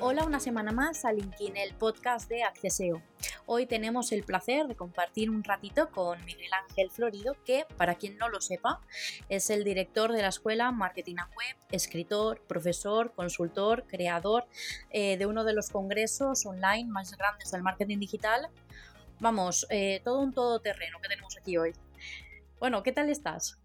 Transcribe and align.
Hola 0.00 0.24
una 0.24 0.40
semana 0.40 0.72
más 0.72 1.04
a 1.04 1.12
LinkedIn, 1.12 1.56
el 1.56 1.74
podcast 1.74 2.28
de 2.28 2.42
Acceseo. 2.42 3.02
Hoy 3.46 3.66
tenemos 3.66 4.12
el 4.12 4.24
placer 4.24 4.66
de 4.66 4.74
compartir 4.74 5.30
un 5.30 5.44
ratito 5.44 5.90
con 5.90 6.24
Miguel 6.24 6.50
Ángel 6.52 6.90
Florido, 6.90 7.36
que, 7.44 7.66
para 7.76 7.94
quien 7.94 8.16
no 8.18 8.28
lo 8.28 8.40
sepa, 8.40 8.80
es 9.28 9.50
el 9.50 9.64
director 9.64 10.12
de 10.12 10.22
la 10.22 10.28
escuela 10.28 10.72
Marketing 10.72 11.16
Web, 11.16 11.56
escritor, 11.70 12.40
profesor, 12.46 13.12
consultor, 13.14 13.84
creador 13.86 14.46
eh, 14.90 15.16
de 15.16 15.26
uno 15.26 15.44
de 15.44 15.54
los 15.54 15.70
congresos 15.70 16.46
online 16.46 16.90
más 16.90 17.16
grandes 17.16 17.50
del 17.50 17.62
marketing 17.62 17.98
digital. 17.98 18.48
Vamos, 19.20 19.66
eh, 19.70 20.00
todo 20.04 20.20
un 20.20 20.32
todoterreno 20.32 20.98
que 21.00 21.08
tenemos 21.08 21.36
aquí 21.36 21.56
hoy. 21.56 21.72
Bueno, 22.58 22.82
¿qué 22.82 22.92
tal 22.92 23.10
estás? 23.10 23.58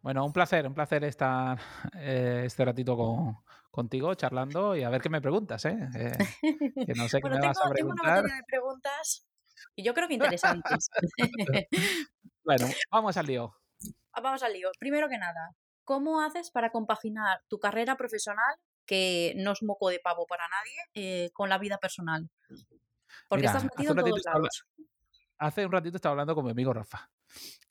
Bueno, 0.00 0.24
un 0.24 0.32
placer, 0.32 0.66
un 0.66 0.74
placer 0.74 1.04
estar 1.04 1.58
eh, 1.94 2.42
este 2.46 2.64
ratito 2.64 3.42
contigo 3.78 4.12
charlando 4.16 4.74
y 4.74 4.82
a 4.82 4.90
ver 4.90 5.00
qué 5.00 5.08
me 5.08 5.20
preguntas, 5.20 5.64
¿eh? 5.66 5.78
eh 5.94 6.12
que 6.88 6.94
no 6.94 7.08
sé 7.08 7.20
qué 7.20 7.28
me 7.28 7.38
vas 7.38 7.56
a 7.64 7.70
preguntar. 7.70 7.76
Tengo 7.76 7.92
una 7.92 8.02
materia 8.02 8.34
de 8.34 8.42
preguntas 8.44 9.24
y 9.76 9.84
yo 9.84 9.94
creo 9.94 10.08
que 10.08 10.14
interesantes. 10.14 10.90
bueno, 12.44 12.66
vamos 12.90 13.16
al 13.16 13.26
lío. 13.26 13.54
Vamos 14.20 14.42
al 14.42 14.52
lío. 14.52 14.72
Primero 14.80 15.08
que 15.08 15.16
nada, 15.16 15.54
¿cómo 15.84 16.20
haces 16.22 16.50
para 16.50 16.72
compaginar 16.72 17.38
tu 17.46 17.60
carrera 17.60 17.96
profesional, 17.96 18.56
que 18.84 19.34
no 19.36 19.52
es 19.52 19.62
moco 19.62 19.90
de 19.90 20.00
pavo 20.00 20.26
para 20.26 20.48
nadie, 20.48 20.80
eh, 20.94 21.30
con 21.32 21.48
la 21.48 21.58
vida 21.58 21.78
personal? 21.78 22.28
Porque 23.28 23.46
estás 23.46 23.62
metido 23.62 23.92
en 23.92 24.04
todos 24.04 24.24
lados. 24.24 24.64
Hace 25.38 25.64
un 25.64 25.70
ratito 25.70 25.94
estaba 25.94 26.14
hablando 26.14 26.34
con 26.34 26.44
mi 26.44 26.50
amigo 26.50 26.72
Rafa 26.72 27.08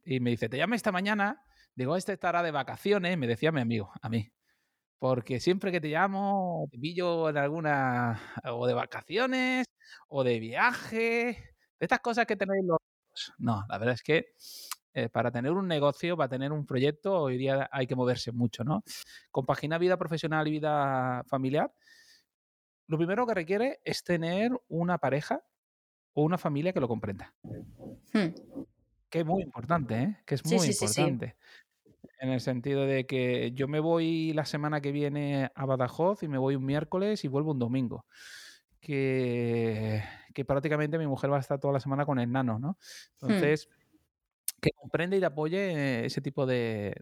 y 0.05 0.21
me 0.21 0.29
dice, 0.29 0.47
te 0.47 0.55
llamé 0.55 0.77
esta 0.77 0.93
mañana 0.93 1.43
Digo, 1.77 1.95
este 1.95 2.13
estará 2.13 2.41
de 2.41 2.49
vacaciones, 2.49 3.15
me 3.19 3.27
decía 3.27 3.51
mi 3.51 3.61
amigo, 3.61 3.91
a 4.01 4.09
mí. 4.09 4.31
Porque 4.99 5.39
siempre 5.39 5.71
que 5.71 5.81
te 5.81 5.89
llamo, 5.89 6.67
te 6.71 6.79
pillo 6.79 7.29
en 7.29 7.37
alguna, 7.37 8.19
o 8.45 8.65
de 8.65 8.73
vacaciones, 8.73 9.67
o 10.07 10.23
de 10.23 10.39
viaje, 10.39 10.97
de 11.79 11.85
estas 11.85 11.99
cosas 11.99 12.25
que 12.25 12.35
tenéis 12.35 12.65
los... 12.65 12.79
No, 13.37 13.63
la 13.69 13.77
verdad 13.77 13.95
es 13.95 14.03
que 14.03 14.33
eh, 14.97 15.09
para 15.09 15.29
tener 15.29 15.51
un 15.51 15.67
negocio, 15.67 16.17
para 16.17 16.29
tener 16.29 16.51
un 16.51 16.65
proyecto, 16.65 17.21
hoy 17.21 17.37
día 17.37 17.69
hay 17.71 17.85
que 17.85 17.95
moverse 17.95 18.31
mucho, 18.31 18.63
¿no? 18.63 18.83
Compaginar 19.29 19.79
vida 19.79 19.95
profesional 19.95 20.47
y 20.47 20.51
vida 20.51 21.23
familiar. 21.27 21.71
Lo 22.87 22.97
primero 22.97 23.27
que 23.27 23.35
requiere 23.35 23.79
es 23.83 24.03
tener 24.03 24.51
una 24.69 24.97
pareja 24.97 25.43
o 26.13 26.23
una 26.23 26.39
familia 26.39 26.73
que 26.73 26.79
lo 26.79 26.87
comprenda. 26.87 27.31
Hmm. 27.43 28.33
Que 29.07 29.19
es 29.19 29.25
muy 29.25 29.43
importante, 29.43 30.01
¿eh? 30.01 30.17
Que 30.25 30.33
es 30.33 30.45
muy 30.45 30.65
importante. 30.65 31.35
En 32.19 32.29
el 32.29 32.41
sentido 32.41 32.85
de 32.85 33.05
que 33.05 33.51
yo 33.53 33.67
me 33.67 33.79
voy 33.79 34.33
la 34.33 34.45
semana 34.45 34.81
que 34.81 34.91
viene 34.91 35.51
a 35.53 35.65
Badajoz 35.65 36.23
y 36.23 36.27
me 36.27 36.37
voy 36.37 36.55
un 36.55 36.65
miércoles 36.65 37.23
y 37.23 37.27
vuelvo 37.27 37.51
un 37.51 37.59
domingo. 37.59 38.05
Que, 38.79 40.03
que 40.33 40.45
prácticamente 40.45 40.97
mi 40.97 41.07
mujer 41.07 41.31
va 41.31 41.37
a 41.37 41.41
estar 41.41 41.59
toda 41.59 41.73
la 41.73 41.79
semana 41.79 42.05
con 42.05 42.19
el 42.19 42.31
nano, 42.31 42.57
¿no? 42.57 42.77
Hmm. 43.19 43.31
Entonces, 43.31 43.69
que 44.61 44.71
comprende 44.71 45.17
y 45.17 45.19
te 45.19 45.25
apoye 45.25 46.05
ese 46.05 46.21
tipo 46.21 46.45
de, 46.45 46.95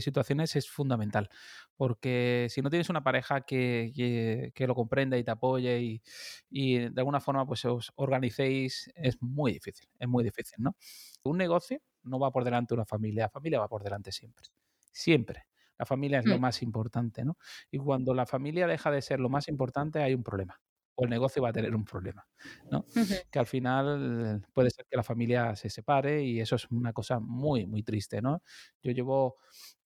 situaciones 0.00 0.54
es 0.56 0.68
fundamental. 0.68 1.28
Porque 1.76 2.46
si 2.50 2.62
no 2.62 2.70
tienes 2.70 2.90
una 2.90 3.02
pareja 3.02 3.40
que, 3.40 4.52
lo 4.56 4.74
comprenda 4.74 5.18
y 5.18 5.24
te 5.24 5.30
apoye 5.30 5.80
y, 5.80 6.02
y, 6.50 6.78
de 6.78 7.00
alguna 7.00 7.20
forma 7.20 7.46
pues 7.46 7.64
os 7.64 7.92
organicéis, 7.96 8.90
es 8.94 9.20
muy 9.20 9.52
difícil, 9.52 9.88
es 9.98 10.08
muy 10.08 10.22
difícil, 10.24 10.56
¿no? 10.58 10.76
Un 11.24 11.38
negocio 11.38 11.80
no 12.04 12.18
va 12.18 12.30
por 12.30 12.44
delante 12.44 12.74
una 12.74 12.84
familia, 12.84 13.24
la 13.24 13.30
familia 13.30 13.60
va 13.60 13.68
por 13.68 13.82
delante 13.82 14.12
siempre. 14.12 14.46
Siempre. 14.92 15.46
La 15.78 15.86
familia 15.86 16.18
es 16.20 16.26
lo 16.26 16.38
mm. 16.38 16.40
más 16.40 16.62
importante, 16.62 17.24
¿no? 17.24 17.36
Y 17.70 17.78
cuando 17.78 18.14
la 18.14 18.26
familia 18.26 18.66
deja 18.66 18.90
de 18.90 19.02
ser 19.02 19.20
lo 19.20 19.28
más 19.28 19.48
importante, 19.48 20.00
hay 20.00 20.14
un 20.14 20.22
problema. 20.22 20.60
O 20.94 21.04
el 21.04 21.10
negocio 21.10 21.42
va 21.42 21.48
a 21.48 21.52
tener 21.52 21.74
un 21.74 21.84
problema, 21.84 22.26
¿no? 22.70 22.84
Que 23.30 23.38
al 23.38 23.46
final 23.46 24.46
puede 24.52 24.70
ser 24.70 24.84
que 24.88 24.96
la 24.96 25.02
familia 25.02 25.56
se 25.56 25.70
separe 25.70 26.22
y 26.22 26.40
eso 26.40 26.56
es 26.56 26.70
una 26.70 26.92
cosa 26.92 27.18
muy, 27.18 27.66
muy 27.66 27.82
triste, 27.82 28.20
¿no? 28.20 28.42
Yo 28.82 28.92
llevo 28.92 29.36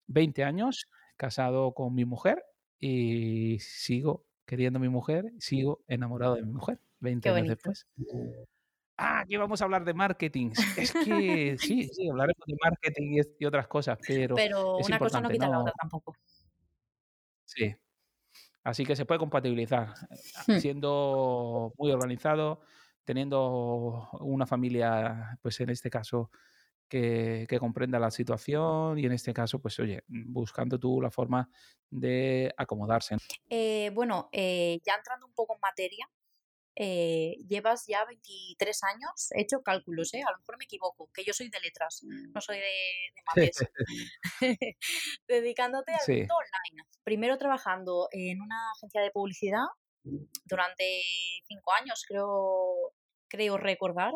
20 0.08 0.42
años 0.44 0.88
casado 1.16 1.72
con 1.72 1.94
mi 1.94 2.04
mujer 2.04 2.42
y 2.78 3.58
sigo 3.60 4.26
queriendo 4.44 4.78
a 4.78 4.82
mi 4.82 4.88
mujer, 4.88 5.32
sigo 5.38 5.82
enamorado 5.86 6.34
de 6.34 6.42
mi 6.42 6.52
mujer 6.52 6.80
20 7.00 7.28
años 7.30 7.48
después 7.48 7.86
ah, 8.96 9.20
aquí 9.20 9.36
vamos 9.36 9.60
a 9.60 9.64
hablar 9.64 9.84
de 9.84 9.94
marketing. 9.94 10.50
Es 10.76 10.92
que 10.92 11.56
sí, 11.58 11.88
sí, 11.88 12.08
hablaremos 12.08 12.44
de 12.46 12.56
marketing 12.62 13.22
y, 13.38 13.44
otras 13.44 13.68
cosas, 13.68 13.98
pero. 14.06 14.34
Pero 14.34 14.76
una 14.78 14.98
cosa 14.98 15.20
no 15.20 15.28
quita 15.28 15.48
la 15.48 15.60
otra 15.60 15.72
tampoco. 15.78 16.14
Sí. 17.44 17.74
Así 18.64 18.84
que 18.84 18.96
se 18.96 19.04
puede 19.04 19.20
compatibilizar. 19.20 19.94
Hmm. 20.46 20.58
Siendo 20.58 21.72
muy 21.78 21.92
organizado, 21.92 22.60
teniendo 23.04 24.08
una 24.20 24.46
familia, 24.46 25.38
pues 25.40 25.60
en 25.60 25.70
este 25.70 25.88
caso, 25.88 26.30
que, 26.88 27.56
comprenda 27.58 27.98
la 27.98 28.10
situación 28.10 28.98
y 28.98 29.06
en 29.06 29.12
este 29.12 29.32
caso, 29.32 29.60
pues 29.60 29.78
oye, 29.78 30.02
buscando 30.08 30.78
tú 30.78 31.00
la 31.00 31.10
forma 31.10 31.48
de 31.90 32.52
acomodarse. 32.56 33.16
Eh, 33.48 33.90
bueno, 33.94 34.28
eh, 34.32 34.80
ya 34.84 34.94
entrando 34.94 35.26
un 35.26 35.34
poco 35.34 35.54
en 35.54 35.60
materia, 35.60 36.08
eh, 36.78 37.36
llevas 37.48 37.86
ya 37.88 38.04
23 38.04 38.82
años, 38.84 39.32
he 39.32 39.40
hecho 39.40 39.62
cálculos, 39.62 40.12
¿eh? 40.12 40.22
a 40.26 40.30
lo 40.30 40.38
mejor 40.38 40.58
me 40.58 40.64
equivoco, 40.64 41.08
que 41.14 41.24
yo 41.24 41.32
soy 41.32 41.48
de 41.48 41.58
letras, 41.60 42.02
no 42.04 42.40
soy 42.42 42.58
de, 42.58 43.40
de 43.40 43.50
dedicándote 45.26 45.92
al 45.92 46.16
mundo 46.18 46.34
online. 46.34 46.88
Primero 47.02 47.38
trabajando 47.38 48.08
en 48.12 48.42
una 48.42 48.72
agencia 48.76 49.00
de 49.00 49.10
publicidad 49.10 49.64
durante 50.44 50.84
cinco 51.48 51.72
años, 51.80 52.04
creo, 52.06 52.92
creo 53.28 53.56
recordar, 53.56 54.12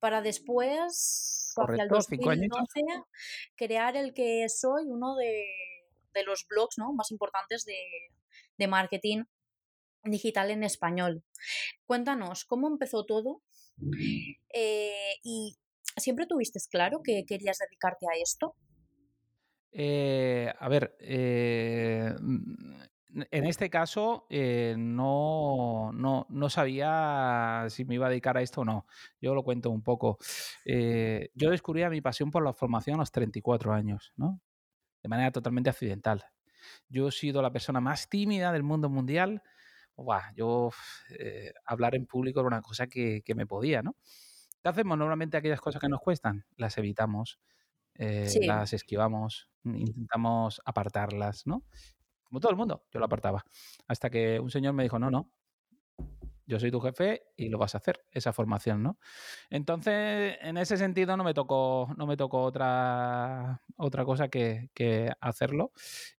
para 0.00 0.22
después, 0.22 1.52
hacia 1.54 1.82
el 1.82 1.88
2012, 1.90 2.80
crear 3.56 3.94
el 3.96 4.14
que 4.14 4.48
soy 4.48 4.84
uno 4.86 5.16
de, 5.16 5.44
los 6.24 6.46
blogs 6.48 6.78
¿no? 6.78 6.94
más 6.94 7.12
importantes 7.12 7.64
de, 7.64 7.78
de 8.56 8.66
marketing 8.66 9.24
digital 10.10 10.50
en 10.50 10.64
español. 10.64 11.24
Cuéntanos, 11.86 12.44
¿cómo 12.44 12.68
empezó 12.68 13.04
todo? 13.04 13.42
Eh, 14.52 15.14
¿Y 15.22 15.56
siempre 15.96 16.26
tuviste 16.26 16.58
claro 16.70 17.00
que 17.02 17.24
querías 17.26 17.58
dedicarte 17.58 18.06
a 18.06 18.20
esto? 18.20 18.54
Eh, 19.70 20.52
a 20.58 20.68
ver, 20.68 20.96
eh, 21.00 22.12
en 23.30 23.44
este 23.44 23.70
caso 23.70 24.26
no, 24.30 25.92
no, 25.92 26.50
sabía 26.50 27.66
si 27.68 27.84
me 27.84 27.94
iba 27.94 28.06
a 28.06 28.10
dedicar 28.10 28.36
a 28.36 28.42
esto 28.42 28.62
o 28.62 28.64
no. 28.64 28.86
Yo 29.20 29.34
lo 29.34 29.44
cuento 29.44 29.70
un 29.70 29.82
poco. 29.82 30.18
yo 30.64 31.50
descubrí 31.50 31.88
mi 31.88 32.00
pasión 32.00 32.30
por 32.30 32.44
la 32.44 32.52
formación 32.52 32.96
a 32.96 33.00
los 33.00 33.12
34 33.12 33.72
años, 33.72 34.12
¿no? 34.16 34.40
De 35.02 35.08
manera 35.08 35.30
totalmente 35.30 35.70
accidental. 35.70 36.24
Yo 36.88 37.08
he 37.08 37.12
sido 37.12 37.42
la 37.42 37.52
persona 37.52 37.80
más 37.80 38.08
tímida 38.08 38.52
del 38.52 38.62
mundo 38.62 38.88
mundial 38.88 39.42
yo 40.34 40.70
eh, 41.18 41.52
hablar 41.64 41.94
en 41.94 42.06
público 42.06 42.40
era 42.40 42.46
una 42.46 42.62
cosa 42.62 42.86
que, 42.86 43.22
me 43.34 43.46
podía, 43.46 43.82
¿no? 43.82 43.96
¿Qué 44.62 44.68
hacemos? 44.68 44.98
Normalmente 44.98 45.36
aquellas 45.36 45.60
cosas 45.60 45.80
que 45.80 45.88
nos 45.88 46.00
cuestan, 46.00 46.44
las 46.56 46.78
evitamos, 46.78 47.38
eh, 47.94 48.28
las 48.42 48.72
esquivamos, 48.72 49.50
intentamos 49.64 50.60
apartarlas, 50.64 51.46
¿no? 51.46 51.64
Como 52.22 52.40
todo 52.40 52.50
el 52.50 52.56
mundo, 52.56 52.84
yo 52.92 52.98
lo 52.98 53.06
apartaba. 53.06 53.44
Hasta 53.86 54.10
que 54.10 54.38
un 54.40 54.50
señor 54.50 54.74
me 54.74 54.82
dijo, 54.82 54.98
no, 54.98 55.10
no, 55.10 55.30
yo 56.46 56.58
soy 56.58 56.70
tu 56.70 56.80
jefe 56.80 57.24
y 57.36 57.48
lo 57.48 57.58
vas 57.58 57.74
a 57.74 57.78
hacer, 57.78 58.04
esa 58.10 58.32
formación, 58.32 58.82
¿no? 58.82 58.98
Entonces, 59.50 60.36
en 60.40 60.56
ese 60.56 60.76
sentido 60.76 61.16
no 61.16 61.24
me 61.24 61.34
tocó, 61.34 61.92
no 61.96 62.06
me 62.06 62.16
tocó 62.16 62.42
otra, 62.42 63.62
otra 63.76 64.04
cosa 64.04 64.28
que, 64.28 64.70
que 64.74 65.12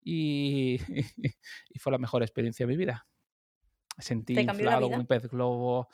y, 0.01 0.79
y, 1.69 1.79
fue 1.79 1.91
la 1.91 1.97
mejor 1.97 2.21
experiencia 2.21 2.65
de 2.65 2.71
mi 2.71 2.77
vida 2.77 3.07
sentí 3.99 4.39
inflado 4.39 4.87
un 4.87 5.05
pez 5.05 5.27
globo. 5.27 5.87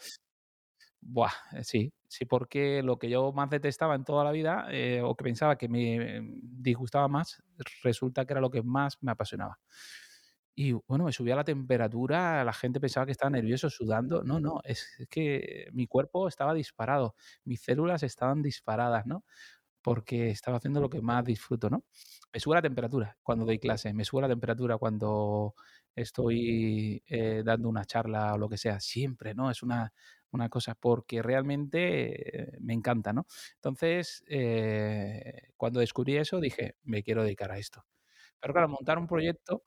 Buah, 1.01 1.31
eh, 1.53 1.63
sí, 1.63 1.93
sí, 2.07 2.25
porque 2.25 2.81
lo 2.81 2.97
que 2.97 3.09
yo 3.09 3.31
más 3.31 3.49
detestaba 3.49 3.93
en 3.93 4.03
toda 4.03 4.23
la 4.23 4.31
vida, 4.31 4.67
eh, 4.71 5.01
o 5.03 5.15
que 5.15 5.23
pensaba 5.23 5.55
que 5.57 5.69
me 5.69 6.21
disgustaba 6.41 7.07
más, 7.07 7.43
resulta 7.83 8.25
que 8.25 8.33
era 8.33 8.41
lo 8.41 8.49
que 8.49 8.63
más 8.63 8.97
me 9.01 9.11
apasionaba. 9.11 9.59
Y 10.57 10.71
bueno, 10.71 11.03
me 11.03 11.11
subía 11.11 11.35
la 11.35 11.43
temperatura, 11.43 12.43
la 12.45 12.53
gente 12.53 12.79
pensaba 12.79 13.05
que 13.05 13.11
estaba 13.11 13.29
nervioso, 13.29 13.69
sudando. 13.69 14.23
No, 14.23 14.39
no, 14.39 14.61
es, 14.63 14.87
que 15.09 15.67
mi 15.73 15.85
cuerpo 15.85 16.29
estaba 16.29 16.53
disparado, 16.53 17.15
mis 17.43 17.61
células 17.61 18.03
estaban 18.03 18.41
disparadas, 18.41 19.05
¿no? 19.05 19.25
Porque 19.81 20.29
estaba 20.29 20.57
haciendo 20.57 20.79
lo 20.79 20.89
que 20.89 21.01
más 21.01 21.25
disfruto, 21.25 21.69
¿no? 21.69 21.83
Me 22.33 22.39
sube 22.39 22.55
la 22.55 22.61
temperatura 22.61 23.17
cuando 23.21 23.45
doy 23.45 23.59
clase, 23.59 23.93
me 23.93 24.05
sube 24.05 24.21
la 24.21 24.29
temperatura 24.29 24.77
cuando 24.77 25.55
estoy 25.95 27.03
eh, 27.07 27.43
dando 27.45 27.69
una 27.69 27.85
charla 27.85 28.33
o 28.33 28.37
lo 28.37 28.49
que 28.49 28.57
sea, 28.57 28.79
siempre, 28.79 29.33
¿no? 29.33 29.49
Es 29.49 29.63
una, 29.63 29.91
cosa 30.49 30.75
porque 30.75 31.21
realmente 31.21 32.57
me 32.59 32.73
encanta, 32.73 33.13
¿no? 33.13 33.25
Entonces, 33.55 34.21
eh, 34.27 35.49
cuando 35.55 35.79
descubrí 35.79 36.17
eso, 36.17 36.41
dije, 36.41 36.75
me 36.83 37.03
quiero 37.03 37.23
dedicar 37.23 37.51
a 37.51 37.57
esto. 37.57 37.85
Pero 38.41 38.53
claro, 38.53 38.67
montar 38.67 38.97
un 38.97 39.07
proyecto 39.07 39.63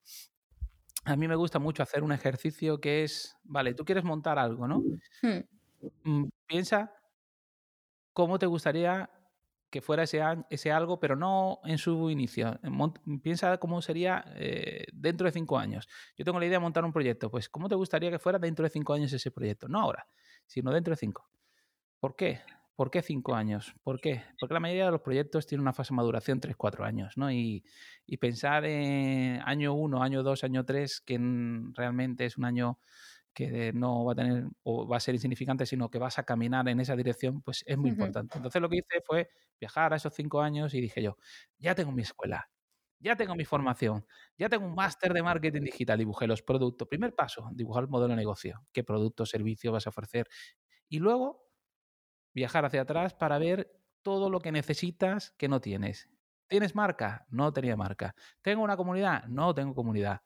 a 1.05 1.17
mí 1.17 1.27
me 1.27 1.37
gusta 1.37 1.59
mucho 1.59 1.83
hacer 1.83 2.03
un 2.03 2.13
ejercicio 2.13 2.81
que 2.81 3.03
es, 3.05 3.37
vale, 3.43 3.73
tú 3.73 3.85
quieres 3.85 4.05
montar 4.05 4.39
algo, 4.39 4.69
¿no? 4.69 4.83
Hmm. 5.23 5.41
Mm, 6.05 6.29
piensa 6.47 6.93
cómo 8.13 8.39
te 8.39 8.47
gustaría 8.47 9.09
que 9.71 9.81
fuera 9.81 10.05
ese, 10.05 10.23
ese 10.51 10.73
algo, 10.73 10.99
pero 10.99 11.17
no 11.17 11.61
en 11.65 11.79
su 11.79 12.11
inicio. 12.11 12.59
Piensa 13.23 13.59
cómo 13.59 13.83
sería 13.83 14.25
eh, 14.37 14.85
dentro 14.93 15.27
de 15.27 15.33
cinco 15.33 15.59
años. 15.59 15.89
Yo 16.17 16.25
tengo 16.25 16.39
la 16.39 16.47
idea 16.47 16.57
de 16.57 16.63
montar 16.63 16.85
un 16.85 16.93
proyecto, 16.93 17.31
pues 17.31 17.49
¿cómo 17.49 17.69
te 17.69 17.75
gustaría 17.75 18.11
que 18.11 18.19
fuera 18.19 18.39
dentro 18.39 18.65
de 18.65 18.71
cinco 18.71 18.95
años 18.95 19.13
ese 19.13 19.31
proyecto? 19.31 19.69
No 19.69 19.81
ahora, 19.81 20.07
sino 20.47 20.73
dentro 20.73 20.93
de 20.93 20.97
cinco. 20.97 21.29
¿Por 22.01 22.17
qué? 22.17 22.41
¿Por 22.77 22.93
qué 22.93 23.03
cinco 23.03 23.35
años? 23.35 23.75
¿Por 23.83 24.01
qué? 24.01 24.23
Porque 24.39 24.55
la 24.55 24.61
mayoría 24.61 24.85
de 24.85 24.93
los 24.93 25.01
proyectos 25.01 25.49
tienen 25.49 25.63
una 25.63 25.73
fase 25.73 25.93
de 25.93 25.97
maduración 25.97 26.39
tres, 26.39 26.55
cuatro 26.57 26.85
años, 26.85 27.17
¿no? 27.17 27.29
Y, 27.29 27.65
y 28.07 28.19
pensar 28.19 28.65
en 28.65 29.43
año 29.45 29.75
uno, 29.75 30.01
año 30.01 30.23
dos, 30.23 30.45
año 30.45 30.65
tres, 30.65 31.01
que 31.01 31.19
realmente 31.75 32.25
es 32.25 32.39
un 32.39 32.45
año 32.45 32.79
que 33.39 33.73
no 33.73 34.05
va 34.05 34.15
a 34.15 34.15
tener 34.17 34.49
o 34.65 34.89
va 34.89 34.97
a 34.97 35.01
ser 35.01 35.15
insignificante, 35.15 35.65
sino 35.65 35.89
que 35.89 35.99
vas 35.99 36.19
a 36.19 36.25
caminar 36.25 36.69
en 36.69 36.81
esa 36.81 36.97
dirección, 36.97 37.41
pues 37.41 37.63
es 37.69 37.79
muy 37.79 37.91
importante. 37.91 38.37
Entonces 38.37 38.61
lo 38.61 38.69
que 38.69 38.79
hice 38.79 39.01
fue 39.07 39.31
viajar 39.61 39.93
a 39.93 39.97
esos 39.97 40.13
cinco 40.13 40.41
años 40.41 40.75
y 40.75 40.81
dije 40.81 41.01
yo, 41.01 41.17
ya 41.57 41.77
tengo 41.77 41.93
mi 41.93 42.03
escuela, 42.03 42.51
ya 42.99 43.15
tengo 43.15 43.37
mi 43.37 43.45
formación, 43.45 44.05
ya 44.37 44.49
tengo 44.49 44.67
un 44.67 44.75
máster 44.75 45.13
de 45.13 45.23
marketing 45.23 45.61
digital, 45.61 45.99
dibujé 46.01 46.27
los 46.27 46.43
productos. 46.43 46.89
Primer 46.89 47.15
paso, 47.15 47.49
dibujar 47.53 47.85
el 47.85 47.89
modelo 47.89 48.11
de 48.11 48.17
negocio, 48.17 48.67
qué 48.73 48.83
producto, 48.83 49.25
servicio 49.25 49.71
vas 49.71 49.87
a 49.87 49.91
ofrecer. 49.91 50.27
Y 50.89 50.99
luego 50.99 51.49
viajar 52.35 52.65
hacia 52.65 52.81
atrás 52.83 53.15
para 53.15 53.39
ver 53.39 53.71
todo 54.03 54.31
lo 54.31 54.41
que 54.41 54.51
necesitas 54.51 55.31
que 55.39 55.47
no 55.47 55.61
tienes. 55.61 56.11
¿Tienes 56.49 56.75
marca? 56.75 57.25
No 57.31 57.53
tenía 57.53 57.77
marca. 57.77 58.17
¿Tengo 58.43 58.65
una 58.65 58.77
comunidad? 58.77 59.27
No 59.27 59.55
tengo 59.55 59.77
comunidad. 59.77 60.23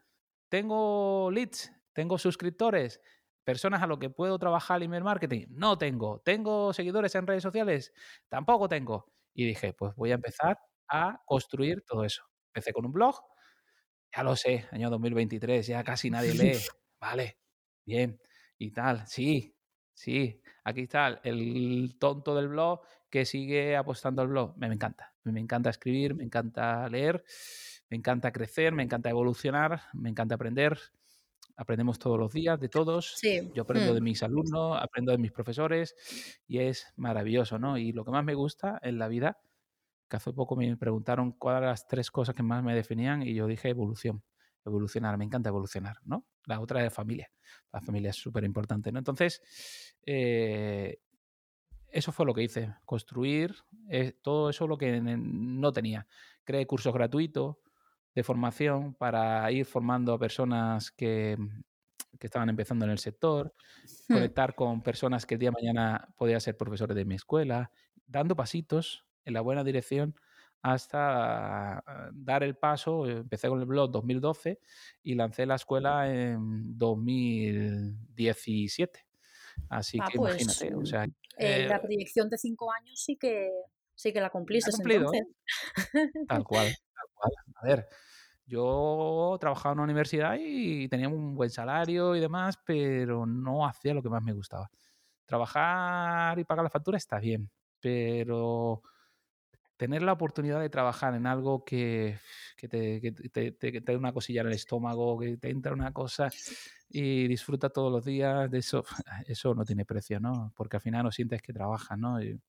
¿Tengo 0.49 1.31
leads? 1.31 1.71
¿Tengo 1.93 2.19
suscriptores? 2.19 3.01
¿Personas 3.45 3.83
a 3.83 3.87
lo 3.87 3.99
que 3.99 4.09
puedo 4.11 4.39
trabajar 4.39 4.83
email 4.83 5.03
marketing? 5.03 5.47
No 5.51 5.77
tengo. 5.77 6.21
¿Tengo 6.21 6.73
seguidores 6.73 7.15
en 7.17 7.27
redes 7.27 7.43
sociales? 7.43 7.93
Tampoco 8.29 8.69
tengo. 8.69 9.13
Y 9.35 9.47
dije, 9.47 9.73
pues 9.73 9.95
voy 9.97 10.13
a 10.13 10.15
empezar 10.15 10.59
a 10.89 11.21
construir 11.27 11.83
todo 11.83 12.05
eso. 12.05 12.23
Empecé 12.49 12.73
con 12.73 12.87
un 12.87 12.93
blog. 12.93 13.17
Ya 14.15 14.23
lo 14.23 14.37
sé, 14.37 14.67
año 14.71 14.91
2023, 14.91 15.67
ya 15.67 15.83
casi 15.83 16.11
nadie 16.11 16.35
lee. 16.35 16.59
Vale, 17.01 17.39
bien. 17.85 18.21
Y 18.59 18.71
tal, 18.71 19.07
sí, 19.09 19.57
sí. 19.93 20.41
Aquí 20.65 20.83
está 20.83 21.21
el 21.25 21.97
tonto 21.99 22.37
del 22.37 22.49
blog 22.49 22.83
que 23.11 23.25
sigue 23.25 23.77
apostando 23.77 24.23
al 24.23 24.29
blog. 24.29 24.57
Me, 24.57 24.69
me 24.69 24.75
encanta. 24.75 25.15
Me 25.25 25.41
encanta 25.41 25.71
escribir, 25.71 26.15
me 26.15 26.25
encanta 26.25 26.89
leer, 26.89 27.25
me 27.89 27.97
encanta 27.97 28.33
crecer, 28.33 28.73
me 28.73 28.83
encanta 28.83 29.11
evolucionar, 29.11 29.83
me 29.95 30.11
encanta 30.11 30.35
aprender 30.35 30.79
aprendemos 31.57 31.99
todos 31.99 32.19
los 32.19 32.33
días 32.33 32.59
de 32.59 32.69
todos. 32.69 33.17
Yo 33.55 33.63
aprendo 33.63 33.95
de 33.95 34.01
mm. 34.01 34.05
mis 34.05 34.23
alumnos, 34.23 34.79
aprendo 34.81 35.13
de 35.13 35.19
mis 35.19 35.33
profesores 35.33 35.95
y 36.47 36.59
es 36.59 36.87
maravilloso, 36.97 37.59
¿no? 37.59 37.79
Y 37.79 37.93
lo 37.93 38.05
que 38.05 38.11
más 38.11 38.25
me 38.25 38.35
gusta 38.35 38.79
en 38.83 38.99
la 38.99 39.09
vida, 39.09 39.39
que 40.09 40.17
hace 40.17 40.33
poco 40.33 40.57
me 40.57 40.77
preguntaron 40.77 41.33
cuáles 41.33 41.59
eran 41.59 41.71
las 41.71 41.87
tres 41.87 42.11
cosas 42.11 42.35
que 42.35 42.43
más 42.43 42.63
me 42.63 42.75
definían 42.75 43.23
y 43.23 43.35
yo 43.35 43.47
dije 43.47 43.69
evolución, 43.69 44.23
evolucionar, 44.65 45.17
me 45.17 45.25
encanta 45.25 45.49
evolucionar, 45.49 45.97
¿no? 46.05 46.27
La 46.47 46.61
otra 46.61 46.85
es 46.85 46.93
familia, 46.93 47.31
la 47.73 47.81
familia 47.81 48.11
es 48.11 48.17
súper 48.17 48.45
importante, 48.45 48.93
¿no? 48.93 48.99
Entonces, 48.99 49.43
eh, 50.05 51.01
eso 51.93 52.11
fue 52.11 52.27
lo 52.27 52.35
que 52.35 52.43
hice, 52.43 52.75
construir 52.85 53.55
eh, 53.89 54.15
todo 54.23 54.49
eso 54.51 54.67
lo 54.67 54.79
que 54.79 55.01
no 55.01 55.73
tenía. 55.73 56.07
Creé 56.43 56.67
cursos 56.67 56.93
gratuitos, 56.93 57.57
de 58.15 58.23
formación 58.23 58.95
para 58.95 59.51
ir 59.51 59.67
formando 59.67 60.13
a 60.13 60.19
personas 60.19 60.91
que, 60.91 61.37
que 62.19 62.27
estaban 62.27 62.49
empezando 62.49 62.85
en 62.85 62.91
el 62.91 62.99
sector, 62.99 63.55
hmm. 64.09 64.15
conectar 64.15 64.55
con 64.55 64.83
personas 64.83 65.27
que 65.27 65.35
el 65.35 65.41
día 65.41 65.51
de 65.51 65.63
mañana 65.63 66.09
podían 66.17 66.41
ser 66.41 66.57
profesores 66.57 66.97
de 66.97 67.05
mi 67.05 67.15
escuela, 67.15 67.71
dando 68.07 68.37
pasitos 68.37 69.07
en 69.25 69.35
la 69.35 69.41
buena 69.41 69.65
dirección 69.65 70.15
hasta 70.63 71.79
ah, 71.79 72.11
dar 72.13 72.45
el 72.45 72.57
paso. 72.57 73.09
Empecé 73.09 73.49
con 73.49 73.61
el 73.61 73.67
blog 73.67 73.91
2012 73.91 74.61
y 75.03 75.15
lancé 75.15 75.47
la 75.47 75.57
escuela 75.57 76.13
en 76.13 76.79
2017. 76.79 79.07
Así 79.69 79.99
ah, 80.01 80.09
que 80.11 80.19
pues, 80.19 80.41
imagínate, 80.41 80.75
o 80.75 80.87
sea, 80.87 81.07
eh, 81.37 81.67
la 81.69 81.83
proyección 81.83 82.31
de 82.31 82.39
cinco 82.39 82.73
años 82.73 82.99
sí 83.01 83.17
que 83.17 83.51
sí 83.95 84.13
que 84.13 84.21
la 84.21 84.31
cumpliste. 84.31 84.73
Tal 86.29 86.45
cual. 86.45 86.69
A 87.57 87.67
ver, 87.67 87.89
yo 88.47 89.37
trabajaba 89.41 89.73
en 89.73 89.79
una 89.79 89.85
universidad 89.85 90.37
y 90.39 90.89
tenía 90.89 91.09
un 91.09 91.35
buen 91.35 91.51
salario 91.51 92.17
y 92.17 92.21
demás, 92.21 92.59
pero 92.65 93.27
no 93.27 93.67
hacía 93.67 93.95
lo 93.95 94.03
que 94.03 94.11
más 94.11 94.23
me 94.23 94.33
gustaba. 94.33 94.71
Trabajar 95.27 96.39
y 96.39 96.45
pagar 96.45 96.65
la 96.65 96.71
factura 96.71 96.99
está 96.99 97.19
bien, 97.19 97.51
pero 97.81 98.83
tener 99.77 100.03
la 100.03 100.13
oportunidad 100.13 100.61
de 100.61 100.71
trabajar 100.71 101.15
en 101.15 101.27
algo 101.27 101.65
que, 101.65 102.19
te, 102.71 103.01
que 103.01 103.97
una 103.97 104.13
cosilla 104.13 104.43
en 104.43 104.49
el 104.49 104.53
estómago, 104.53 105.19
que 105.19 105.37
te 105.39 105.51
entra 105.51 105.73
una 105.73 105.93
cosa 105.93 106.31
y 106.89 107.27
disfruta 107.27 107.71
todos 107.71 107.91
los 107.91 108.05
días 108.05 108.51
de 108.51 108.59
eso, 108.59 108.85
eso 109.27 109.55
no 109.55 109.65
tiene 109.65 109.85
precio, 109.85 110.21
¿no? 110.21 110.53
Porque 110.57 110.77
al 110.77 110.83
final 110.83 111.05
no 111.05 111.11
sientes 111.11 111.43
que 111.43 111.53
trabajas, 111.53 111.99
¿no? 111.99 112.23
Y, 112.23 112.41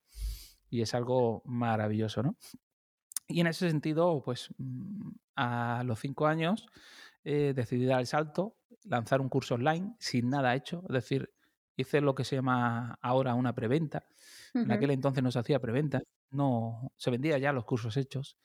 y 0.69 0.81
es 0.81 0.93
algo 0.93 1.41
maravilloso, 1.45 2.21
¿no? 2.23 2.37
Y 3.27 3.39
en 3.41 3.47
ese 3.47 3.69
sentido, 3.69 4.21
pues 4.23 4.49
mm, 4.57 5.09
a 5.35 5.83
los 5.85 5.99
cinco 5.99 6.27
años 6.27 6.67
eh, 7.23 7.53
decidí 7.55 7.85
dar 7.85 7.99
el 7.99 8.07
salto, 8.07 8.57
lanzar 8.83 9.21
un 9.21 9.29
curso 9.29 9.55
online 9.55 9.95
sin 9.99 10.29
nada 10.29 10.55
hecho, 10.55 10.83
es 10.87 10.93
decir, 10.93 11.33
hice 11.75 12.01
lo 12.01 12.15
que 12.15 12.23
se 12.25 12.35
llama 12.35 12.97
ahora 13.01 13.33
una 13.35 13.53
preventa. 13.55 14.05
En 14.61 14.71
aquel 14.71 14.91
entonces 14.91 15.23
no 15.23 15.31
se 15.31 15.39
hacía 15.39 15.59
preventa, 15.59 16.01
no 16.31 16.91
se 16.97 17.11
vendía 17.11 17.37
ya 17.37 17.53
los 17.53 17.65
cursos 17.65 17.97
hechos. 17.97 18.37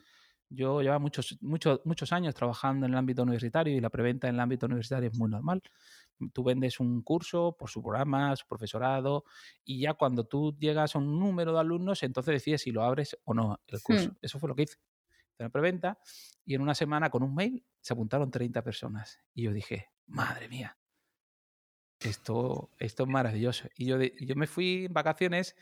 Yo 0.51 0.81
llevaba 0.81 0.99
muchos, 0.99 1.39
muchos, 1.43 1.81
muchos 1.85 2.13
años 2.13 2.35
trabajando 2.35 2.87
en 2.87 2.93
el 2.93 2.99
ámbito 2.99 3.23
universitario 3.23 3.77
y 3.77 3.81
la 3.81 3.91
preventa 3.91 4.29
en 4.29 4.37
el 4.37 4.41
ámbito 4.41 4.67
universitario 4.67 5.11
es 5.11 5.17
muy 5.19 5.31
normal. 5.31 5.63
Tú 6.33 6.45
vendes 6.45 6.81
un 6.81 7.03
curso 7.03 7.57
por 7.59 7.71
su 7.71 7.83
programa, 7.83 8.35
su 8.37 8.47
profesorado, 8.47 9.25
y 9.65 9.81
ya 9.81 9.95
cuando 9.95 10.25
tú 10.25 10.57
llegas 10.59 10.95
a 10.95 10.99
un 10.99 11.19
número 11.19 11.53
de 11.53 11.61
alumnos, 11.61 12.03
entonces 12.03 12.35
decides 12.35 12.63
si 12.63 12.73
lo 12.73 12.83
abres 12.83 13.19
o 13.25 13.35
no 13.35 13.61
el 13.67 13.81
curso. 13.83 14.11
Hmm. 14.11 14.17
Eso 14.21 14.39
fue 14.39 14.49
lo 14.49 14.55
que 14.55 14.63
hice. 14.63 14.79
En 15.39 15.45
la 15.45 15.51
preventa, 15.51 15.99
y 16.45 16.55
en 16.55 16.63
una 16.63 16.75
semana 16.75 17.11
con 17.11 17.23
un 17.23 17.35
mail 17.35 17.65
se 17.81 17.93
apuntaron 17.93 18.31
30 18.31 18.63
personas. 18.63 19.21
Y 19.35 19.45
yo 19.45 19.53
dije, 19.53 19.91
madre 20.07 20.49
mía, 20.49 20.77
esto, 22.01 22.71
esto 22.79 23.03
es 23.05 23.09
maravilloso. 23.09 23.69
Y 23.77 23.87
yo, 23.87 23.99
yo 24.01 24.35
me 24.35 24.47
fui 24.47 24.87
en 24.87 24.93
vacaciones 24.93 25.55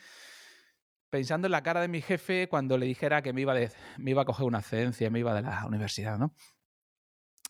pensando 1.11 1.47
en 1.47 1.53
la 1.53 1.63
cara 1.63 1.81
de 1.81 1.89
mi 1.89 2.01
jefe 2.01 2.49
cuando 2.49 2.79
le 2.79 2.87
dijera 2.87 3.23
que 3.23 3.33
me 3.33 3.43
iba, 3.43 3.55
de, 3.55 3.71
me 3.99 4.11
iba 4.11 4.23
a 4.23 4.25
coger 4.25 4.47
una 4.47 4.59
excedencia, 4.59 5.11
me 5.11 5.21
iba 5.21 5.35
de 5.35 5.43
la 5.43 5.67
universidad, 5.67 6.19
¿no? 6.19 6.35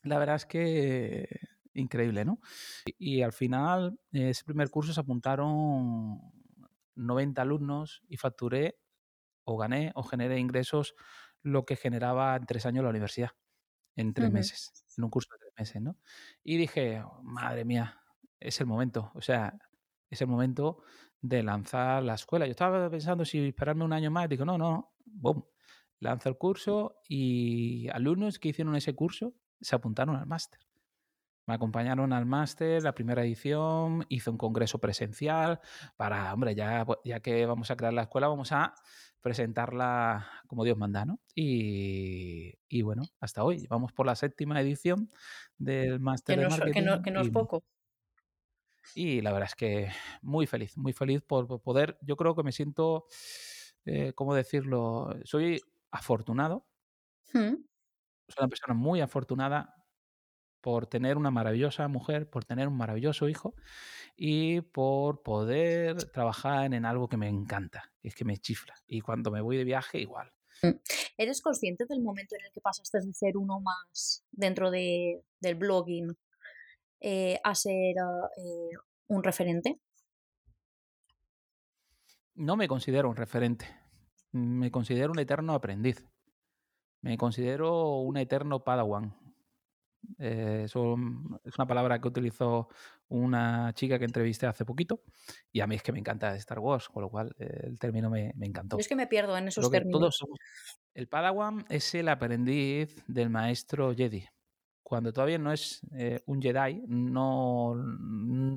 La 0.03 0.19
verdad 0.19 0.37
es 0.37 0.47
que 0.47 1.29
increíble, 1.77 2.25
¿no? 2.25 2.41
Y, 2.99 3.23
al 3.23 3.33
final, 3.33 3.99
ese 4.13 4.45
primer 4.45 4.71
curso 4.71 4.93
se 4.93 5.01
apuntaron 5.01 6.21
90 6.95 7.43
alumnos 7.43 8.03
y 8.09 8.17
facturé 8.17 8.79
o 9.45 9.57
gané 9.57 9.93
o 9.95 10.03
generé 10.03 10.39
ingresos 10.39 10.95
lo 11.43 11.65
que 11.65 11.77
generaba 11.77 12.35
en 12.37 12.47
tres 12.47 12.67
años 12.67 12.83
la 12.83 12.91
universidad, 12.91 13.31
en 13.95 14.13
tres 14.13 14.33
meses, 14.33 14.85
en 14.97 15.05
un 15.05 15.11
curso 15.11 15.29
de 15.33 15.39
tres 15.39 15.53
meses, 15.57 15.83
¿no? 15.83 15.97
Y 16.43 16.57
dije, 16.57 17.05
madre 17.23 17.65
mía, 17.65 18.01
es 18.41 18.61
el 18.61 18.67
momento, 18.67 19.13
o 19.15 19.21
sea, 19.21 19.57
es 20.11 20.21
el 20.21 20.27
momento 20.27 20.83
de 21.21 21.43
lanzar 21.43 22.03
la 22.03 22.15
escuela. 22.15 22.47
Yo 22.47 22.53
estaba 22.53 22.91
pensando 22.91 23.25
si 23.25 23.39
esperarme 23.47 23.85
un 23.85 23.93
año 23.93 24.11
más, 24.11 24.29
digo, 24.29 24.45
no, 24.45 24.59
no, 24.59 24.95
boom, 25.05 25.45
lanzo 26.01 26.29
el 26.29 26.37
curso 26.37 27.01
y 27.09 27.89
alumnos 27.89 28.39
que 28.39 28.49
hicieron 28.49 28.77
ese 28.77 28.95
curso 28.95 29.35
se 29.61 29.75
apuntaron 29.75 30.17
al 30.17 30.27
máster. 30.27 30.61
Me 31.47 31.55
acompañaron 31.55 32.13
al 32.13 32.27
máster, 32.27 32.83
la 32.83 32.93
primera 32.93 33.23
edición, 33.23 34.05
hice 34.09 34.31
un 34.31 34.37
congreso 34.37 34.81
presencial 34.81 35.61
para, 35.97 36.35
hombre, 36.35 36.57
ya, 36.57 36.85
pues, 36.85 36.99
ya 37.05 37.21
que 37.21 37.47
vamos 37.47 37.71
a 37.71 37.77
crear 37.77 37.93
la 37.93 38.03
escuela, 38.03 38.27
vamos 38.27 38.51
a 38.51 38.75
presentarla 39.21 40.27
como 40.49 40.65
Dios 40.65 40.77
manda, 40.77 41.05
¿no? 41.05 41.21
Y, 41.35 42.55
y 42.69 42.83
bueno, 42.83 43.03
hasta 43.21 43.45
hoy, 43.45 43.67
vamos 43.69 43.93
por 43.93 44.07
la 44.07 44.17
séptima 44.17 44.61
edición 44.61 45.11
del 45.57 46.01
máster 46.01 46.39
de 46.39 46.49
marketing. 46.49 46.73
Que 46.73 46.83
no, 46.83 47.03
que 47.03 47.11
no 47.13 47.21
es 47.21 47.31
poco. 47.31 47.63
Y 48.95 49.21
la 49.21 49.33
verdad 49.33 49.49
es 49.51 49.55
que 49.55 49.91
muy 50.23 50.47
feliz, 50.47 50.77
muy 50.77 50.93
feliz 50.93 51.23
por 51.23 51.61
poder, 51.61 51.99
yo 52.03 52.17
creo 52.17 52.35
que 52.35 52.43
me 52.43 52.53
siento, 52.53 53.07
eh, 53.85 54.13
¿cómo 54.15 54.35
decirlo? 54.35 55.15
Soy 55.25 55.61
afortunado. 55.91 56.67
Hmm. 57.33 57.55
Soy 58.29 58.43
una 58.43 58.49
persona 58.49 58.75
muy 58.75 59.01
afortunada 59.01 59.76
por 60.67 60.89
tener 60.89 61.17
una 61.17 61.31
maravillosa 61.31 61.87
mujer, 61.87 62.29
por 62.29 62.45
tener 62.45 62.67
un 62.67 62.77
maravilloso 62.77 63.29
hijo 63.29 63.55
y 64.17 64.63
por 64.63 65.23
poder 65.23 66.11
trabajar 66.11 66.75
en 66.75 66.85
algo 66.85 67.09
que 67.09 67.17
me 67.17 67.29
encanta, 67.29 67.93
es 68.03 68.17
que 68.17 68.25
me 68.25 68.37
chifla. 68.37 68.75
Y 68.89 69.01
cuando 69.01 69.31
me 69.31 69.41
voy 69.41 69.59
de 69.59 69.63
viaje, 69.63 70.01
igual. 70.01 70.33
Mm. 70.65 70.71
¿Eres 71.17 71.41
consciente 71.41 71.85
del 71.89 72.03
momento 72.03 72.35
en 72.35 72.47
el 72.47 72.51
que 72.51 72.61
pasaste 72.61 72.99
de 72.99 73.13
ser 73.13 73.37
uno 73.37 73.61
más 73.61 74.25
dentro 74.33 74.73
de, 74.73 75.23
del 75.39 75.55
blogging 75.55 76.17
eh, 76.99 77.39
a 77.45 77.55
ser 77.55 77.95
eh, 78.37 78.77
un 79.07 79.23
referente? 79.23 79.79
No 82.35 82.57
me 82.57 82.67
considero 82.67 83.09
un 83.09 83.15
referente. 83.15 83.67
Me 84.33 84.73
considero 84.73 85.13
un 85.13 85.21
eterno 85.21 85.55
aprendiz. 85.55 86.05
Me 87.03 87.17
considero 87.17 88.01
un 88.01 88.17
eterno 88.17 88.65
padawan. 88.65 89.26
Eh, 90.19 90.63
eso 90.65 90.97
mm, 90.97 91.37
es 91.45 91.59
una 91.59 91.67
palabra 91.67 92.01
que 92.01 92.09
utilizó 92.09 92.69
una 93.09 93.73
chica 93.75 93.99
que 93.99 94.05
entrevisté 94.05 94.47
hace 94.47 94.65
poquito 94.65 95.03
y 95.53 95.61
a 95.61 95.67
mí 95.67 95.77
es 95.77 95.83
que 95.83 95.93
me 95.93 95.99
encanta 95.99 96.35
Star 96.37 96.59
Wars, 96.59 96.89
con 96.89 97.03
lo 97.03 97.09
cual 97.11 97.35
eh, 97.39 97.61
el 97.65 97.79
término 97.79 98.11
me, 98.11 98.33
me 98.37 98.47
encantó. 98.47 98.77
Yo 98.77 98.81
es 98.81 98.89
que 98.89 98.97
me 98.97 99.07
pierdo 99.07 99.37
en 99.37 99.49
esos 99.49 99.71
términos. 99.71 100.01
todos 100.01 100.25
El 100.95 101.09
Padawan 101.09 101.65
es 101.69 101.95
el 101.95 102.09
aprendiz 102.09 103.03
del 103.07 103.31
maestro 103.31 103.95
Jedi. 103.95 104.27
Cuando 104.83 105.13
todavía 105.13 105.39
no 105.39 105.53
es 105.53 105.81
eh, 105.97 106.21
un 106.27 106.41
Jedi, 106.41 106.83
no, 106.87 107.75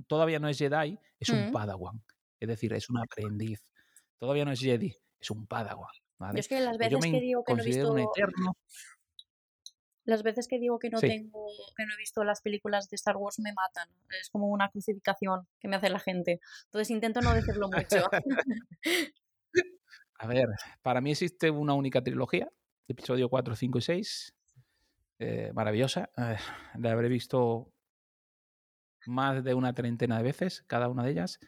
todavía 0.07 0.39
no 0.39 0.47
es 0.47 0.57
Jedi, 0.59 0.99
es 1.19 1.29
un 1.29 1.47
Mm. 1.49 1.51
Padawan. 1.51 2.03
Es 2.39 2.47
decir, 2.47 2.71
es 2.73 2.89
un 2.89 2.99
aprendiz. 2.99 3.61
Todavía 4.17 4.45
no 4.45 4.51
es 4.51 4.59
Jedi, 4.59 4.95
es 5.19 5.31
un 5.31 5.47
Padawan. 5.47 5.89
¿vale? 6.19 6.35
Yo 6.35 6.39
es 6.41 6.47
que 6.47 6.59
las 6.59 6.77
Pues 6.77 6.89
yo 6.91 6.97
veces 6.97 7.11
me 7.11 7.19
que 7.19 7.25
digo 7.25 7.43
que 7.43 7.53
no 7.55 7.63
he 7.63 7.65
visto 7.65 7.91
un 7.93 7.99
eterno. 7.99 8.57
Las 10.09 10.23
veces 10.23 10.47
que 10.47 10.59
digo 10.59 10.79
que 10.79 10.89
no 10.89 10.99
Sí. 10.99 11.07
tengo 11.07 11.47
que 11.77 11.85
no 11.85 11.93
he 11.93 11.97
visto 11.97 12.23
las 12.23 12.41
películas 12.41 12.89
de 12.89 12.95
Star 12.95 13.15
Wars 13.17 13.39
me 13.39 13.53
matan. 13.53 13.87
Es 14.19 14.29
como 14.29 14.47
una 14.47 14.69
crucificación 14.69 15.47
que 15.59 15.67
me 15.67 15.75
hace 15.77 15.89
la 15.89 15.99
gente. 15.99 16.39
Entonces 16.65 16.89
intento 16.89 17.21
no 17.21 17.33
decirlo 17.33 17.67
mucho. 17.69 18.03
A 20.21 20.27
ver, 20.27 20.49
para 20.81 20.99
mí 20.99 21.11
existe 21.11 21.49
una 21.49 21.73
única 21.73 22.01
trilogía, 22.03 22.51
episodio 22.87 23.29
4, 23.29 23.55
5 23.55 23.77
y 23.77 23.81
6. 23.81 24.33
eh, 25.19 25.51
maravillosa. 25.53 26.09
Eh, 26.17 26.37
la 26.77 26.91
habré 26.91 27.07
visto 27.09 27.71
más 29.05 29.43
de 29.43 29.53
una 29.53 29.73
treintena 29.73 30.17
de 30.17 30.23
veces, 30.23 30.63
cada 30.67 30.87
una 30.89 31.03
de 31.03 31.11
ellas. 31.11 31.39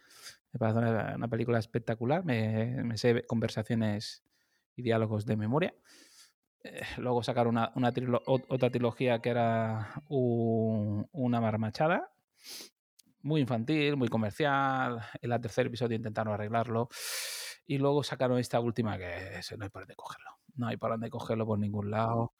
Me 0.52 0.60
parece 0.60 0.80
una, 0.80 1.16
una 1.16 1.28
película 1.28 1.60
espectacular. 1.60 2.24
Me, 2.26 2.84
me 2.84 2.98
sé 2.98 3.26
conversaciones 3.26 4.24
y 4.76 4.82
diálogos 4.84 5.26
de 5.26 5.38
memoria. 5.38 5.74
Eh, 6.64 6.82
luego 6.98 7.24
sacaron 7.24 7.56
una, 7.58 7.72
una 7.76 7.92
trilo- 7.94 8.22
otra 8.26 8.70
trilogía 8.70 9.20
que 9.22 9.30
era 9.30 9.94
un- 10.10 11.08
una 11.12 11.42
marmachada. 11.42 12.12
Muy 13.24 13.42
infantil, 13.42 13.98
muy 13.98 14.08
comercial. 14.10 15.02
En 15.22 15.32
el 15.32 15.42
tercer 15.42 15.68
episodio 15.68 15.96
intentaron 15.96 16.34
arreglarlo. 16.34 16.90
Y 17.66 17.78
luego 17.78 18.04
sacaron 18.04 18.40
esta 18.40 18.60
última 18.60 18.98
que 18.98 19.40
no 19.58 19.64
hay 19.64 19.70
por 19.70 19.82
dónde 19.84 19.96
cogerlo. 19.96 20.30
No 20.56 20.68
hay 20.68 20.78
por 20.78 20.92
dónde 20.92 21.10
cogerlo 21.10 21.46
por 21.46 21.60
ningún 21.60 21.92
lado. 21.92 22.34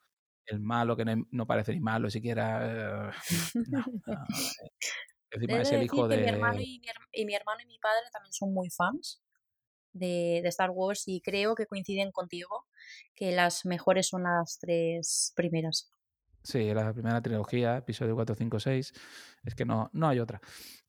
El 0.46 0.60
malo 0.60 0.98
que 0.98 1.06
no, 1.06 1.24
no 1.32 1.46
parece 1.46 1.74
ni 1.74 1.80
malo 1.80 2.10
siquiera. 2.10 3.10
eh, 3.10 3.12
no, 3.68 3.86
no, 4.08 4.14
eh, 4.14 4.72
Encima 5.32 5.62
es 5.62 5.72
el 5.72 5.84
hijo 5.84 6.10
que 6.10 6.18
mi 6.18 6.28
hermano, 6.28 6.58
de. 6.58 6.64
y 6.64 6.80
mi, 6.80 6.88
her- 6.88 7.10
y 7.14 7.26
mi 7.26 7.36
hermano 7.36 7.62
y 7.62 7.66
mi 7.68 7.78
padre 7.80 8.04
también 8.12 8.34
son 8.34 8.54
muy 8.54 8.70
fans 8.70 9.22
de, 9.94 10.40
de 10.42 10.50
Star 10.50 10.72
Wars 10.72 11.04
y 11.08 11.22
creo 11.22 11.56
que 11.56 11.68
coinciden 11.68 12.12
contigo 12.12 12.66
que 13.16 13.32
las 13.32 13.66
mejores 13.66 14.08
son 14.08 14.24
las 14.24 14.58
tres 14.60 15.34
primeras. 15.36 15.92
Sí, 16.44 16.74
la 16.74 16.92
primera 16.92 17.22
trilogía, 17.22 17.78
episodio 17.78 18.16
4, 18.16 18.36
5, 18.36 18.60
6. 18.60 18.94
Es 19.44 19.56
que 19.56 19.66
no, 19.66 19.90
no 19.94 20.08
hay 20.08 20.20
otra. 20.20 20.42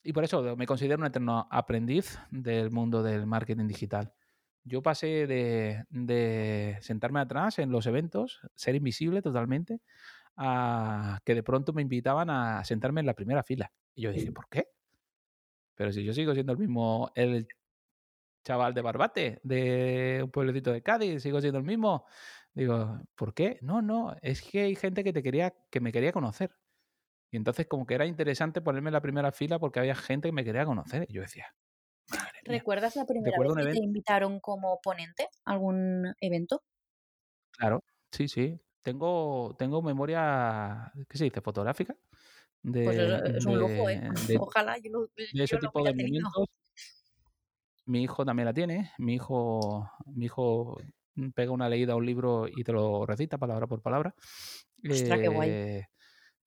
Y 0.02 0.12
por 0.12 0.24
eso 0.24 0.56
me 0.56 0.66
considero 0.66 1.00
un 1.00 1.06
eterno 1.06 1.46
aprendiz 1.50 2.18
del 2.30 2.70
mundo 2.70 3.02
del 3.02 3.26
marketing 3.26 3.66
digital. 3.66 4.12
Yo 4.64 4.82
pasé 4.82 5.26
de, 5.26 5.84
de 5.90 6.78
sentarme 6.80 7.20
atrás 7.20 7.58
en 7.58 7.70
los 7.70 7.86
eventos, 7.86 8.40
ser 8.54 8.76
invisible 8.76 9.20
totalmente, 9.20 9.80
a 10.36 11.20
que 11.24 11.34
de 11.34 11.42
pronto 11.42 11.72
me 11.72 11.82
invitaban 11.82 12.30
a 12.30 12.64
sentarme 12.64 13.00
en 13.00 13.06
la 13.06 13.14
primera 13.14 13.42
fila. 13.42 13.72
Y 13.94 14.02
yo 14.02 14.12
dije, 14.12 14.32
¿por 14.32 14.48
qué? 14.48 14.68
Pero 15.74 15.92
si 15.92 16.04
yo 16.04 16.12
sigo 16.14 16.32
siendo 16.32 16.52
el 16.52 16.58
mismo, 16.58 17.10
el 17.14 17.46
chaval 18.44 18.74
de 18.74 18.82
Barbate, 18.82 19.40
de 19.42 20.20
un 20.24 20.30
pueblecito 20.30 20.72
de 20.72 20.82
Cádiz, 20.82 21.22
sigo 21.22 21.40
siendo 21.40 21.58
el 21.58 21.64
mismo. 21.64 22.06
Digo, 22.54 23.00
¿por 23.14 23.34
qué? 23.34 23.58
No, 23.62 23.80
no, 23.80 24.14
es 24.20 24.42
que 24.42 24.62
hay 24.62 24.76
gente 24.76 25.04
que 25.04 25.12
te 25.12 25.22
quería, 25.22 25.54
que 25.70 25.80
me 25.80 25.92
quería 25.92 26.12
conocer. 26.12 26.54
Y 27.30 27.36
entonces 27.36 27.66
como 27.66 27.86
que 27.86 27.94
era 27.94 28.04
interesante 28.04 28.60
ponerme 28.60 28.90
en 28.90 28.94
la 28.94 29.00
primera 29.00 29.32
fila 29.32 29.58
porque 29.58 29.80
había 29.80 29.94
gente 29.94 30.28
que 30.28 30.32
me 30.32 30.44
quería 30.44 30.66
conocer. 30.66 31.06
Y 31.08 31.14
yo 31.14 31.22
decía, 31.22 31.46
madre 32.10 32.40
mía. 32.46 32.58
¿Recuerdas 32.58 32.94
la 32.96 33.06
primera 33.06 33.38
vez 33.38 33.66
que 33.66 33.72
te 33.72 33.84
invitaron 33.84 34.38
como 34.40 34.80
ponente 34.82 35.28
a 35.44 35.52
algún 35.52 36.14
evento? 36.20 36.62
claro, 37.52 37.84
sí, 38.10 38.28
sí. 38.28 38.60
Tengo, 38.82 39.54
tengo 39.56 39.80
memoria, 39.80 40.92
¿qué 41.08 41.16
se 41.16 41.24
dice? 41.24 41.40
Fotográfica 41.40 41.96
Pues 42.62 42.98
es, 42.98 43.22
de, 43.22 43.38
es 43.38 43.46
un 43.46 43.58
lujo, 43.60 43.88
¿eh? 43.88 44.00
de, 44.28 44.36
Ojalá 44.40 44.76
yo 44.78 44.90
lo, 44.90 45.06
de 45.14 45.44
ese 45.44 45.56
tipo 45.58 45.84
de 45.84 45.94
momentos. 45.94 46.48
Mi 47.86 48.02
hijo 48.02 48.24
también 48.24 48.46
la 48.46 48.54
tiene. 48.54 48.92
Mi 48.98 49.14
hijo, 49.14 49.90
mi 50.06 50.26
hijo 50.26 50.78
pega 51.34 51.52
una 51.52 51.68
leída 51.68 51.92
a 51.92 51.96
un 51.96 52.06
libro 52.06 52.46
y 52.48 52.64
te 52.64 52.72
lo 52.72 53.06
recita 53.06 53.38
palabra 53.38 53.66
por 53.66 53.82
palabra. 53.82 54.14
Ostras, 54.88 55.20
qué 55.20 55.28
guay. 55.28 55.50
Eh, 55.50 55.86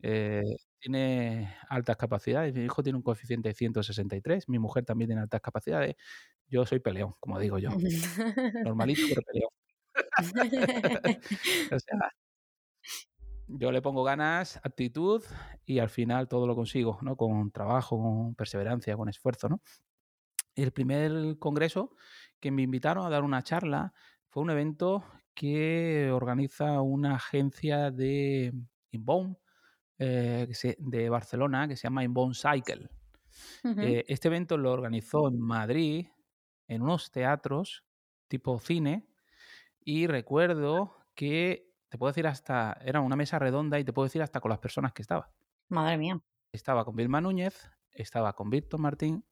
eh, 0.02 0.44
tiene 0.80 1.56
altas 1.70 1.98
capacidades. 1.98 2.54
Mi 2.54 2.66
hijo 2.66 2.84
tiene 2.84 2.98
un 2.98 3.04
coeficiente 3.04 3.50
de 3.50 3.56
163. 3.56 4.50
Mi 4.50 4.60
mujer 4.60 4.86
también 4.86 5.10
tiene 5.10 5.22
altas 5.22 5.42
capacidades. 5.42 5.96
Yo 6.48 6.66
soy 6.66 6.80
peleón, 6.80 7.14
como 7.20 7.40
digo 7.40 7.58
yo. 7.60 7.70
Normalito, 8.64 9.02
pero 9.10 9.22
peleón. 9.22 9.50
O 11.72 11.80
sea, 11.80 12.12
yo 13.48 13.72
le 13.72 13.82
pongo 13.82 14.04
ganas, 14.04 14.60
actitud 14.64 15.24
y 15.66 15.80
al 15.80 15.90
final 15.90 16.28
todo 16.28 16.48
lo 16.48 16.56
consigo, 16.56 16.98
¿no? 17.02 17.16
Con 17.16 17.52
trabajo, 17.52 17.98
con 17.98 18.36
perseverancia, 18.36 18.98
con 18.98 19.10
esfuerzo, 19.10 19.50
¿no? 19.50 19.62
El 20.56 20.72
primer 20.72 21.38
congreso 21.38 21.96
que 22.40 22.52
me 22.52 22.64
invitaron 22.64 23.06
a 23.06 23.10
dar 23.10 23.24
una 23.24 23.44
charla 23.44 23.94
fue 24.30 24.44
un 24.44 24.50
evento 24.50 25.04
que 25.34 26.10
organiza 26.12 26.82
una 26.82 27.16
agencia 27.16 27.92
de 27.92 28.54
Inbound 28.92 29.38
eh, 29.98 30.48
de 30.78 31.10
Barcelona 31.10 31.68
que 31.68 31.76
se 31.76 31.84
llama 31.84 32.04
Inbound 32.04 32.36
Cycle. 32.36 32.90
Eh, 33.64 34.06
este 34.08 34.30
evento 34.30 34.58
lo 34.58 34.72
organizó 34.72 35.28
en 35.28 35.40
Madrid, 35.40 36.08
en 36.68 36.82
unos 36.82 37.12
teatros 37.12 37.84
tipo 38.28 38.58
cine, 38.60 39.08
y 39.84 40.08
recuerdo 40.08 40.96
que, 41.14 41.72
te 41.90 41.98
puedo 41.98 42.12
decir 42.12 42.28
hasta, 42.28 42.78
era 42.84 43.02
una 43.02 43.16
mesa 43.16 43.38
redonda 43.40 43.80
y 43.80 43.84
te 43.84 43.94
puedo 43.94 44.06
decir 44.06 44.22
hasta 44.22 44.40
con 44.40 44.50
las 44.50 44.60
personas 44.60 44.94
que 44.94 45.02
estaba. 45.02 45.32
Madre 45.68 45.98
mía. 45.98 46.20
Estaba 46.52 46.86
con 46.86 46.96
Vilma 46.96 47.22
Núñez, 47.22 47.70
estaba 47.92 48.34
con 48.34 48.50
Víctor 48.50 48.80
Martín 48.80 49.26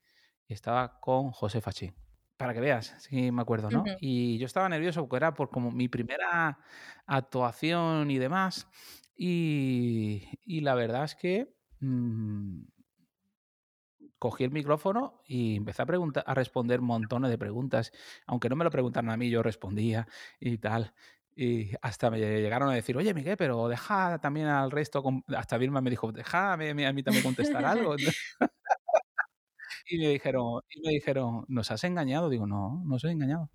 y 0.47 0.53
estaba 0.53 0.99
con 0.99 1.31
José 1.31 1.61
Fachín. 1.61 1.93
Para 2.37 2.53
que 2.53 2.59
veas, 2.59 2.93
sí 2.99 3.31
me 3.31 3.41
acuerdo, 3.41 3.69
¿no? 3.69 3.83
Y 3.99 4.37
yo 4.37 4.45
estaba 4.45 4.67
nervioso 4.67 5.01
porque 5.01 5.17
era 5.17 5.33
por 5.33 5.49
como 5.49 5.71
mi 5.71 5.87
primera 5.87 6.59
actuación 7.05 8.09
y 8.11 8.17
demás. 8.17 8.67
Y, 9.15 10.27
y 10.43 10.61
la 10.61 10.73
verdad 10.73 11.03
es 11.05 11.15
que 11.15 11.53
mm, 11.79 12.63
cogí 14.23 14.43
el 14.45 14.51
micrófono 14.51 15.21
y 15.27 15.57
empecé 15.57 15.81
a, 15.81 15.85
preguntar, 15.85 16.23
a 16.25 16.33
responder 16.33 16.81
montones 16.81 17.29
de 17.29 17.37
preguntas. 17.37 17.91
Aunque 18.25 18.49
no 18.49 18.55
me 18.55 18.63
lo 18.63 18.71
preguntaran 18.71 19.09
a 19.09 19.17
mí, 19.17 19.29
yo 19.29 19.43
respondía 19.43 20.07
y 20.39 20.57
tal. 20.57 20.93
Y 21.35 21.71
hasta 21.81 22.09
me 22.09 22.19
llegaron 22.19 22.69
a 22.69 22.73
decir, 22.73 22.95
oye, 22.95 23.13
Miguel, 23.13 23.37
pero 23.37 23.67
deja 23.67 24.19
también 24.19 24.47
al 24.47 24.71
resto. 24.71 25.03
con-". 25.03 25.23
Hasta 25.35 25.57
Vilma 25.57 25.81
me 25.81 25.89
dijo, 25.89 26.11
déjame 26.11 26.85
a 26.85 26.93
mí 26.93 27.03
también 27.03 27.23
contestar 27.23 27.65
algo. 27.65 27.95
y 29.85 29.97
me 29.99 30.07
dijeron, 30.09 30.61
y 30.69 30.81
me 30.81 30.91
dijeron, 30.93 31.45
¿nos 31.47 31.71
has 31.71 31.83
engañado? 31.83 32.29
Digo, 32.29 32.47
no, 32.47 32.81
no 32.85 32.95
os 32.95 33.03
he 33.03 33.11
engañado. 33.11 33.49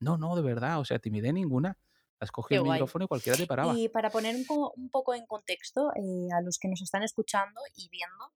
No, 0.00 0.16
no, 0.18 0.36
de 0.36 0.42
verdad, 0.42 0.78
o 0.80 0.84
sea, 0.84 0.98
timidez 0.98 1.32
ninguna. 1.32 1.78
Has 2.20 2.32
cogido 2.32 2.64
el 2.64 2.70
micrófono 2.70 3.04
y 3.04 3.08
cualquiera 3.08 3.38
te 3.38 3.46
paraba. 3.46 3.78
Y 3.78 3.88
para 3.88 4.10
poner 4.10 4.34
un, 4.34 4.44
po- 4.44 4.72
un 4.76 4.90
poco 4.90 5.14
en 5.14 5.24
contexto 5.26 5.90
eh, 5.94 6.28
a 6.36 6.40
los 6.42 6.58
que 6.58 6.68
nos 6.68 6.82
están 6.82 7.02
escuchando 7.04 7.60
y 7.76 7.88
viendo, 7.90 8.32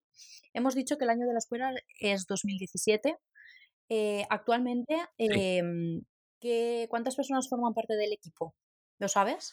hemos 0.54 0.74
dicho 0.76 0.96
que 0.98 1.04
el 1.04 1.10
año 1.10 1.26
de 1.26 1.32
la 1.32 1.38
escuela 1.38 1.72
es 1.98 2.26
2017. 2.26 3.16
Eh, 3.88 4.24
actualmente, 4.30 4.96
Sí. 5.18 5.26
em, 5.30 6.02
¿qué- 6.40 6.86
¿cuántas 6.90 7.16
personas 7.16 7.48
forman 7.48 7.74
parte 7.74 7.94
del 7.94 8.12
equipo? 8.12 8.54
¿Lo 8.98 9.08
sabes? 9.08 9.52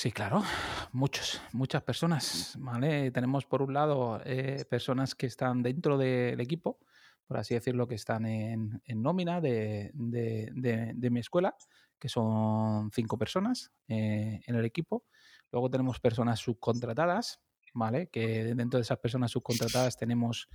Sí, 0.00 0.12
claro, 0.12 0.44
muchos, 0.92 1.40
muchas 1.52 1.82
personas, 1.82 2.54
¿vale? 2.60 3.10
Tenemos 3.10 3.46
por 3.46 3.62
un 3.62 3.74
lado 3.74 4.20
eh, 4.24 4.64
personas 4.70 5.16
que 5.16 5.26
están 5.26 5.60
dentro 5.60 5.98
del 5.98 6.40
equipo, 6.40 6.78
por 7.26 7.36
así 7.38 7.54
decirlo, 7.54 7.88
que 7.88 7.96
están 7.96 8.24
en, 8.24 8.80
en 8.84 9.02
nómina 9.02 9.40
de, 9.40 9.90
de- 9.94 11.10
mi 11.10 11.18
escuela, 11.18 11.56
que 11.98 12.08
son 12.08 12.92
cinco 12.92 13.18
personas 13.18 13.72
eh, 13.88 14.40
en 14.46 14.54
el 14.54 14.64
equipo. 14.64 15.04
Luego 15.50 15.68
tenemos 15.68 15.98
personas 15.98 16.38
subcontratadas, 16.38 17.40
¿vale? 17.74 18.08
Que 18.08 18.54
dentro 18.54 18.78
de 18.78 18.82
esas 18.82 18.98
personas 18.98 19.30
subcontratadas 19.30 19.96
tenemos 19.96 20.48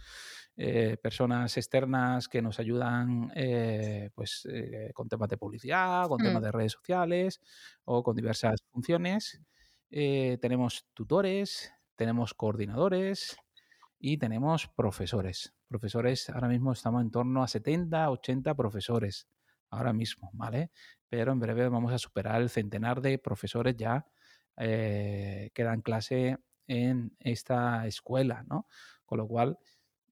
eh, 0.55 0.97
personas 1.01 1.57
externas 1.57 2.27
que 2.27 2.39
nos 2.41 2.59
ayudan 2.59 3.31
eh, 3.35 4.11
pues, 4.13 4.47
eh, 4.51 4.91
con 4.93 5.09
temas 5.09 5.27
de 5.29 5.37
publicidad, 5.37 6.07
con 6.07 6.19
temas 6.19 6.41
Mm. 6.41 6.45
de 6.45 6.51
redes 6.51 6.71
sociales 6.73 7.41
o 7.85 8.03
con 8.03 8.15
diversas 8.15 8.61
funciones. 8.71 9.41
Tenemos 9.89 10.87
tutores, 10.93 11.71
tenemos 11.95 12.33
coordinadores 12.33 13.37
y 13.99 14.17
tenemos 14.17 14.67
profesores. 14.67 15.53
Profesores, 15.67 16.29
ahora 16.31 16.47
mismo 16.47 16.71
estamos 16.71 17.01
en 17.03 17.11
torno 17.11 17.43
a 17.43 17.47
70, 17.47 18.09
80 18.09 18.55
profesores, 18.55 19.27
ahora 19.69 19.93
mismo, 19.93 20.31
¿vale? 20.33 20.71
Pero 21.09 21.31
en 21.31 21.39
breve 21.39 21.69
vamos 21.69 21.93
a 21.93 21.99
superar 21.99 22.41
el 22.41 22.49
centenar 22.49 23.01
de 23.01 23.19
profesores 23.19 23.75
ya 23.75 24.05
que 24.55 25.51
dan 25.55 25.81
clase 25.81 26.37
en 26.67 27.15
esta 27.19 27.87
escuela, 27.87 28.43
¿no? 28.47 28.67
Con 29.05 29.17
lo 29.19 29.27
cual, 29.27 29.57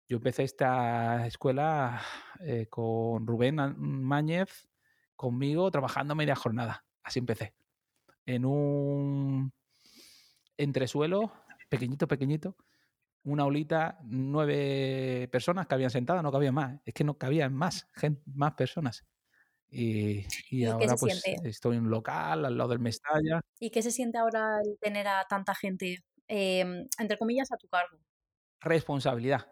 yo 0.08 0.18
empecé 0.18 0.44
esta 0.44 1.26
escuela 1.26 2.02
eh, 2.42 2.68
con 2.70 3.26
Rubén 3.26 3.56
Máñez, 3.78 4.68
conmigo, 5.16 5.72
trabajando 5.72 6.16
media 6.16 6.36
jornada. 6.36 6.84
Así 7.04 7.20
empecé. 7.20 7.54
En 8.26 8.46
un 8.46 9.54
entresuelo, 10.58 11.32
pequeñito, 11.70 12.08
pequeñito, 12.08 12.58
una 13.24 13.46
olita, 13.46 14.00
nueve 14.04 15.30
personas 15.32 15.68
que 15.68 15.76
habían 15.76 15.92
sentado, 15.92 16.22
no 16.22 16.32
cabían 16.32 16.56
más. 16.56 16.82
Es 16.86 16.94
que 16.94 17.04
no 17.04 17.18
cabían 17.18 17.54
más, 17.54 17.88
gente, 17.94 18.22
más 18.26 18.54
personas. 18.54 19.06
Y, 19.70 20.26
ahora 20.66 20.96
pues 21.00 21.24
estoy 21.46 21.78
en 21.78 21.84
un 21.84 21.92
local 21.92 22.44
al 22.44 22.58
lado 22.58 22.72
del 22.72 22.80
Mestalla. 22.80 23.40
¿Y 23.58 23.70
qué 23.70 23.82
se 23.82 23.92
siente 23.92 24.18
ahora 24.18 24.60
el 24.62 24.78
tener 24.80 25.08
a 25.08 25.26
tanta 25.30 25.56
gente, 25.56 26.04
em, 26.32 26.88
entre 26.98 27.18
comillas, 27.18 27.52
a 27.52 27.58
tu 27.58 27.68
cargo? 27.68 28.00
Responsabilidad. 28.62 29.52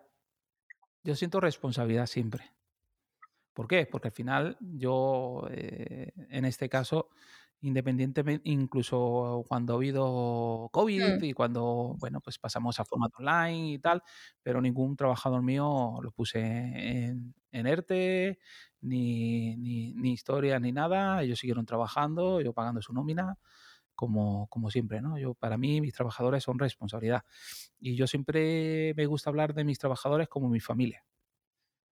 Yo 1.04 1.14
siento 1.16 1.42
responsabilidad 1.42 2.06
siempre. 2.06 2.54
¿Por 3.54 3.68
qué? 3.68 3.86
Porque 3.86 4.08
al 4.08 4.14
final 4.14 4.58
yo, 4.62 5.46
eh, 5.52 6.14
en 6.30 6.46
este 6.46 6.70
caso, 6.70 7.10
independientemente, 7.60 8.50
incluso 8.50 9.44
cuando 9.50 9.74
ha 9.74 9.76
habido 9.76 10.70
COVID 10.72 11.20
mm. 11.20 11.24
y 11.26 11.34
cuando, 11.34 11.96
bueno, 12.00 12.22
pues 12.22 12.40
pasamos 12.40 12.80
a 12.80 12.86
formato 12.86 13.18
online 13.18 13.74
y 13.74 13.80
tal, 13.80 14.02
pero 14.42 14.62
ningún 14.62 14.96
trabajador 14.96 15.42
mío 15.42 16.00
lo 16.02 16.12
puse 16.12 16.40
en, 16.40 17.34
en 17.52 17.68
ERTE, 17.68 18.40
ni, 18.80 19.58
ni, 19.58 19.94
ni 19.96 20.14
historia, 20.14 20.60
ni 20.62 20.72
nada. 20.72 21.22
Ellos 21.24 21.40
siguieron 21.40 21.66
trabajando, 21.66 22.40
yo 22.40 22.54
pagando 22.54 22.82
su 22.82 22.94
nómina, 22.94 23.38
como, 24.00 24.48
como 24.48 24.72
siempre, 24.72 25.02
¿no? 25.02 25.18
Yo, 25.18 25.34
para 25.34 25.58
mí, 25.58 25.82
mis 25.82 25.94
trabajadores 25.94 26.42
son 26.44 26.58
responsabilidad. 26.58 27.24
Y 27.80 27.98
yo 27.98 28.08
siempre 28.08 28.94
me 28.96 29.06
gusta 29.08 29.30
hablar 29.30 29.54
de 29.54 29.66
mis 29.66 29.78
trabajadores 29.78 30.30
como 30.30 30.48
mi 30.48 30.62
familia. 30.62 31.04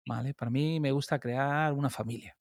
¿Vale? 0.08 0.36
Para 0.36 0.52
mí 0.52 0.80
me 0.80 0.92
gusta 0.92 1.18
crear 1.20 1.74
una 1.74 1.90
familia 1.90 2.38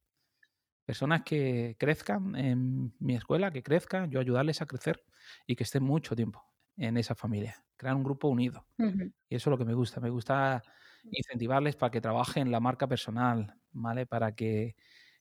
personas 0.85 1.23
que 1.23 1.77
crezcan 1.79 2.37
en 2.37 2.95
mi 2.99 3.17
escuela, 3.17 3.51
que 3.51 3.63
crezcan, 3.63 4.11
yo 4.11 4.21
ayudarles 4.21 4.61
a 4.61 4.67
crecer 4.67 5.03
y 5.47 5.57
que 5.57 5.63
estén 5.65 5.83
mucho 5.83 6.15
tiempo 6.15 6.45
en 6.77 6.99
esa 6.99 7.15
familia, 7.15 7.65
crear 7.75 7.97
un 7.97 8.05
grupo 8.05 8.29
unido. 8.29 8.67
Y 8.77 9.37
eso 9.37 9.49
es 9.49 9.51
lo 9.51 9.57
que 9.57 9.65
me 9.65 9.73
gusta, 9.73 9.99
me 10.03 10.11
gusta 10.11 10.63
incentivarles 11.11 11.77
para 11.77 11.91
que 11.91 12.03
trabajen 12.03 12.51
la 12.51 12.61
marca 12.61 12.87
personal, 12.87 13.55
¿vale? 13.73 14.05
Para 14.05 14.35
que 14.35 14.77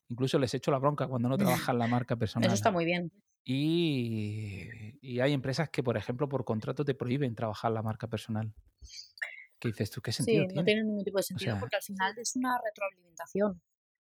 incluso 0.09 0.37
les 0.37 0.53
echo 0.53 0.69
la 0.69 0.79
bronca 0.79 1.07
cuando 1.07 1.29
no 1.29 1.37
trabajan 1.71 1.79
la 1.79 1.87
marca 1.87 2.17
personal. 2.17 2.47
Eso 2.47 2.55
está 2.55 2.71
muy 2.71 2.83
bien. 2.83 3.09
Y, 3.45 4.69
y, 5.01 5.19
hay 5.19 5.33
empresas 5.33 5.69
que, 5.69 5.83
por 5.83 5.97
ejemplo, 5.97 6.29
por 6.29 6.45
contrato 6.45 6.85
te 6.85 6.95
prohíben 6.95 7.35
trabajar 7.35 7.71
la 7.71 7.81
marca 7.81 8.07
personal. 8.07 8.53
¿Qué 9.59 9.67
dices 9.67 9.91
tú? 9.91 10.01
¿Qué 10.01 10.11
sentido 10.11 10.45
sí, 10.47 10.55
no 10.55 10.63
tiene 10.63 10.83
ningún 10.83 11.03
tipo 11.03 11.17
de 11.17 11.23
sentido, 11.23 11.57
porque 11.59 11.75
al 11.75 11.81
final 11.81 12.13
es 12.17 12.35
una 12.35 12.57
retroalimentación. 12.63 13.61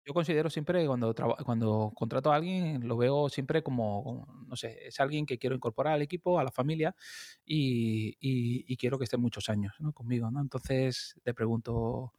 Yo 0.05 0.13
considero 0.13 0.49
siempre 0.49 0.81
que 0.81 0.87
cuando, 0.87 1.13
cuando 1.43 1.91
contrato 1.93 2.31
a 2.31 2.37
alguien, 2.37 2.87
lo 2.87 2.95
veo 2.95 3.27
siempre 3.27 3.61
como, 3.61 4.25
no 4.47 4.55
sé, 4.55 4.87
es 4.87 4.97
alguien 5.01 5.25
que 5.25 5.37
quiero 5.37 5.53
incorporar 5.53 5.95
al 5.95 6.01
equipo, 6.01 6.39
a 6.39 6.45
la 6.45 6.51
familia 6.51 6.95
y, 7.43 8.15
y, 8.21 8.77
quiero 8.77 8.97
que 8.97 9.03
esté 9.03 9.17
muchos 9.17 9.49
años 9.49 9.73
¿no? 9.79 9.91
conmigo. 9.91 10.31
¿no? 10.31 10.39
Entonces 10.39 11.19
le 11.25 11.33
pregunto, 11.33 12.13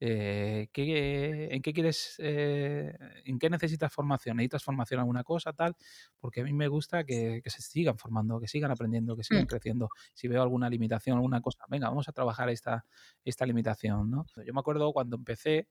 eh, 0.00 0.68
¿qué, 0.72 1.48
¿en 1.50 1.62
qué 1.62 1.72
quieres, 1.72 2.16
eh, 2.18 2.96
en 3.24 3.38
qué 3.38 3.50
necesitas 3.50 3.92
formación? 3.92 4.36
¿Necesitas 4.36 4.64
formación 4.64 4.98
en 4.98 5.00
alguna 5.00 5.24
cosa, 5.24 5.52
tal? 5.52 5.76
Porque 6.18 6.42
a 6.42 6.44
mí 6.44 6.52
me 6.52 6.68
gusta 6.68 7.04
que, 7.04 7.40
que 7.42 7.50
se 7.50 7.62
sigan 7.62 7.98
formando, 7.98 8.40
que 8.40 8.48
sigan 8.48 8.70
aprendiendo, 8.70 9.16
que 9.16 9.24
sigan 9.24 9.44
mm. 9.44 9.48
creciendo. 9.48 9.88
Si 10.14 10.28
veo 10.28 10.42
alguna 10.42 10.68
limitación, 10.70 11.16
alguna 11.16 11.40
cosa, 11.40 11.64
venga, 11.68 11.88
vamos 11.88 12.08
a 12.08 12.12
trabajar 12.12 12.48
esta, 12.50 12.84
esta 13.24 13.46
limitación, 13.46 14.10
¿no? 14.10 14.26
Yo 14.44 14.54
me 14.54 14.60
acuerdo 14.60 14.92
cuando 14.92 15.16
empecé, 15.16 15.68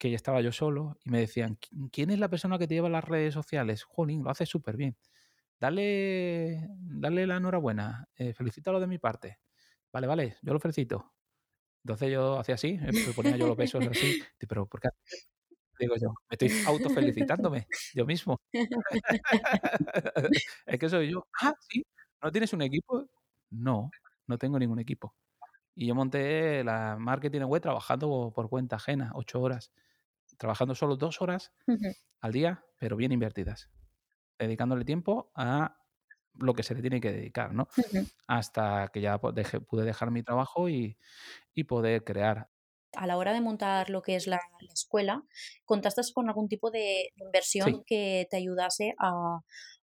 que 0.00 0.10
ya 0.10 0.16
estaba 0.16 0.40
yo 0.40 0.50
solo 0.50 0.98
y 1.04 1.10
me 1.10 1.20
decían, 1.20 1.58
¿quién 1.92 2.10
es 2.10 2.18
la 2.18 2.30
persona 2.30 2.58
que 2.58 2.66
te 2.66 2.74
lleva 2.74 2.88
las 2.88 3.04
redes 3.04 3.34
sociales? 3.34 3.84
Jolín, 3.84 4.24
lo 4.24 4.30
hace 4.30 4.46
súper 4.46 4.76
bien. 4.78 4.96
Dale, 5.60 6.68
dale 6.78 7.26
la 7.26 7.36
enhorabuena, 7.36 8.08
eh, 8.16 8.32
felicítalo 8.32 8.80
de 8.80 8.86
mi 8.86 8.98
parte. 8.98 9.40
Vale, 9.92 10.06
vale, 10.06 10.36
yo 10.40 10.54
lo 10.54 10.58
felicito. 10.58 11.12
Entonces 11.84 12.10
yo 12.12 12.38
hacía 12.38 12.54
así, 12.56 12.78
me 12.78 13.12
ponía 13.14 13.36
yo 13.36 13.48
los 13.48 13.56
besos 13.56 13.86
así, 13.86 14.22
pero 14.48 14.66
¿por 14.66 14.80
qué? 14.80 14.88
Digo 15.78 15.96
yo, 15.96 16.10
me 16.28 16.34
estoy 16.38 16.50
autofelicitándome 16.66 17.66
yo 17.94 18.04
mismo. 18.04 18.38
es 20.66 20.78
que 20.78 20.88
soy 20.88 21.10
yo. 21.10 21.26
Ah, 21.40 21.54
sí, 21.68 21.82
¿no 22.22 22.30
tienes 22.30 22.52
un 22.52 22.62
equipo? 22.62 23.08
No, 23.50 23.90
no 24.26 24.36
tengo 24.38 24.58
ningún 24.58 24.78
equipo. 24.78 25.14
Y 25.74 25.86
yo 25.86 25.94
monté 25.94 26.62
la 26.64 26.98
marketing 26.98 27.42
web 27.42 27.62
trabajando 27.62 28.30
por 28.34 28.50
cuenta 28.50 28.76
ajena, 28.76 29.12
ocho 29.14 29.40
horas 29.40 29.72
trabajando 30.40 30.74
solo 30.74 30.96
dos 30.96 31.20
horas 31.20 31.52
al 32.20 32.32
día, 32.32 32.64
pero 32.78 32.96
bien 32.96 33.12
invertidas, 33.12 33.70
dedicándole 34.38 34.84
tiempo 34.84 35.30
a 35.34 35.76
lo 36.34 36.54
que 36.54 36.62
se 36.62 36.74
le 36.74 36.80
tiene 36.80 37.00
que 37.00 37.12
dedicar, 37.12 37.52
¿no? 37.52 37.68
Hasta 38.26 38.88
que 38.92 39.00
ya 39.00 39.18
pude 39.18 39.84
dejar 39.84 40.10
mi 40.10 40.22
trabajo 40.22 40.68
y, 40.68 40.96
poder 41.68 42.04
crear. 42.04 42.48
A 42.94 43.06
la 43.06 43.18
hora 43.18 43.34
de 43.34 43.42
montar 43.42 43.90
lo 43.90 44.00
que 44.00 44.16
es 44.16 44.26
la, 44.26 44.40
escuela, 44.72 45.22
¿contaste 45.66 46.00
con 46.14 46.28
algún 46.28 46.48
tipo 46.48 46.70
de 46.70 47.12
inversión 47.16 47.84
que 47.84 48.26
te 48.30 48.38
ayudase 48.38 48.94
a 48.98 49.40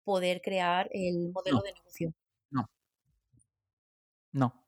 poder 0.04 0.40
crear 0.40 0.88
el 0.92 1.32
modelo 1.32 1.60
de 1.62 1.72
negocio? 1.72 2.14
No. 2.50 2.70
No. 4.30 4.64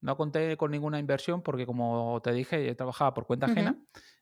No 0.00 0.16
conté 0.16 0.56
con 0.56 0.70
ninguna 0.70 1.00
inversión 1.00 1.42
porque, 1.42 1.66
como 1.66 2.20
te 2.22 2.32
dije, 2.32 2.72
trabajaba 2.76 3.12
por 3.12 3.26
cuenta 3.26 3.46
ajena 3.46 3.76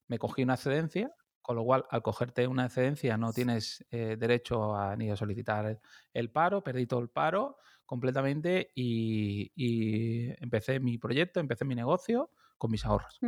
me 0.06 0.18
cogí 0.18 0.42
una 0.42 0.54
excedencia, 0.54 1.10
con 1.44 1.56
lo 1.56 1.64
cual 1.64 1.84
al 1.90 2.00
cogerte 2.00 2.46
una 2.46 2.64
excedencia 2.64 3.18
no 3.18 3.30
tienes 3.30 3.84
eh, 3.90 4.16
derecho 4.18 4.74
a, 4.74 4.96
ni 4.96 5.10
a 5.10 5.16
solicitar 5.16 5.78
el, 6.14 6.30
paro, 6.30 6.64
perdí 6.64 6.86
todo 6.86 7.00
el 7.00 7.10
paro 7.10 7.58
completamente 7.84 8.72
y, 8.74 10.32
empecé 10.42 10.80
mi 10.80 10.96
proyecto, 10.96 11.40
empecé 11.40 11.66
mi 11.66 11.74
negocio 11.74 12.30
con 12.56 12.70
mis 12.70 12.86
ahorros. 12.86 13.20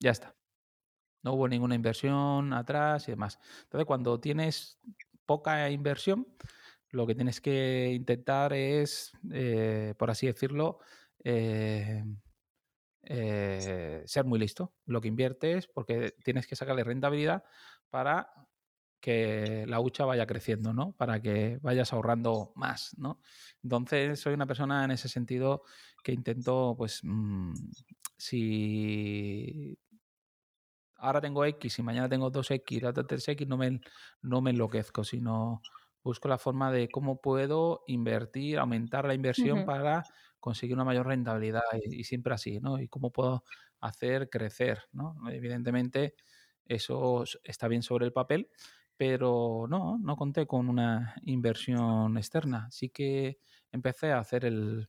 Ya 0.00 0.12
está. 0.12 0.34
No 1.22 1.34
hubo 1.34 1.46
ninguna 1.46 1.74
inversión 1.74 2.54
atrás 2.54 3.06
y 3.06 3.10
demás. 3.10 3.38
Entonces, 3.64 3.84
cuando 3.84 4.18
tienes 4.18 4.80
poca 5.26 5.68
inversión, 5.68 6.26
lo 6.88 7.06
que 7.06 7.14
tienes 7.14 7.42
que 7.42 7.92
intentar 7.92 8.54
es, 8.54 9.12
eh, 9.30 9.94
por 9.98 10.10
así 10.10 10.26
decirlo, 10.26 10.78
eh, 11.22 12.02
eh, 13.02 14.02
ser 14.06 14.24
muy 14.24 14.38
listo. 14.38 14.74
Lo 14.86 15.00
que 15.00 15.08
inviertes, 15.08 15.68
porque 15.68 16.14
tienes 16.24 16.46
que 16.46 16.56
sacarle 16.56 16.84
rentabilidad 16.84 17.44
para 17.90 18.32
que 19.00 19.64
la 19.66 19.80
hucha 19.80 20.04
vaya 20.04 20.26
creciendo, 20.26 20.72
¿no? 20.72 20.92
Para 20.92 21.20
que 21.20 21.58
vayas 21.60 21.92
ahorrando 21.92 22.52
más, 22.54 22.96
¿no? 22.96 23.20
Entonces, 23.62 24.20
soy 24.20 24.34
una 24.34 24.46
persona 24.46 24.84
en 24.84 24.92
ese 24.92 25.08
sentido 25.08 25.64
que 26.04 26.12
intento, 26.12 26.76
pues, 26.78 27.00
mm, 27.02 27.52
si 28.16 29.76
ahora 30.96 31.20
tengo 31.20 31.44
X 31.44 31.80
y 31.80 31.82
mañana 31.82 32.08
tengo 32.08 32.30
2X, 32.30 32.80
la 32.82 32.90
otra 32.90 33.04
3X, 33.04 33.46
no 33.48 33.56
me, 33.56 33.80
no 34.22 34.40
me 34.40 34.50
enloquezco, 34.50 35.02
sino 35.02 35.60
busco 36.04 36.28
la 36.28 36.38
forma 36.38 36.70
de 36.70 36.88
cómo 36.88 37.20
puedo 37.20 37.82
invertir, 37.88 38.58
aumentar 38.58 39.04
la 39.04 39.14
inversión 39.14 39.64
para 39.64 40.04
conseguir 40.42 40.74
una 40.74 40.84
mayor 40.84 41.06
rentabilidad 41.06 41.62
y, 41.88 42.02
siempre 42.02 42.34
así, 42.34 42.58
¿no? 42.58 42.80
Y 42.80 42.88
cómo 42.88 43.12
puedo 43.12 43.44
hacer 43.80 44.28
crecer, 44.28 44.82
¿no? 44.92 45.16
Evidentemente 45.30 46.16
eso 46.66 47.22
está 47.44 47.68
bien 47.68 47.82
sobre 47.82 48.06
el 48.06 48.12
papel, 48.12 48.50
pero 48.96 49.66
no, 49.70 49.98
no 49.98 50.16
conté 50.16 50.48
con 50.48 50.68
una 50.68 51.14
inversión 51.22 52.18
externa. 52.18 52.68
Sí 52.72 52.88
que 52.88 53.38
empecé 53.70 54.10
a 54.10 54.18
hacer 54.18 54.44
el, 54.44 54.88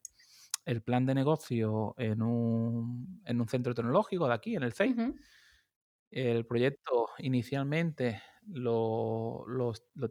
plan 0.84 1.06
de 1.06 1.14
negocio 1.14 1.94
en 2.00 2.24
un, 2.24 3.22
en 3.24 3.40
un, 3.40 3.48
centro 3.48 3.76
tecnológico 3.76 4.28
de 4.28 4.34
aquí, 4.34 4.56
en 4.56 4.64
el 4.64 4.74
CEI. 4.74 4.96
El 6.10 6.48
proyecto 6.48 7.10
inicialmente 7.20 8.24
lo, 8.48 9.46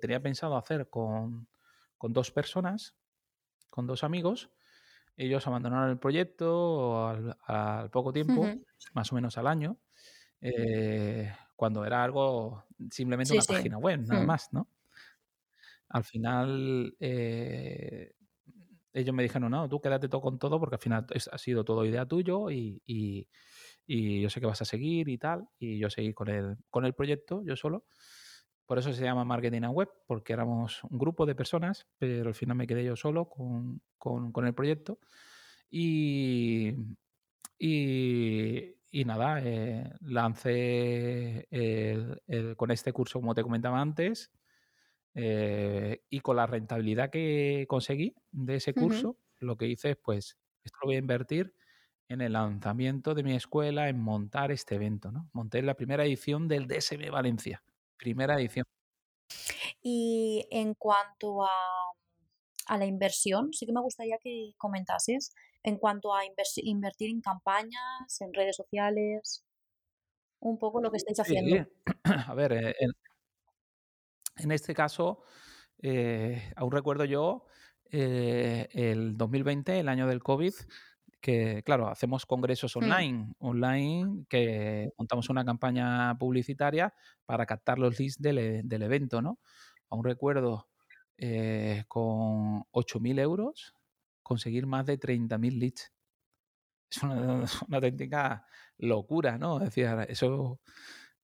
tenía 0.00 0.22
pensado 0.22 0.56
hacer 0.56 0.88
con, 0.88 1.48
con 1.98 2.12
dos 2.12 2.30
personas, 2.30 2.94
con 3.70 3.88
dos 3.88 4.04
amigos, 4.04 4.52
ellos 5.16 5.46
abandonaron 5.46 5.90
el 5.90 5.98
proyecto 5.98 7.08
al, 7.46 7.90
poco 7.90 8.12
tiempo, 8.12 8.46
más 8.94 9.12
o 9.12 9.14
menos 9.14 9.38
al 9.38 9.46
año, 9.46 9.78
eh, 10.40 11.32
cuando 11.56 11.84
era 11.84 12.02
algo 12.02 12.64
simplemente 12.90 13.34
una 13.34 13.42
página 13.42 13.78
web, 13.78 14.00
nada 14.00 14.22
mm. 14.22 14.26
más, 14.26 14.52
¿no? 14.52 14.68
Al 15.88 16.04
final, 16.04 16.96
eh, 17.00 18.14
ellos 18.94 19.14
me 19.14 19.22
dijeron, 19.22 19.50
no, 19.50 19.68
tú 19.68 19.80
quédate 19.80 20.08
todo 20.08 20.22
con 20.22 20.38
todo 20.38 20.58
porque 20.58 20.76
al 20.76 20.80
final 20.80 21.06
ha 21.30 21.38
sido 21.38 21.64
todo 21.64 21.84
idea 21.84 22.06
tuyo 22.06 22.50
y, 22.50 22.82
y, 22.86 23.28
yo 24.20 24.30
sé 24.30 24.40
que 24.40 24.46
vas 24.46 24.62
a 24.62 24.64
seguir 24.64 25.08
y 25.08 25.18
tal. 25.18 25.48
Y 25.58 25.78
yo 25.78 25.90
seguí 25.90 26.14
con 26.14 26.28
el, 26.28 26.56
con 26.70 26.86
el 26.86 26.94
proyecto, 26.94 27.42
yo 27.44 27.56
solo. 27.56 27.84
Por 28.72 28.78
eso 28.78 28.90
se 28.94 29.04
llama 29.04 29.26
Marketing 29.26 29.64
and 29.64 29.74
Web, 29.74 29.90
porque 30.06 30.32
éramos 30.32 30.82
un 30.84 30.96
grupo 30.98 31.26
de 31.26 31.34
personas, 31.34 31.86
pero 31.98 32.28
al 32.28 32.34
final 32.34 32.56
me 32.56 32.66
quedé 32.66 32.82
yo 32.82 32.96
solo 32.96 33.28
con, 33.28 33.82
con, 33.98 34.46
el 34.46 34.54
proyecto. 34.54 34.98
Y, 35.68 36.72
y, 37.58 39.04
nada, 39.04 39.42
eh, 39.44 39.92
lancé 40.00 41.46
con 42.56 42.70
este 42.70 42.94
curso, 42.94 43.20
como 43.20 43.34
te 43.34 43.42
comentaba 43.42 43.78
antes, 43.78 44.32
eh, 45.16 46.04
y 46.08 46.20
con 46.20 46.36
la 46.36 46.46
rentabilidad 46.46 47.10
que 47.10 47.66
conseguí 47.68 48.14
de 48.30 48.54
ese 48.54 48.72
curso, 48.72 49.18
lo 49.38 49.58
que 49.58 49.66
hice 49.66 49.90
es, 49.90 49.96
pues, 49.98 50.38
esto 50.64 50.78
lo 50.80 50.86
voy 50.86 50.94
a 50.94 51.00
invertir 51.00 51.54
en 52.08 52.22
el 52.22 52.32
lanzamiento 52.32 53.12
de 53.12 53.22
mi 53.22 53.34
escuela, 53.34 53.90
en 53.90 54.00
montar 54.00 54.50
este 54.50 54.76
evento, 54.76 55.12
¿no? 55.12 55.28
Monté 55.34 55.60
la 55.60 55.74
primera 55.74 56.06
edición 56.06 56.48
del 56.48 56.66
DSB 56.66 57.10
Valencia, 57.10 57.62
primera 58.02 58.34
edición. 58.34 58.66
Y 59.80 60.46
en 60.50 60.74
cuanto 60.74 61.44
a, 61.44 61.50
a 62.66 62.78
la 62.78 62.84
inversión, 62.84 63.52
sí 63.52 63.64
que 63.64 63.72
me 63.72 63.80
gustaría 63.80 64.18
que 64.18 64.52
comentases 64.58 65.32
en 65.62 65.78
cuanto 65.78 66.14
a 66.14 66.22
invertir 66.56 67.10
en 67.10 67.20
campañas, 67.20 68.20
en 68.20 68.34
redes 68.34 68.56
sociales, 68.56 69.44
un 70.40 70.58
poco 70.58 70.80
lo 70.80 70.90
que 70.90 70.96
estáis 70.96 71.20
haciendo. 71.20 71.66
A 72.26 72.34
ver, 72.34 72.52
eh, 72.52 72.74
en 74.36 74.50
este 74.50 74.74
caso, 74.74 75.22
eh, 75.80 76.52
aún 76.56 76.72
recuerdo 76.72 77.04
yo 77.04 77.46
eh, 77.90 78.68
el 78.72 79.16
2020, 79.16 79.78
el 79.78 79.88
año 79.88 80.08
del 80.08 80.22
COVID, 80.22 80.54
que, 81.22 81.62
claro, 81.64 81.88
hacemos 81.88 82.26
congresos 82.26 82.76
mm. 82.76 82.78
online, 82.78 83.34
online, 83.38 84.26
que 84.28 84.90
montamos 84.98 85.30
una 85.30 85.44
campaña 85.44 86.18
publicitaria 86.18 86.92
para 87.24 87.46
captar 87.46 87.78
los 87.78 87.98
leads 87.98 88.18
del, 88.18 88.38
e, 88.38 88.84
evento, 88.84 89.22
¿no? 89.22 89.38
Aún 89.88 90.04
recuerdo 90.04 90.68
eh, 91.16 91.84
con 91.88 92.64
8.000 92.72 93.20
euros 93.20 93.74
conseguir 94.22 94.66
más 94.66 94.84
de 94.84 94.98
30.000 94.98 95.58
leads. 95.58 95.92
Es 96.90 97.02
una, 97.02 97.44
una 97.68 97.76
auténtica 97.76 98.44
locura, 98.78 99.38
¿no? 99.38 99.58
Es 99.58 99.74
decir, 99.74 99.86
eso 100.08 100.60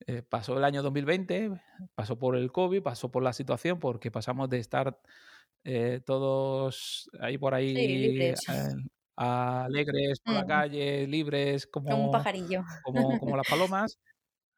eh, 0.07 0.23
pasó 0.23 0.57
el 0.57 0.65
año 0.65 0.83
2020, 0.83 1.61
pasó 1.95 2.19
por 2.19 2.37
el 2.37 2.53
COVID, 2.53 2.83
pasó 2.83 3.11
por 3.11 3.23
la 3.23 3.33
situación, 3.33 3.81
porque 3.81 4.11
pasamos 4.11 4.49
de 4.49 4.59
estar 4.59 5.01
eh, 5.65 6.01
todos 6.05 7.11
ahí 7.21 7.37
por 7.37 7.55
ahí 7.55 7.75
eh, 7.77 8.35
alegres 9.19 10.21
por 10.21 10.35
la 10.35 10.45
mm. 10.45 10.47
calle, 10.47 11.07
libres 11.07 11.67
como, 11.67 11.91
como 11.91 12.05
un 12.07 12.11
pajarillo, 12.11 12.65
como, 12.83 13.19
como 13.19 13.37
las 13.37 13.47
palomas, 13.51 13.99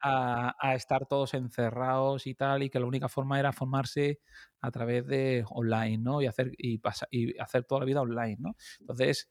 a, 0.03 0.55
a, 0.59 0.75
estar 0.75 1.07
todos 1.07 1.35
encerrados 1.35 2.27
y 2.27 2.35
tal, 2.35 2.62
y 2.62 2.70
que 2.70 2.81
la 2.81 2.87
única 2.87 3.09
forma 3.09 3.38
era 3.38 3.53
formarse 3.53 4.20
a 4.61 4.70
través 4.70 5.07
de 5.07 5.44
online, 5.51 5.99
¿no? 5.99 6.23
Y 6.23 6.27
hacer, 6.27 6.53
y, 6.57 6.81
y 7.11 7.38
hacer 7.38 7.64
toda 7.64 7.81
la 7.81 7.87
vida 7.87 8.01
online, 8.01 8.37
¿no? 8.38 8.57
Entonces, 8.81 9.29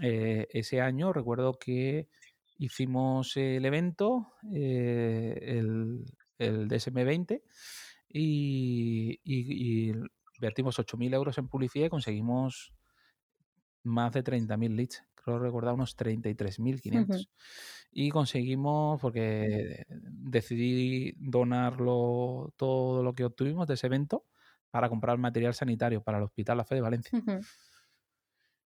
ese 0.00 0.80
año 0.80 1.12
recuerdo 1.12 1.58
que 1.58 2.08
hicimos 2.60 3.36
el 3.36 3.64
evento, 3.64 4.34
eh, 4.54 5.38
el, 5.42 6.04
el, 6.38 6.68
DSM20, 6.68 7.42
y, 8.08 9.20
y, 9.24 9.88
y 9.88 9.94
invertimos 10.34 10.78
8.000 10.78 11.14
euros 11.14 11.38
en 11.38 11.48
publicidad 11.48 11.86
y 11.86 11.90
conseguimos 11.90 12.72
más 13.82 14.12
de 14.12 14.24
30.000 14.24 14.74
leads. 14.74 15.04
Creo 15.14 15.38
recordar 15.38 15.74
unos 15.74 15.96
33.500. 15.96 17.28
Y 17.92 18.10
conseguimos, 18.10 19.00
porque 19.00 19.84
decidí 19.88 21.12
donarlo 21.18 22.52
todo 22.56 23.02
lo 23.02 23.14
que 23.14 23.24
obtuvimos 23.24 23.66
de 23.66 23.74
ese 23.74 23.88
evento 23.88 24.26
para 24.70 24.88
comprar 24.88 25.18
material 25.18 25.54
sanitario 25.54 26.02
para 26.02 26.18
el 26.18 26.24
Hospital 26.24 26.58
La 26.58 26.64
Fe 26.64 26.76
de 26.76 26.80
Valencia. 26.80 27.22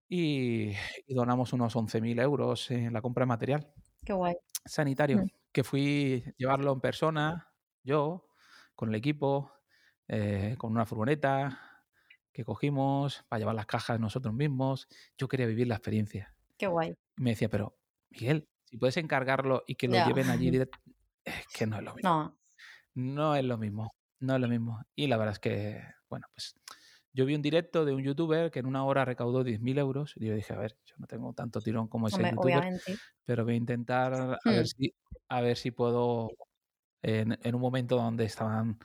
y, 0.08 0.70
y, 1.06 1.14
donamos 1.14 1.52
unos 1.52 1.74
11.000 1.74 2.20
euros 2.20 2.70
en 2.70 2.92
la 2.92 3.00
compra 3.00 3.22
de 3.22 3.28
material. 3.28 3.72
Qué 4.04 4.12
guay. 4.12 4.36
Sanitario, 4.64 5.18
mm. 5.18 5.28
que 5.52 5.64
fui 5.64 6.24
llevarlo 6.36 6.72
en 6.72 6.80
persona, 6.80 7.48
yo, 7.82 8.28
con 8.74 8.90
el 8.90 8.94
equipo, 8.94 9.52
eh, 10.08 10.54
con 10.58 10.72
una 10.72 10.84
furgoneta 10.84 11.73
que 12.34 12.44
cogimos 12.44 13.24
para 13.28 13.38
llevar 13.38 13.54
las 13.54 13.66
cajas 13.66 13.98
nosotros 13.98 14.34
mismos. 14.34 14.88
Yo 15.16 15.28
quería 15.28 15.46
vivir 15.46 15.68
la 15.68 15.76
experiencia. 15.76 16.34
Qué 16.58 16.66
guay. 16.66 16.94
me 17.16 17.30
decía, 17.30 17.48
pero 17.48 17.78
Miguel, 18.10 18.48
si 18.64 18.76
puedes 18.76 18.96
encargarlo 18.96 19.62
y 19.66 19.76
que 19.76 19.88
lo 19.88 20.04
lleven 20.06 20.28
allí, 20.28 20.50
es 21.24 21.46
que 21.54 21.66
no 21.66 21.78
es 21.78 21.82
lo 21.82 21.94
mismo. 21.94 22.10
No. 22.10 22.38
No 22.96 23.34
es 23.34 23.44
lo 23.44 23.56
mismo, 23.56 23.94
no 24.20 24.34
es 24.34 24.40
lo 24.40 24.48
mismo. 24.48 24.82
Y 24.94 25.06
la 25.06 25.16
verdad 25.16 25.32
es 25.32 25.38
que, 25.40 25.82
bueno, 26.08 26.26
pues 26.32 26.54
yo 27.12 27.24
vi 27.24 27.34
un 27.34 27.42
directo 27.42 27.84
de 27.84 27.92
un 27.92 28.02
youtuber 28.02 28.50
que 28.50 28.58
en 28.58 28.66
una 28.66 28.84
hora 28.84 29.04
recaudó 29.04 29.44
10.000 29.44 29.78
euros 29.78 30.12
y 30.16 30.26
yo 30.26 30.34
dije, 30.34 30.52
a 30.52 30.58
ver, 30.58 30.76
yo 30.84 30.96
no 30.98 31.06
tengo 31.06 31.32
tanto 31.32 31.60
tirón 31.60 31.86
como 31.88 32.08
ese 32.08 32.22
youtuber, 32.22 32.80
pero 33.24 33.44
voy 33.44 33.54
a 33.54 33.56
intentar 33.56 34.14
a, 34.14 34.38
ver 34.44 34.62
hmm. 34.62 34.66
si, 34.66 34.94
a 35.28 35.40
ver 35.40 35.56
si 35.56 35.70
puedo, 35.70 36.30
en, 37.02 37.54
un 37.54 37.60
momento 37.60 37.96
donde 37.96 38.24
estaban 38.24 38.78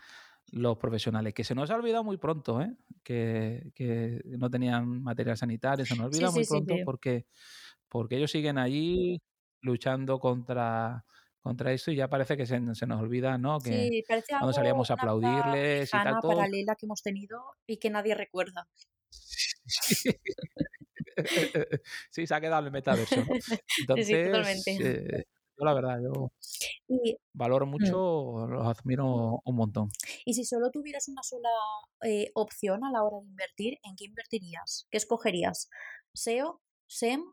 los 0.51 0.77
profesionales, 0.77 1.33
que 1.33 1.43
se 1.43 1.55
nos 1.55 1.69
ha 1.69 1.75
olvidado 1.75 2.03
muy 2.03 2.17
pronto, 2.17 2.61
¿eh? 2.61 2.75
que, 3.03 3.71
que 3.75 4.21
no 4.25 4.49
tenían 4.49 5.01
material 5.03 5.37
sanitario, 5.37 5.85
se 5.85 5.95
nos 5.95 6.05
ha 6.05 6.07
olvidado 6.07 6.33
muy 6.33 6.45
pronto 6.45 6.75
porque, 6.85 7.25
porque 7.87 8.17
ellos 8.17 8.31
siguen 8.31 8.57
allí 8.57 9.21
luchando 9.61 10.19
contra 10.19 11.05
contra 11.41 11.71
eso 11.71 11.91
y 11.91 11.95
ya 11.95 12.09
parece 12.09 12.35
que 12.37 12.45
se, 12.45 12.59
se 12.75 12.85
nos 12.85 13.01
olvida, 13.01 13.37
¿no? 13.37 13.59
Que 13.59 13.89
sí, 13.89 14.03
cuando 14.29 14.53
salíamos 14.53 14.91
a 14.91 14.95
aplaudirles 14.95 15.87
y 15.87 15.91
tal, 15.91 16.19
todo. 16.21 16.35
paralela 16.35 16.75
que 16.75 16.85
hemos 16.85 17.01
tenido 17.01 17.41
y 17.65 17.77
que 17.77 17.89
nadie 17.89 18.13
recuerda. 18.13 18.67
sí, 22.11 22.27
se 22.27 22.35
ha 22.35 22.41
quedado 22.41 22.65
el 22.65 22.71
metaverso. 22.71 23.23
Entonces, 23.79 24.07
sí, 24.07 24.13
totalmente. 24.25 25.19
Eh, 25.19 25.25
yo 25.59 25.65
la 25.65 25.73
verdad, 25.73 25.99
yo 26.01 26.31
valoro 27.33 27.65
mm. 27.65 27.69
mucho, 27.69 28.47
los 28.47 28.65
admiro 28.65 29.41
un 29.43 29.55
montón. 29.55 29.89
Y 30.25 30.33
si 30.33 30.45
solo 30.45 30.71
tuvieras 30.71 31.07
una 31.07 31.21
sola 31.23 31.49
eh, 32.03 32.31
opción 32.33 32.83
a 32.85 32.91
la 32.91 33.03
hora 33.03 33.17
de 33.21 33.29
invertir, 33.29 33.79
¿en 33.83 33.95
qué 33.95 34.05
invertirías? 34.05 34.87
¿Qué 34.89 34.97
escogerías? 34.97 35.69
¿SEO, 36.13 36.61
SEM 36.87 37.23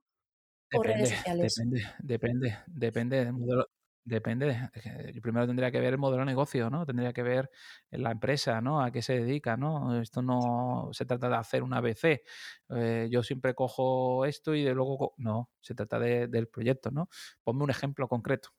o 0.75 0.83
redes 0.83 1.11
sociales? 1.11 1.55
Depende, 1.55 1.83
depende, 2.01 2.59
depende 2.67 3.25
del 3.25 3.33
modelo, 3.33 3.67
Depende. 4.07 4.71
Yo 5.13 5.21
primero 5.21 5.49
tendría 5.49 5.73
que 5.73 5.81
ver 5.81 5.95
el 5.95 5.99
modelo 5.99 6.21
de 6.21 6.27
negocio, 6.27 6.71
¿no? 6.71 6.87
Tendría 6.87 7.13
que 7.13 7.25
ver 7.25 7.51
la 7.91 8.13
empresa, 8.13 8.61
¿no? 8.61 8.81
A 8.81 8.93
qué 8.93 9.03
se 9.03 9.19
dedica, 9.19 9.57
¿no? 9.57 10.01
Esto 10.01 10.23
no 10.23 10.91
se 10.93 11.05
trata 11.05 11.29
de 11.29 11.35
hacer 11.35 11.65
un 11.65 11.75
ABC. 11.75 12.23
Eh, 12.69 13.09
yo 13.11 13.25
siempre 13.25 13.53
cojo 13.57 14.25
esto 14.25 14.55
y 14.55 14.63
de 14.63 14.75
luego... 14.75 15.15
No, 15.17 15.51
se 15.61 15.75
trata 15.75 15.99
del 15.99 16.47
proyecto, 16.47 16.93
¿no? 16.93 17.09
Ponme 17.43 17.65
un 17.65 17.71
ejemplo 17.71 18.07
concreto 18.07 18.51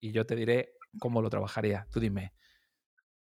y 0.00 0.12
yo 0.12 0.24
te 0.24 0.34
diré 0.34 0.72
cómo 0.98 1.20
lo 1.20 1.28
trabajaría. 1.28 1.86
Tú 1.92 2.00
dime. 2.00 2.32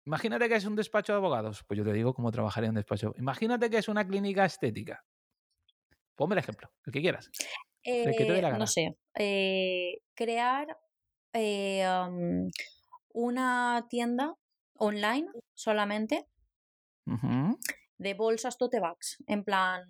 Imagínate 0.05 0.49
que 0.49 0.57
es 0.57 0.65
un 0.65 0.75
despacho 0.75 1.13
de 1.13 1.19
abogados. 1.19 1.63
Pues 1.69 1.79
yo 1.79 1.85
te 1.85 1.93
digo 1.93 2.13
cómo 2.13 2.33
trabajaría 2.33 2.71
un 2.71 2.75
despacho. 2.75 3.15
Imagínate 3.19 3.71
que 3.71 3.79
es 3.79 3.87
una 3.87 4.05
clínica 4.05 4.45
estética. 4.45 5.05
Ponme 6.17 6.35
el 6.35 6.41
ejemplo, 6.41 6.73
el 6.85 6.93
que 6.93 7.01
quieras. 7.01 7.31
Eh, 7.85 8.05
no 8.59 8.67
sé. 8.67 8.97
Eh, 9.15 10.03
crear 10.15 10.77
eh, 11.33 11.87
una 13.15 13.87
tienda 13.89 14.35
online 14.75 15.29
solamente 15.55 16.27
de 17.05 18.15
bolsas 18.15 18.59
tote 18.59 18.81
bags, 18.81 19.23
en 19.27 19.45
plan 19.45 19.85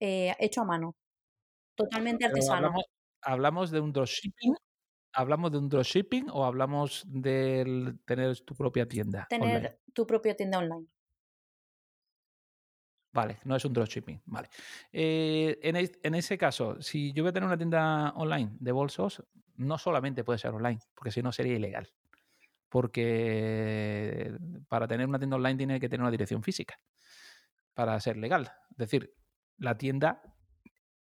eh, 0.00 0.34
hecho 0.38 0.62
a 0.62 0.64
mano, 0.64 0.96
totalmente 1.74 2.26
artesano. 2.26 2.72
Hablamos, 3.22 3.70
de 3.70 3.80
un 3.80 3.92
dropshipping. 3.92 4.54
¿Hablamos 5.14 5.52
de 5.52 5.58
un 5.58 5.68
dropshipping 5.68 6.28
o 6.30 6.44
hablamos 6.44 7.04
de 7.06 7.94
tener 8.04 8.38
tu 8.40 8.54
propia 8.54 8.86
tienda? 8.86 9.26
Tener 9.30 9.80
tu 9.94 10.06
propia 10.06 10.36
tienda 10.36 10.58
online. 10.58 10.88
Vale, 13.12 13.38
no 13.44 13.54
es 13.54 13.64
un 13.64 13.72
dropshipping. 13.72 14.20
Vale. 14.26 14.48
Eh, 14.92 15.58
en, 15.62 15.76
en, 15.76 16.14
ese 16.16 16.36
caso, 16.36 16.82
si 16.82 17.12
yo 17.12 17.22
voy 17.22 17.30
a 17.30 17.32
tener 17.32 17.46
una 17.46 17.56
tienda 17.56 18.12
online 18.16 18.56
de 18.58 18.72
bolsos, 18.72 19.22
no 19.56 19.78
solamente 19.78 20.24
puede 20.24 20.38
ser 20.38 20.52
online, 20.52 20.80
porque 20.94 21.10
si 21.10 21.22
no 21.22 21.32
sería 21.32 21.54
ilegal. 21.54 21.92
Porque 22.68 24.36
para 24.68 24.88
tener 24.88 25.06
una 25.06 25.18
tienda 25.18 25.36
online 25.36 25.56
tiene 25.56 25.80
que 25.80 25.88
tener 25.88 26.02
una 26.02 26.10
dirección 26.10 26.42
física 26.42 26.80
para 27.72 27.98
ser 28.00 28.16
legal. 28.16 28.50
Es 28.70 28.76
decir, 28.76 29.14
la 29.58 29.76
tienda, 29.76 30.22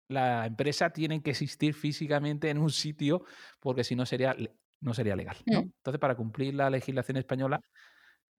la 0.07 0.45
empresa 0.45 0.89
tiene 0.91 1.21
que 1.21 1.31
existir 1.31 1.73
físicamente 1.73 2.49
en 2.49 2.57
un 2.57 2.71
sitio 2.71 3.23
porque 3.59 3.83
si 3.83 3.95
no 3.95 4.05
sería, 4.05 4.35
no 4.81 4.93
sería 4.93 5.15
legal. 5.15 5.37
Mm. 5.45 5.57
Entonces, 5.57 5.99
para 5.99 6.15
cumplir 6.15 6.55
la 6.55 6.69
legislación 6.69 7.17
española, 7.17 7.61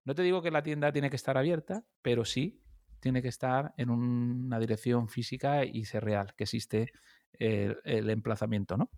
no 0.03 0.15
te 0.15 0.23
digo 0.23 0.41
que 0.41 0.51
la 0.51 0.63
tienda 0.63 0.91
tiene 0.91 1.09
que 1.09 1.15
estar 1.15 1.37
abierta, 1.37 1.83
pero 2.01 2.25
sí 2.25 2.61
tiene 2.99 3.21
que 3.21 3.29
estar 3.29 3.73
en 3.77 3.89
una 3.89 4.59
dirección 4.59 5.07
física 5.07 5.65
y 5.65 5.85
ser 5.85 6.03
real, 6.03 6.33
que 6.35 6.43
existe 6.43 6.91
el, 7.33 7.79
el 7.83 8.09
emplazamiento, 8.09 8.77
¿no? 8.77 8.89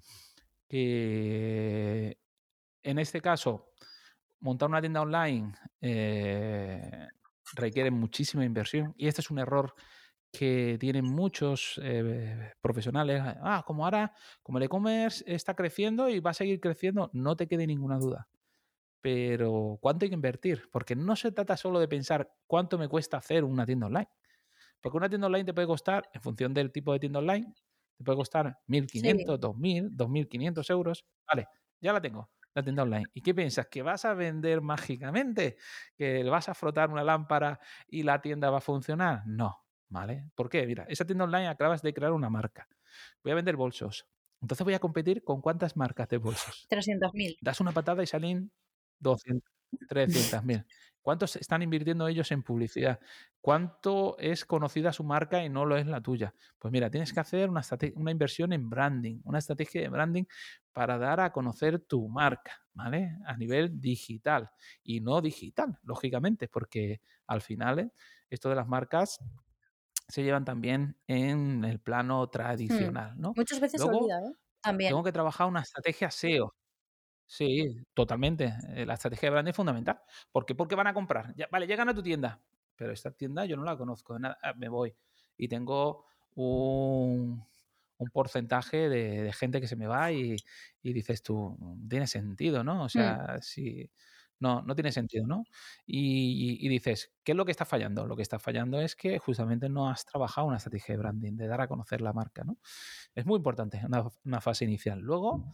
Que 0.73 2.17
en 2.81 2.97
este 2.97 3.21
caso, 3.21 3.73
montar 4.39 4.69
una 4.69 4.81
tienda 4.81 5.01
online 5.01 5.53
eh, 5.79 7.07
requiere 7.53 7.91
muchísima 7.91 8.43
inversión 8.43 8.91
y 8.97 9.07
este 9.07 9.21
es 9.21 9.29
un 9.29 9.37
error 9.37 9.75
que 10.31 10.77
tienen 10.79 11.05
muchos 11.05 11.79
eh, 11.83 12.53
profesionales. 12.59 13.21
Ah, 13.23 13.63
como 13.67 13.85
ahora, 13.85 14.15
como 14.41 14.57
el 14.57 14.63
e-commerce 14.63 15.23
está 15.27 15.53
creciendo 15.53 16.09
y 16.09 16.19
va 16.21 16.31
a 16.31 16.33
seguir 16.33 16.59
creciendo, 16.59 17.11
no 17.13 17.35
te 17.35 17.47
quede 17.47 17.67
ninguna 17.67 17.99
duda. 17.99 18.27
Pero 18.99 19.77
¿cuánto 19.79 20.05
hay 20.05 20.09
que 20.09 20.15
invertir? 20.15 20.71
Porque 20.71 20.95
no 20.95 21.15
se 21.15 21.31
trata 21.31 21.55
solo 21.55 21.79
de 21.79 21.87
pensar 21.87 22.33
cuánto 22.47 22.79
me 22.79 22.87
cuesta 22.87 23.17
hacer 23.17 23.43
una 23.43 23.67
tienda 23.67 23.85
online. 23.85 24.09
Porque 24.81 24.97
una 24.97 25.07
tienda 25.07 25.27
online 25.27 25.45
te 25.45 25.53
puede 25.53 25.67
costar, 25.67 26.09
en 26.15 26.21
función 26.23 26.51
del 26.51 26.71
tipo 26.71 26.93
de 26.93 26.99
tienda 26.99 27.19
online, 27.19 27.53
te 27.97 28.03
puede 28.03 28.17
costar 28.17 28.57
1.500, 28.67 29.39
2.000, 29.39 29.89
2.500 29.91 30.69
euros. 30.69 31.05
Vale, 31.27 31.47
ya 31.81 31.93
la 31.93 32.01
tengo 32.01 32.29
la 32.53 32.63
tienda 32.63 32.83
online. 32.83 33.05
¿Y 33.13 33.21
qué 33.21 33.33
piensas? 33.33 33.67
¿Que 33.67 33.81
vas 33.81 34.05
a 34.05 34.13
vender 34.13 34.61
mágicamente? 34.61 35.57
¿Que 35.97 36.23
vas 36.23 36.49
a 36.49 36.53
frotar 36.53 36.89
una 36.89 37.03
lámpara 37.03 37.59
y 37.87 38.03
la 38.03 38.21
tienda 38.21 38.49
va 38.49 38.59
a 38.59 38.61
funcionar? 38.61 39.23
No, 39.25 39.65
¿vale? 39.89 40.29
¿Por 40.35 40.49
qué? 40.49 40.65
Mira, 40.65 40.85
esa 40.87 41.05
tienda 41.05 41.25
online 41.25 41.47
acabas 41.47 41.81
de 41.81 41.93
crear 41.93 42.11
una 42.11 42.29
marca. 42.29 42.67
Voy 43.23 43.31
a 43.31 43.35
vender 43.35 43.55
bolsos. 43.55 44.07
Entonces 44.41 44.63
voy 44.65 44.73
a 44.73 44.79
competir 44.79 45.23
con 45.23 45.41
cuántas 45.41 45.77
marcas 45.77 46.09
de 46.09 46.17
bolsos. 46.17 46.67
300.000. 46.69 47.37
Das 47.41 47.61
una 47.61 47.71
patada 47.71 48.03
y 48.03 48.07
salen 48.07 48.51
200, 48.99 49.49
300.000. 49.89 50.65
¿Cuántos 51.03 51.35
están 51.35 51.61
invirtiendo 51.61 52.07
ellos 52.07 52.31
en 52.31 52.43
publicidad? 52.43 52.97
¿Cuánto 53.41 54.17
es 54.19 54.45
conocida 54.45 54.93
su 54.93 55.03
marca 55.03 55.43
y 55.43 55.49
no 55.49 55.65
lo 55.65 55.75
es 55.75 55.85
la 55.85 55.99
tuya? 55.99 56.33
Pues 56.57 56.71
mira, 56.71 56.89
tienes 56.89 57.11
que 57.11 57.19
hacer 57.19 57.49
una, 57.49 57.61
una 57.95 58.11
inversión 58.11 58.53
en 58.53 58.69
branding, 58.69 59.19
una 59.25 59.39
estrategia 59.39 59.81
de 59.81 59.89
branding 59.89 60.23
para 60.71 60.97
dar 60.97 61.19
a 61.19 61.33
conocer 61.33 61.79
tu 61.79 62.07
marca, 62.07 62.53
¿vale? 62.73 63.17
A 63.25 63.35
nivel 63.35 63.81
digital 63.81 64.49
y 64.81 65.01
no 65.01 65.21
digital, 65.21 65.77
lógicamente, 65.83 66.47
porque 66.47 67.01
al 67.27 67.41
final 67.41 67.79
eh, 67.79 67.91
esto 68.29 68.47
de 68.47 68.55
las 68.55 68.67
marcas 68.67 69.19
se 70.07 70.23
llevan 70.23 70.45
también 70.45 70.97
en 71.07 71.65
el 71.65 71.81
plano 71.81 72.23
hmm. 72.23 72.31
tradicional, 72.31 73.13
¿no? 73.17 73.33
Muchas 73.35 73.59
veces 73.59 73.81
se 73.81 73.87
olvida, 73.87 74.19
¿eh? 74.19 74.31
También. 74.61 74.91
Tengo 74.91 75.03
que 75.03 75.11
trabajar 75.11 75.47
una 75.47 75.59
estrategia 75.59 76.09
SEO. 76.09 76.55
Sí, 77.25 77.75
totalmente. 77.93 78.53
Eh, 78.75 78.85
la 78.85 78.95
estrategia 78.95 79.27
de 79.27 79.31
branding 79.31 79.51
es 79.51 79.55
fundamental. 79.55 79.99
¿Por 80.31 80.45
qué? 80.45 80.55
Porque 80.55 80.75
van 80.75 80.87
a 80.87 80.93
comprar. 80.93 81.33
Ya, 81.35 81.47
vale, 81.51 81.67
llegan 81.67 81.89
a 81.89 81.93
tu 81.93 82.03
tienda, 82.03 82.41
pero 82.75 82.91
esta 82.91 83.11
tienda 83.11 83.45
yo 83.45 83.57
no 83.57 83.63
la 83.63 83.77
conozco, 83.77 84.17
nada, 84.19 84.37
ah, 84.41 84.53
me 84.53 84.69
voy. 84.69 84.95
Y 85.37 85.47
tengo 85.47 86.05
un, 86.35 87.43
un 87.97 88.09
porcentaje 88.09 88.89
de, 88.89 89.31
gente 89.33 89.61
que 89.61 89.67
se 89.67 89.75
me 89.75 89.87
va 89.87 90.11
y, 90.11 90.37
dices 90.81 91.23
tú, 91.23 91.57
tiene 91.89 92.07
sentido, 92.07 92.63
¿no? 92.63 92.83
O 92.83 92.85
mm. 92.85 92.89
sea, 92.89 93.37
si... 93.41 93.89
No, 94.39 94.61
no 94.61 94.75
tiene 94.75 94.91
sentido, 94.91 95.25
¿no? 95.25 95.45
Y, 95.85 96.67
dices, 96.67 97.13
¿qué 97.23 97.31
es 97.31 97.37
lo 97.37 97.45
que 97.45 97.51
está 97.51 97.63
fallando? 97.63 98.05
Lo 98.05 98.17
que 98.17 98.23
está 98.23 98.39
fallando 98.39 98.81
es 98.81 98.93
que 98.93 99.17
justamente 99.17 99.69
no 99.69 99.89
has 99.89 100.05
trabajado 100.05 100.47
una 100.47 100.57
estrategia 100.57 100.95
de 100.95 100.99
branding, 100.99 101.37
de 101.37 101.47
dar 101.47 101.61
a 101.61 101.67
conocer 101.69 102.01
la 102.01 102.11
marca, 102.11 102.43
¿no? 102.43 102.57
Es 103.15 103.25
muy 103.25 103.37
importante, 103.37 103.81
una, 103.85 104.03
una 104.25 104.41
fase 104.41 104.65
inicial. 104.65 104.99
Luego, 104.99 105.53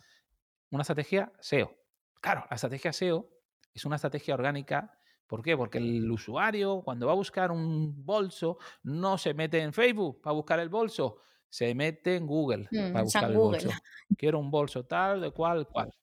una 0.71 0.81
estrategia 0.81 1.31
SEO. 1.39 1.75
Claro, 2.21 2.45
la 2.49 2.55
estrategia 2.55 2.93
SEO 2.93 3.29
es 3.73 3.85
una 3.85 3.95
estrategia 3.95 4.33
orgánica. 4.33 4.97
¿Por 5.27 5.43
qué? 5.43 5.55
Porque 5.55 5.77
el 5.77 6.09
usuario, 6.09 6.81
cuando 6.83 7.05
va 7.05 7.13
a 7.13 7.15
buscar 7.15 7.51
un 7.51 8.03
bolso, 8.03 8.57
no 8.83 9.17
se 9.17 9.33
mete 9.33 9.61
en 9.61 9.73
Facebook 9.73 10.21
para 10.21 10.33
buscar 10.33 10.59
el 10.59 10.69
bolso, 10.69 11.17
se 11.47 11.73
mete 11.75 12.15
en 12.15 12.25
Google 12.25 12.67
mm, 12.71 12.91
para 12.91 13.03
buscar 13.03 13.31
el 13.31 13.37
bolso. 13.37 13.69
Quiero 14.17 14.39
un 14.39 14.49
bolso 14.49 14.85
tal, 14.85 15.21
de 15.21 15.31
cual, 15.31 15.67
cual. 15.67 15.93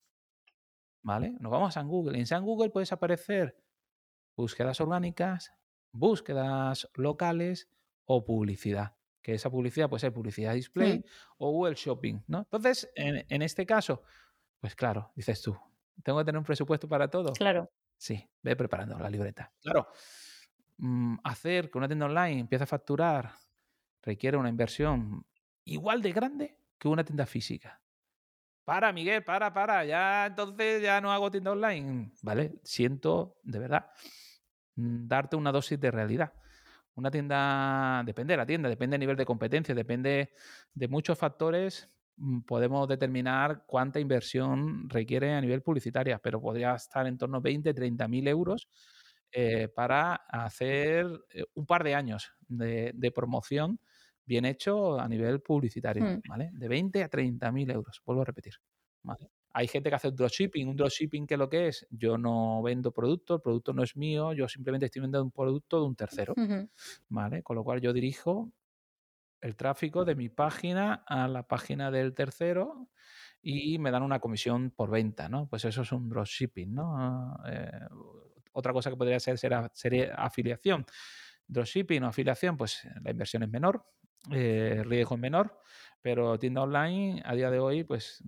¿Vale? 1.02 1.34
Nos 1.38 1.50
vamos 1.52 1.68
a 1.68 1.72
San 1.72 1.88
Google. 1.88 2.18
En 2.18 2.26
San 2.26 2.44
Google 2.44 2.70
puedes 2.70 2.92
aparecer 2.92 3.56
búsquedas 4.36 4.80
orgánicas, 4.80 5.52
búsquedas 5.92 6.88
locales 6.94 7.68
o 8.04 8.24
publicidad. 8.24 8.94
Que 9.22 9.34
esa 9.34 9.50
publicidad 9.50 9.88
puede 9.88 10.00
ser 10.00 10.12
publicidad 10.12 10.54
display 10.54 11.04
o 11.38 11.50
Google 11.50 11.74
Shopping, 11.74 12.22
¿no? 12.28 12.38
Entonces, 12.38 12.90
en, 12.94 13.24
en 13.28 13.42
este 13.42 13.66
caso, 13.66 14.02
pues 14.66 14.74
claro, 14.74 15.12
dices 15.14 15.40
tú, 15.40 15.56
¿tengo 16.02 16.18
que 16.18 16.24
tener 16.24 16.40
un 16.40 16.44
presupuesto 16.44 16.88
para 16.88 17.08
todo? 17.08 17.32
Claro. 17.34 17.70
Sí, 17.96 18.28
ve 18.42 18.56
preparando 18.56 18.98
la 18.98 19.08
libreta. 19.08 19.52
Claro, 19.62 19.86
mm, 20.78 21.18
hacer 21.22 21.70
que 21.70 21.78
una 21.78 21.86
tienda 21.86 22.06
online 22.06 22.40
empiece 22.40 22.64
a 22.64 22.66
facturar 22.66 23.30
requiere 24.02 24.36
una 24.36 24.48
inversión 24.48 25.24
igual 25.62 26.02
de 26.02 26.10
grande 26.10 26.58
que 26.76 26.88
una 26.88 27.04
tienda 27.04 27.26
física. 27.26 27.80
Para, 28.64 28.92
Miguel, 28.92 29.22
para, 29.22 29.54
para, 29.54 29.84
ya 29.84 30.26
entonces 30.26 30.82
ya 30.82 31.00
no 31.00 31.12
hago 31.12 31.30
tienda 31.30 31.52
online. 31.52 32.10
Vale, 32.22 32.58
siento 32.64 33.38
de 33.44 33.60
verdad 33.60 33.88
mm, 34.74 35.06
darte 35.06 35.36
una 35.36 35.52
dosis 35.52 35.78
de 35.78 35.92
realidad. 35.92 36.32
Una 36.96 37.12
tienda, 37.12 38.02
depende 38.04 38.32
de 38.32 38.38
la 38.38 38.46
tienda, 38.46 38.68
depende 38.68 38.94
del 38.94 39.00
nivel 39.00 39.16
de 39.16 39.26
competencia, 39.26 39.76
depende 39.76 40.32
de 40.74 40.88
muchos 40.88 41.16
factores 41.16 41.88
podemos 42.46 42.88
determinar 42.88 43.64
cuánta 43.66 44.00
inversión 44.00 44.88
requiere 44.88 45.34
a 45.34 45.40
nivel 45.40 45.62
publicitaria, 45.62 46.18
pero 46.18 46.40
podría 46.40 46.74
estar 46.74 47.06
en 47.06 47.18
torno 47.18 47.38
a 47.38 47.40
20, 47.40 47.74
30 47.74 48.08
mil 48.08 48.26
euros 48.28 48.68
eh, 49.32 49.68
para 49.68 50.14
hacer 50.14 51.06
eh, 51.30 51.44
un 51.54 51.66
par 51.66 51.84
de 51.84 51.94
años 51.94 52.32
de, 52.48 53.12
promoción 53.14 53.78
bien 54.24 54.44
hecho 54.44 54.98
a 54.98 55.08
nivel 55.08 55.40
publicitario, 55.40 56.04
hmm. 56.04 56.22
¿vale? 56.28 56.50
De 56.52 56.68
20 56.68 57.02
a 57.04 57.08
30 57.08 57.52
mil 57.52 57.70
euros, 57.70 58.00
vuelvo 58.04 58.22
a 58.22 58.24
repetir. 58.24 58.54
Hay 59.52 59.68
gente 59.68 59.88
que 59.88 59.96
hace 59.96 60.10
dropshipping, 60.10 60.68
un 60.68 60.76
dropshipping 60.76 61.26
que 61.26 61.36
lo 61.36 61.48
que 61.48 61.68
es, 61.68 61.86
yo 61.90 62.18
no 62.18 62.60
vendo 62.62 62.92
producto, 62.92 63.36
el 63.36 63.40
producto 63.40 63.72
no 63.72 63.82
es 63.82 63.96
mío, 63.96 64.32
yo 64.32 64.48
simplemente 64.48 64.86
estoy 64.86 65.00
vendiendo 65.00 65.24
un 65.24 65.30
producto 65.30 65.80
de 65.80 65.86
un 65.86 65.96
tercero, 65.96 66.34
¿vale? 67.08 67.42
Con 67.42 67.56
lo 67.56 67.64
cual 67.64 67.80
yo 67.80 67.92
dirijo 67.92 68.52
el 69.40 69.56
tráfico 69.56 70.04
de 70.04 70.14
mi 70.14 70.28
página 70.28 71.04
a 71.06 71.28
la 71.28 71.46
página 71.46 71.90
del 71.90 72.14
tercero 72.14 72.88
y 73.42 73.78
me 73.78 73.90
dan 73.90 74.02
una 74.02 74.20
comisión 74.20 74.70
por 74.70 74.90
venta, 74.90 75.28
¿no? 75.28 75.48
Pues 75.48 75.64
eso 75.64 75.82
es 75.82 75.92
un 75.92 76.08
dropshipping, 76.08 76.74
¿no? 76.74 77.36
Eh, 77.48 77.70
otra 78.52 78.72
cosa 78.72 78.90
que 78.90 78.96
podría 78.96 79.20
ser 79.20 79.38
sería 79.38 80.14
afiliación. 80.16 80.86
Dropshipping 81.46 82.02
o 82.02 82.08
afiliación, 82.08 82.56
pues 82.56 82.82
la 83.02 83.10
inversión 83.10 83.42
es 83.44 83.50
menor, 83.50 83.86
eh, 84.32 84.78
el 84.78 84.90
riesgo 84.90 85.14
es 85.14 85.20
menor, 85.20 85.60
pero 86.00 86.38
tienda 86.38 86.62
online 86.62 87.22
a 87.24 87.34
día 87.34 87.50
de 87.50 87.60
hoy, 87.60 87.84
pues 87.84 88.24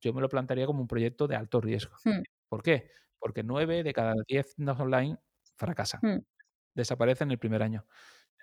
yo 0.00 0.12
me 0.12 0.20
lo 0.20 0.28
plantearía 0.28 0.66
como 0.66 0.80
un 0.82 0.88
proyecto 0.88 1.26
de 1.26 1.36
alto 1.36 1.60
riesgo. 1.60 1.96
Hmm. 2.04 2.22
¿Por 2.48 2.62
qué? 2.62 2.90
Porque 3.18 3.42
nueve 3.42 3.82
de 3.82 3.92
cada 3.92 4.14
diez 4.26 4.54
tiendas 4.54 4.78
online 4.80 5.18
fracasan, 5.56 6.00
hmm. 6.02 6.24
desaparecen 6.74 7.30
el 7.30 7.38
primer 7.38 7.62
año. 7.62 7.86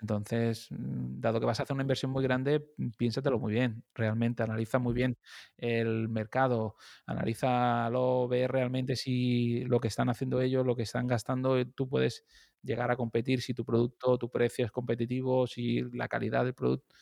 Entonces, 0.01 0.67
mm, 0.71 1.19
dado 1.19 1.39
que 1.39 1.45
vas 1.45 1.59
a 1.59 1.63
hacer 1.63 1.73
una 1.73 1.83
inversión 1.83 2.11
muy 2.11 2.23
grande, 2.23 2.67
mm, 2.77 2.89
piénsatelo 2.97 3.39
muy 3.39 3.53
bien, 3.53 3.83
realmente, 3.95 4.43
analiza 4.43 4.79
muy 4.79 4.93
bien 4.93 5.17
el 5.57 6.09
mercado, 6.09 6.75
analízalo, 7.05 8.27
ve 8.27 8.47
realmente 8.47 8.95
si 8.95 9.63
lo 9.65 9.79
que 9.79 9.87
están 9.89 10.09
haciendo 10.09 10.41
ellos, 10.41 10.65
lo 10.65 10.75
que 10.75 10.83
están 10.83 11.07
gastando, 11.07 11.57
eh, 11.57 11.65
tú 11.65 11.89
puedes 11.89 12.25
llegar 12.63 12.91
a 12.91 12.95
competir 12.97 13.41
si 13.41 13.53
tu 13.53 13.63
producto, 13.65 14.17
tu 14.17 14.29
precio 14.29 14.65
es 14.65 14.71
competitivo, 14.71 15.47
si 15.47 15.81
la 15.93 16.07
calidad 16.07 16.43
del 16.45 16.53
producto 16.55 16.95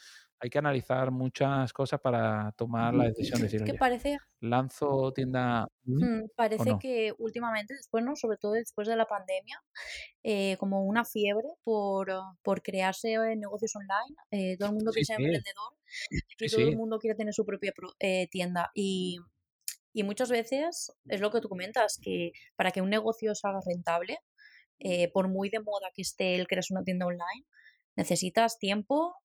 hay 0.45 0.49
que 0.49 0.59
analizar 0.59 1.11
muchas 1.11 1.73
cosas 1.73 1.99
para 1.99 2.51
tomar 2.55 2.93
la 2.93 3.05
decisión 3.05 3.39
de 3.39 3.45
decir, 3.47 3.63
¿Qué 3.63 3.73
parece? 3.73 4.17
lanzo 4.39 5.11
tienda. 5.13 5.67
Mm, 5.83 6.27
parece 6.35 6.75
que 6.79 7.13
últimamente, 7.17 7.73
después, 7.73 8.03
¿no? 8.03 8.15
Sobre 8.15 8.37
todo 8.37 8.53
después 8.53 8.87
de 8.87 8.95
la 8.95 9.05
pandemia, 9.05 9.59
eh, 10.23 10.55
como 10.57 10.85
una 10.85 11.03
fiebre 11.03 11.47
por, 11.63 12.11
por 12.43 12.61
crearse 12.61 13.13
eh, 13.13 13.35
negocios 13.35 13.75
online. 13.75 14.15
Eh, 14.31 14.57
todo 14.57 14.69
el 14.69 14.75
mundo 14.75 14.91
quiere 14.91 15.05
ser 15.05 15.19
emprendedor 15.19 15.73
y 16.39 16.47
todo 16.47 16.61
el 16.61 16.77
mundo 16.77 16.99
quiere 16.99 17.15
tener 17.15 17.33
su 17.33 17.45
propia 17.45 17.73
tienda. 18.29 18.69
Y, 18.75 19.17
y 19.93 20.03
muchas 20.03 20.29
veces 20.29 20.91
es 21.05 21.21
lo 21.21 21.31
que 21.31 21.41
tú 21.41 21.49
comentas, 21.49 21.97
que 22.01 22.31
para 22.55 22.71
que 22.71 22.81
un 22.81 22.89
negocio 22.89 23.33
salga 23.33 23.61
rentable, 23.65 24.19
por 25.11 25.27
muy 25.27 25.49
de 25.49 25.59
moda 25.59 25.89
que 25.95 26.03
esté 26.03 26.35
el 26.35 26.47
crear 26.47 26.63
una 26.69 26.83
tienda 26.83 27.07
online, 27.07 27.45
necesitas 27.95 28.59
tiempo, 28.59 29.15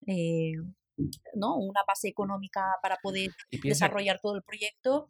¿no? 1.35 1.57
Una 1.57 1.83
base 1.87 2.09
económica 2.09 2.77
para 2.83 2.97
poder 3.03 3.31
desarrollar 3.63 4.21
todo 4.21 4.37
el 4.37 4.43
proyecto. 4.43 5.07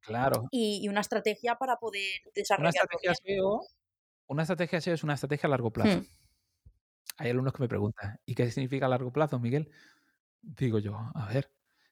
Claro. 0.00 0.48
Y, 0.50 0.88
una 0.88 1.00
estrategia 1.00 1.56
para 1.56 1.76
poder 1.76 2.20
desarrollar. 2.34 2.72
Una 2.72 2.80
estrategia 2.82 3.14
SEO, 3.14 3.60
una 4.28 4.42
estrategia 4.42 4.80
SEO 4.80 4.94
es 4.94 5.04
una 5.04 5.14
estrategia 5.14 5.46
a 5.46 5.50
largo 5.50 5.72
plazo. 5.72 5.98
Hmm. 5.98 6.06
Hay 7.18 7.30
alumnos 7.30 7.52
que 7.52 7.62
me 7.62 7.68
preguntan, 7.68 8.20
¿y 8.24 8.34
qué 8.34 8.50
significa 8.50 8.86
a 8.86 8.88
largo 8.88 9.12
plazo, 9.12 9.38
Miguel? 9.38 9.70
Digo 10.40 10.78
yo, 10.78 10.96
a 11.14 11.26
ver, 11.32 11.50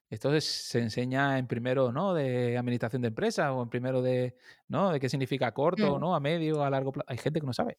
esto 0.08 0.40
se 0.40 0.78
enseña 0.78 1.38
en 1.38 1.48
primero, 1.48 1.90
¿no? 1.92 2.14
De 2.14 2.56
administración 2.56 3.02
de 3.02 3.08
empresa 3.08 3.52
o 3.52 3.62
en 3.62 3.70
primero 3.70 4.02
de, 4.02 4.36
¿no? 4.68 4.92
De 4.92 5.00
qué 5.00 5.08
significa 5.08 5.52
corto, 5.52 5.96
hmm. 5.96 6.00
¿no? 6.00 6.14
A 6.14 6.20
medio, 6.20 6.62
a 6.62 6.70
largo 6.70 6.92
plazo. 6.92 7.06
Hay 7.08 7.18
gente 7.18 7.40
que 7.40 7.46
no 7.46 7.52
sabe. 7.52 7.78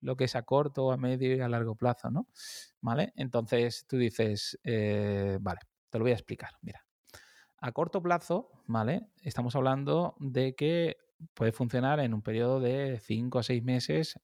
Lo 0.00 0.16
que 0.16 0.24
es 0.24 0.36
a 0.36 0.42
corto, 0.42 0.92
a 0.92 0.96
medio 0.96 1.34
y 1.34 1.40
a 1.40 1.48
largo 1.48 1.74
plazo, 1.74 2.10
¿no? 2.10 2.28
¿Vale? 2.80 3.12
Entonces 3.16 3.86
tú 3.88 3.96
dices, 3.96 4.58
eh, 4.64 5.38
vale, 5.40 5.60
te 5.90 5.98
lo 5.98 6.04
voy 6.04 6.12
a 6.12 6.16
explicar. 6.16 6.50
Mira, 6.62 6.84
a 7.58 7.72
corto 7.72 8.02
plazo, 8.02 8.50
¿vale? 8.66 9.08
Estamos 9.22 9.56
hablando 9.56 10.14
de 10.18 10.54
que 10.54 10.96
puede 11.34 11.52
funcionar 11.52 12.00
en 12.00 12.14
un 12.14 12.22
periodo 12.22 12.60
de 12.60 13.00
5 13.00 13.38
a 13.38 13.42
6 13.42 13.62
meses 13.62 14.18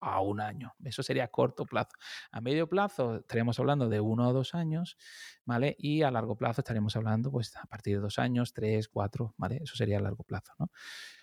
a 0.00 0.20
un 0.20 0.40
año. 0.40 0.74
Eso 0.84 1.02
sería 1.02 1.28
corto 1.28 1.66
plazo. 1.66 1.90
A 2.30 2.40
medio 2.40 2.68
plazo 2.68 3.16
estaríamos 3.16 3.58
hablando 3.58 3.88
de 3.88 4.00
1 4.00 4.28
o 4.28 4.32
2 4.32 4.54
años, 4.54 4.96
¿vale? 5.44 5.76
Y 5.78 6.02
a 6.02 6.10
largo 6.10 6.36
plazo 6.36 6.60
estaríamos 6.60 6.96
hablando 6.96 7.30
pues 7.30 7.56
a 7.56 7.66
partir 7.66 7.96
de 7.96 8.02
2 8.02 8.18
años, 8.18 8.52
3, 8.52 8.88
4, 8.88 9.34
¿vale? 9.36 9.60
Eso 9.62 9.76
sería 9.76 9.98
a 9.98 10.00
largo 10.02 10.24
plazo, 10.24 10.52
¿no? 10.58 10.70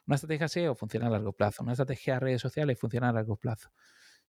Una 0.07 0.15
estrategia 0.15 0.47
SEO 0.47 0.75
funciona 0.75 1.07
a 1.07 1.09
largo 1.09 1.33
plazo, 1.33 1.63
una 1.63 1.73
estrategia 1.73 2.15
de 2.15 2.19
redes 2.19 2.41
sociales 2.41 2.79
funciona 2.79 3.09
a 3.09 3.13
largo 3.13 3.37
plazo. 3.37 3.71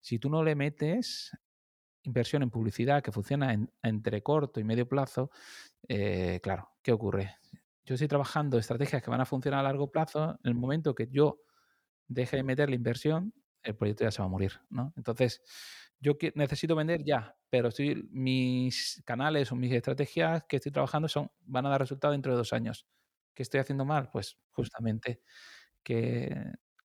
Si 0.01 0.19
tú 0.19 0.31
no 0.31 0.43
le 0.43 0.55
metes 0.55 1.33
inversión 2.07 2.43
en 2.43 2.51
publicidad 2.51 3.03
que 3.03 3.13
funciona 3.13 3.55
entre 3.83 4.23
corto 4.23 4.61
y 4.61 4.65
medio 4.65 4.89
plazo, 4.89 5.31
eh, 5.89 6.41
claro, 6.43 6.71
¿qué 6.83 6.93
ocurre? 6.93 7.37
Yo 7.87 7.95
estoy 7.95 8.09
trabajando 8.09 8.59
estrategias 8.59 9.03
que 9.03 9.11
van 9.11 9.21
a 9.21 9.25
funcionar 9.27 9.61
a 9.61 9.63
largo 9.63 9.91
plazo. 9.91 10.33
En 10.43 10.51
el 10.51 10.55
momento 10.55 10.95
que 10.95 11.07
yo 11.09 11.41
deje 12.09 12.37
de 12.37 12.43
meter 12.43 12.69
la 12.69 12.77
inversión, 12.77 13.33
el 13.63 13.77
proyecto 13.77 14.05
ya 14.05 14.11
se 14.11 14.21
va 14.23 14.27
a 14.27 14.29
morir, 14.29 14.61
¿no? 14.71 14.93
Entonces, 14.97 15.43
yo 16.01 16.15
necesito 16.35 16.77
vender 16.77 17.05
ya, 17.05 17.37
pero 17.49 17.71
mis 18.11 19.03
canales 19.07 19.53
o 19.53 19.57
mis 19.57 19.73
estrategias 19.73 20.45
que 20.49 20.57
estoy 20.57 20.73
trabajando 20.73 21.09
son, 21.09 21.31
van 21.43 21.67
a 21.67 21.71
dar 21.71 21.81
resultado 21.81 22.13
dentro 22.13 22.33
de 22.33 22.39
dos 22.39 22.53
años. 22.53 22.87
¿Qué 23.35 23.43
estoy 23.45 23.61
haciendo 23.61 23.85
mal? 23.85 24.11
Pues 24.11 24.37
justamente 24.51 25.21
que 25.85 26.35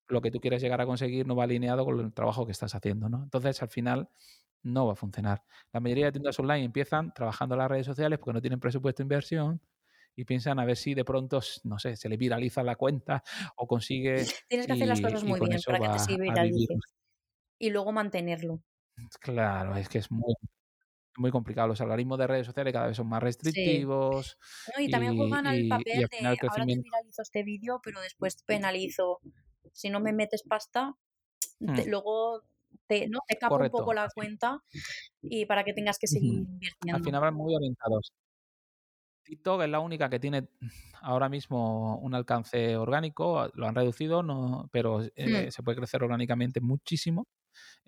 lo 0.08 0.22
que 0.22 0.30
tú 0.30 0.40
quieres 0.40 0.62
llegar 0.62 0.80
a 0.80 0.86
conseguir 0.86 1.26
no 1.26 1.36
va 1.36 1.44
alineado 1.44 1.84
con 1.84 2.00
el 2.00 2.12
trabajo 2.14 2.46
que 2.46 2.52
estás 2.52 2.74
haciendo, 2.74 3.08
¿no? 3.08 3.24
Entonces, 3.24 3.60
al 3.62 3.68
final, 3.70 4.08
no 4.62 4.86
va 4.86 4.92
a 4.94 4.96
funcionar. 4.96 5.42
La 5.72 5.80
mayoría 5.80 6.06
de 6.06 6.12
tiendas 6.12 6.38
online 6.38 6.64
empiezan 6.64 7.12
trabajando 7.12 7.56
las 7.56 7.68
redes 7.70 7.86
sociales 7.86 8.18
porque 8.18 8.34
no 8.34 8.40
tienen 8.40 8.60
presupuesto 8.60 9.02
de 9.02 9.04
inversión 9.06 9.60
y 10.16 10.24
piensan 10.24 10.58
a 10.58 10.64
ver 10.64 10.76
si 10.76 10.94
de 10.94 11.04
pronto, 11.04 11.40
no 11.64 11.78
sé, 11.78 11.96
se 11.96 12.08
le 12.08 12.16
viraliza 12.16 12.62
la 12.62 12.76
cuenta 12.76 13.22
o 13.56 13.66
consigue... 13.66 14.16
Tienes 14.48 14.66
que 14.66 14.72
hacer 14.72 14.88
las 14.88 15.00
cosas 15.00 15.24
muy 15.24 15.40
bien 15.40 15.60
para 15.64 15.78
que 15.78 16.06
te 16.06 16.20
viralice 16.20 16.74
y 17.58 17.70
luego 17.70 17.92
mantenerlo. 17.92 18.60
Claro, 19.20 19.76
es 19.76 19.88
que 19.88 19.98
es 19.98 20.10
muy, 20.10 20.34
muy 21.16 21.30
complicado. 21.30 21.68
Los 21.68 21.80
algoritmos 21.80 22.18
de 22.18 22.26
redes 22.26 22.46
sociales 22.46 22.72
cada 22.72 22.88
vez 22.88 22.96
son 22.96 23.08
más 23.08 23.22
restrictivos. 23.22 24.36
y, 24.78 24.90
también 24.90 25.16
juegan 25.16 25.46
al 25.46 25.68
papel 25.68 26.06
de 26.10 26.26
ahora 26.26 26.66
te 26.66 26.76
viralizo 26.76 27.22
este 27.22 27.42
vídeo, 27.42 27.80
pero 27.82 28.00
después 28.00 28.42
penalizo. 28.44 29.20
Si 29.72 29.90
no 29.90 30.00
me 30.00 30.12
metes 30.12 30.42
pasta, 30.42 30.96
hmm. 31.60 31.82
luego 31.86 32.42
te, 32.86 33.08
¿no? 33.08 33.20
te 33.26 33.36
capa 33.36 33.56
un 33.56 33.70
poco 33.70 33.94
la 33.94 34.08
cuenta 34.12 34.62
y 35.22 35.46
para 35.46 35.64
que 35.64 35.72
tengas 35.72 35.98
que 35.98 36.08
seguir 36.08 36.34
invirtiendo. 36.34 36.96
Al 36.96 37.04
final 37.04 37.20
van 37.20 37.34
muy 37.34 37.54
orientados. 37.54 38.12
TikTok 39.22 39.62
es 39.62 39.68
la 39.68 39.80
única 39.80 40.08
que 40.08 40.18
tiene 40.18 40.48
ahora 41.02 41.28
mismo 41.28 41.98
un 41.98 42.14
alcance 42.14 42.76
orgánico, 42.76 43.50
lo 43.54 43.66
han 43.66 43.74
reducido, 43.74 44.22
no, 44.22 44.68
pero 44.72 45.02
eh, 45.02 45.46
hmm. 45.46 45.50
se 45.50 45.62
puede 45.62 45.78
crecer 45.78 46.02
orgánicamente 46.02 46.60
muchísimo. 46.60 47.26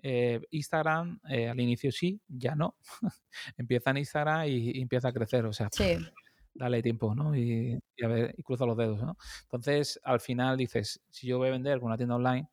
Eh, 0.01 0.39
Instagram 0.51 1.19
eh, 1.29 1.49
al 1.49 1.59
inicio 1.59 1.91
sí, 1.91 2.21
ya 2.27 2.55
no. 2.55 2.75
empieza 3.57 3.89
en 3.91 3.97
Instagram 3.97 4.47
y, 4.47 4.81
empieza 4.81 5.09
a 5.09 5.13
crecer, 5.13 5.45
o 5.45 5.53
sea, 5.53 5.69
dale 6.53 6.81
tiempo, 6.81 7.15
¿no? 7.15 7.35
Y, 7.35 7.79
a 8.03 8.07
ver, 8.07 8.35
y 8.37 8.43
cruza 8.43 8.65
los 8.65 8.77
dedos, 8.77 9.01
¿no? 9.01 9.17
Entonces, 9.43 9.99
al 10.03 10.19
final 10.19 10.57
dices, 10.57 11.01
si 11.09 11.27
yo 11.27 11.37
voy 11.37 11.49
a 11.49 11.51
vender 11.51 11.79
con 11.79 11.87
una 11.87 11.97
tienda 11.97 12.15
online, 12.15 12.47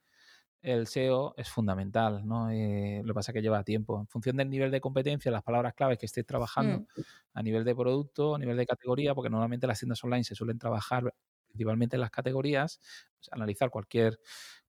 el 0.62 0.86
SEO 0.86 1.34
es 1.36 1.50
fundamental, 1.50 2.26
¿no? 2.26 2.48
Eh, 2.50 3.00
lo 3.04 3.12
que 3.12 3.14
pasa 3.14 3.32
es 3.32 3.34
que 3.34 3.42
lleva 3.42 3.64
tiempo. 3.64 4.00
En 4.00 4.06
función 4.06 4.36
del 4.36 4.48
nivel 4.48 4.70
de 4.70 4.80
competencia, 4.80 5.30
las 5.30 5.42
palabras 5.42 5.74
claves 5.74 5.98
que 5.98 6.06
estés 6.06 6.24
trabajando 6.24 6.80
mm. 6.80 7.00
a 7.34 7.42
nivel 7.42 7.64
de 7.64 7.74
producto, 7.74 8.36
a 8.36 8.38
nivel 8.38 8.56
de 8.56 8.66
categoría, 8.66 9.14
porque 9.14 9.28
normalmente 9.28 9.66
las 9.66 9.80
tiendas 9.80 10.02
online 10.04 10.24
se 10.24 10.36
suelen 10.36 10.58
trabajar 10.58 11.12
principalmente 11.48 11.96
en 11.96 12.00
las 12.00 12.10
categorías, 12.10 12.80
pues, 13.18 13.28
analizar 13.32 13.70
cualquier 13.70 14.18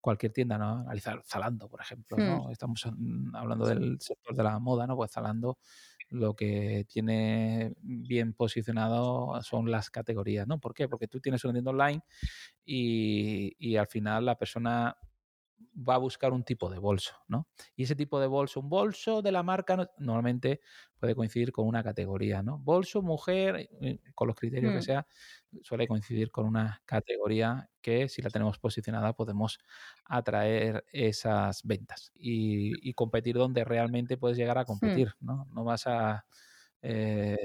cualquier 0.02 0.34
tienda, 0.34 0.58
¿no? 0.58 0.80
Analizar 0.80 1.22
Zalando, 1.24 1.70
por 1.70 1.80
ejemplo, 1.80 2.18
¿no? 2.18 2.48
Mm. 2.48 2.52
Estamos 2.52 2.86
hablando 3.34 3.66
del 3.66 4.02
sector 4.02 4.36
de 4.36 4.44
la 4.44 4.60
moda, 4.60 4.86
¿no? 4.86 4.98
Pues 4.98 5.12
Zalando 5.12 5.60
lo 6.10 6.36
que 6.36 6.86
tiene 6.90 7.74
bien 7.82 8.34
posicionado 8.34 9.42
son 9.44 9.72
las 9.72 9.90
categorías, 9.90 10.46
¿no? 10.46 10.60
¿Por 10.60 10.74
qué? 10.74 10.90
Porque 10.90 11.08
tú 11.08 11.22
tienes 11.22 11.44
una 11.46 11.54
tienda 11.54 11.72
online 11.72 12.02
y, 12.66 13.56
y 13.58 13.78
al 13.78 13.88
final 13.88 14.26
la 14.26 14.38
persona 14.38 14.98
va 15.76 15.96
a 15.96 15.98
buscar 15.98 16.34
un 16.34 16.44
tipo 16.44 16.70
de 16.70 16.78
bolso, 16.78 17.16
¿no? 17.28 17.48
Y 17.76 17.84
ese 17.84 17.96
tipo 17.96 18.20
de 18.20 18.28
bolso, 18.28 18.60
un 18.60 18.70
bolso 18.70 19.22
de 19.22 19.32
la 19.32 19.44
marca, 19.44 19.90
normalmente 19.98 20.62
puede 21.00 21.16
coincidir 21.16 21.52
con 21.52 21.68
una 21.68 21.84
categoría, 21.84 22.42
¿no? 22.42 22.60
Bolso, 22.60 23.02
mujer, 23.02 23.70
eh, 23.82 24.00
con 24.16 24.28
los 24.28 24.36
criterios 24.36 24.74
que 24.74 24.80
mm. 24.80 24.84
sea, 24.84 25.08
suele 25.62 25.88
coincidir 25.88 26.32
con 26.32 26.46
una 26.46 26.82
categoría 26.86 27.70
que 27.82 28.08
si 28.10 28.22
la 28.22 28.30
tenemos 28.30 28.60
posicionada 28.60 29.14
podemos 29.14 29.60
atraer 30.06 30.86
esas 30.92 31.64
ventas 31.64 32.12
y, 32.16 32.94
competir 32.94 33.36
donde 33.36 33.64
realmente 33.64 34.18
puedes 34.18 34.38
llegar 34.38 34.58
a 34.58 34.66
competir, 34.66 35.14
¿no? 35.20 35.48
No 35.54 35.64
vas 35.64 35.88
a 35.88 36.26
eh, 36.82 37.38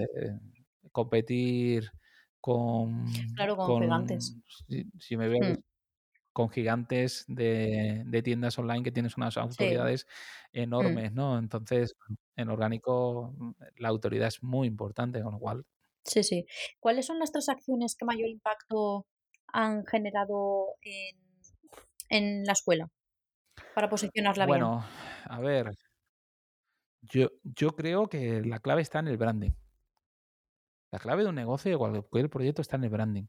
competir 0.92 1.90
con... 2.40 3.06
Claro, 3.34 3.56
con, 3.56 3.82
gigantes. 3.82 4.36
Si, 4.98 5.16
me 5.16 5.28
veo 5.28 5.54
hmm 5.54 5.67
con 6.38 6.50
gigantes 6.50 7.24
de, 7.26 8.22
tiendas 8.22 8.56
online 8.60 8.84
que 8.84 8.92
tienes 8.92 9.16
unas 9.16 9.36
autoridades 9.36 10.06
mm. 10.52 10.58
enormes, 10.60 11.12
¿no? 11.12 11.36
Entonces, 11.36 11.96
en 12.36 12.48
orgánico 12.48 13.34
mm, 13.36 13.50
la 13.78 13.88
autoridad 13.88 14.28
es 14.28 14.40
muy 14.40 14.68
importante, 14.68 15.20
con 15.20 15.32
lo 15.32 15.40
cual... 15.40 15.66
Sí, 16.04 16.22
sí. 16.22 16.46
¿Cuáles 16.78 17.06
son 17.06 17.18
las 17.18 17.32
transacciones 17.32 17.96
que 17.96 18.04
mayor 18.04 18.28
impacto 18.28 19.04
han 19.48 19.84
generado 19.84 20.76
en, 22.08 22.44
la 22.44 22.52
escuela 22.52 22.88
para 23.74 23.88
posicionarla 23.88 24.46
bien? 24.46 24.60
Bueno, 24.60 24.84
a 25.24 25.40
ver, 25.40 25.72
yo, 27.02 27.30
yo 27.42 27.74
creo 27.74 28.08
que 28.08 28.42
la 28.42 28.60
clave 28.60 28.82
está 28.82 29.00
en 29.00 29.08
el 29.08 29.16
branding. 29.16 29.54
La 30.92 31.00
clave 31.00 31.24
de 31.24 31.30
un 31.30 31.34
negocio, 31.34 31.72
de 31.72 31.76
cualquier 31.76 32.30
proyecto, 32.30 32.62
está 32.62 32.76
en 32.76 32.84
el 32.84 32.90
branding. 32.90 33.26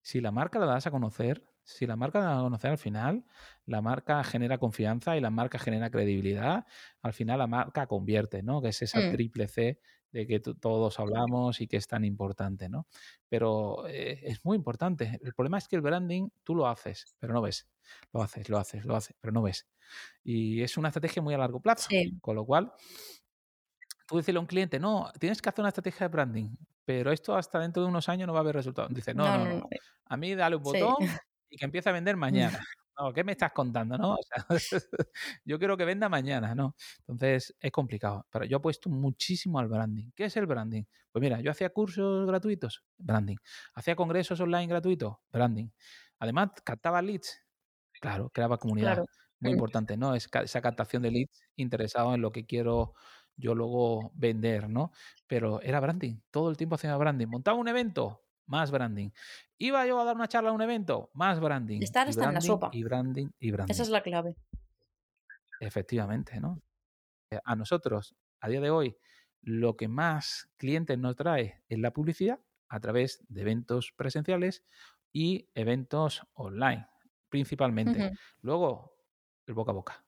Si 0.00 0.22
la 0.22 0.30
marca 0.30 0.58
la 0.58 0.64
das 0.64 0.86
a 0.86 0.90
conocer, 0.90 1.44
si 1.64 1.86
la 1.86 1.96
marca 1.96 2.20
da 2.20 2.38
a 2.38 2.42
conocer 2.42 2.70
al 2.70 2.78
final, 2.78 3.24
la 3.66 3.80
marca 3.80 4.22
genera 4.22 4.58
confianza 4.58 5.16
y 5.16 5.20
la 5.20 5.30
marca 5.30 5.58
genera 5.58 5.90
credibilidad, 5.90 6.66
al 7.02 7.12
final 7.14 7.38
la 7.38 7.46
marca 7.46 7.86
convierte, 7.86 8.42
¿no? 8.42 8.60
Que 8.60 8.68
es 8.68 8.82
esa 8.82 9.00
mm. 9.00 9.12
triple 9.12 9.48
C 9.48 9.80
de 10.12 10.26
que 10.26 10.38
todos 10.38 11.00
hablamos 11.00 11.60
y 11.60 11.66
que 11.66 11.76
es 11.76 11.88
tan 11.88 12.04
importante, 12.04 12.68
¿no? 12.68 12.86
Pero 13.28 13.88
eh, 13.88 14.20
es 14.22 14.44
muy 14.44 14.56
importante. 14.56 15.18
El 15.22 15.34
problema 15.34 15.58
es 15.58 15.66
que 15.66 15.74
el 15.74 15.82
branding 15.82 16.28
tú 16.44 16.54
lo 16.54 16.68
haces, 16.68 17.16
pero 17.18 17.32
no 17.32 17.42
ves. 17.42 17.66
Lo 18.12 18.22
haces, 18.22 18.48
lo 18.48 18.58
haces, 18.58 18.84
lo 18.84 18.94
haces, 18.94 19.16
pero 19.20 19.32
no 19.32 19.42
ves. 19.42 19.66
Y 20.22 20.62
es 20.62 20.76
una 20.76 20.88
estrategia 20.88 21.20
muy 21.20 21.34
a 21.34 21.38
largo 21.38 21.60
plazo. 21.60 21.88
Con 22.20 22.36
lo 22.36 22.44
cual, 22.44 22.72
tú 24.06 24.18
decirle 24.18 24.38
a 24.38 24.40
un 24.42 24.46
cliente, 24.46 24.78
no, 24.78 25.10
tienes 25.18 25.42
que 25.42 25.48
hacer 25.48 25.62
una 25.62 25.70
estrategia 25.70 26.06
de 26.06 26.12
branding, 26.12 26.56
pero 26.84 27.10
esto 27.10 27.34
hasta 27.34 27.58
dentro 27.58 27.82
de 27.82 27.88
unos 27.88 28.08
años 28.08 28.28
no 28.28 28.34
va 28.34 28.40
a 28.40 28.42
haber 28.42 28.54
resultado. 28.54 28.88
Dice, 28.90 29.14
no, 29.14 29.38
no, 29.38 29.44
no. 29.44 29.68
A 30.06 30.16
mí 30.16 30.34
dale 30.34 30.56
un 30.56 30.62
botón 30.62 30.96
y 31.54 31.56
que 31.56 31.64
empiece 31.64 31.88
a 31.88 31.92
vender 31.92 32.16
mañana. 32.16 32.60
No, 32.98 33.12
¿qué 33.12 33.22
me 33.22 33.32
estás 33.32 33.52
contando? 33.52 33.96
No? 33.96 34.16
yo 35.44 35.58
quiero 35.58 35.76
que 35.76 35.84
venda 35.84 36.08
mañana, 36.08 36.54
¿no? 36.54 36.74
Entonces 37.06 37.54
es 37.60 37.70
complicado. 37.70 38.26
Pero 38.30 38.44
yo 38.44 38.56
he 38.56 38.60
puesto 38.60 38.90
muchísimo 38.90 39.60
al 39.60 39.68
branding. 39.68 40.10
¿Qué 40.14 40.24
es 40.24 40.36
el 40.36 40.46
branding? 40.46 40.82
Pues 41.12 41.20
mira, 41.20 41.40
yo 41.40 41.52
hacía 41.52 41.70
cursos 41.70 42.26
gratuitos, 42.26 42.84
branding. 42.98 43.36
Hacía 43.74 43.94
congresos 43.94 44.40
online 44.40 44.66
gratuitos, 44.66 45.16
branding. 45.32 45.68
Además, 46.18 46.50
captaba 46.64 47.00
leads. 47.02 47.40
Claro, 48.00 48.30
creaba 48.30 48.58
comunidad. 48.58 49.04
Muy 49.38 49.52
importante, 49.70 49.96
¿no? 49.96 50.16
Es 50.16 50.28
esa 50.42 50.60
captación 50.60 51.02
de 51.02 51.12
leads 51.12 51.44
interesado 51.56 52.14
en 52.14 52.20
lo 52.20 52.32
que 52.32 52.46
quiero 52.46 52.94
yo 53.36 53.54
luego 53.54 54.10
vender, 54.14 54.68
¿no? 54.68 54.90
Pero 55.26 55.60
era 55.62 55.78
branding, 55.80 56.20
todo 56.30 56.50
el 56.50 56.56
tiempo 56.56 56.74
hacía 56.74 56.96
branding. 56.96 57.28
Montaba 57.28 57.58
un 57.58 57.68
evento, 57.68 58.23
más 58.46 58.70
branding. 58.70 59.10
Iba 59.58 59.86
yo 59.86 60.00
a 60.00 60.04
dar 60.04 60.16
una 60.16 60.28
charla 60.28 60.50
a 60.50 60.52
un 60.52 60.62
evento, 60.62 61.10
más 61.14 61.40
branding. 61.40 61.80
Estar 61.82 62.08
está 62.08 62.26
en 62.26 62.34
la 62.34 62.40
sopa. 62.40 62.70
Y 62.72 62.82
branding, 62.82 63.28
y 63.38 63.50
branding. 63.50 63.72
Esa 63.72 63.82
es 63.82 63.88
la 63.88 64.02
clave. 64.02 64.36
Efectivamente, 65.60 66.40
¿no? 66.40 66.60
Eh, 67.30 67.38
a 67.44 67.56
nosotros, 67.56 68.16
a 68.40 68.48
día 68.48 68.60
de 68.60 68.70
hoy, 68.70 68.96
lo 69.42 69.76
que 69.76 69.88
más 69.88 70.50
clientes 70.56 70.98
nos 70.98 71.16
trae 71.16 71.62
es 71.68 71.78
la 71.78 71.92
publicidad 71.92 72.40
a 72.68 72.80
través 72.80 73.24
de 73.28 73.42
eventos 73.42 73.92
presenciales 73.96 74.64
y 75.12 75.48
eventos 75.54 76.22
online, 76.34 76.88
principalmente. 77.28 78.12
Luego, 78.40 78.96
el 79.46 79.54
boca 79.54 79.70
a 79.70 79.74
boca. 79.74 80.04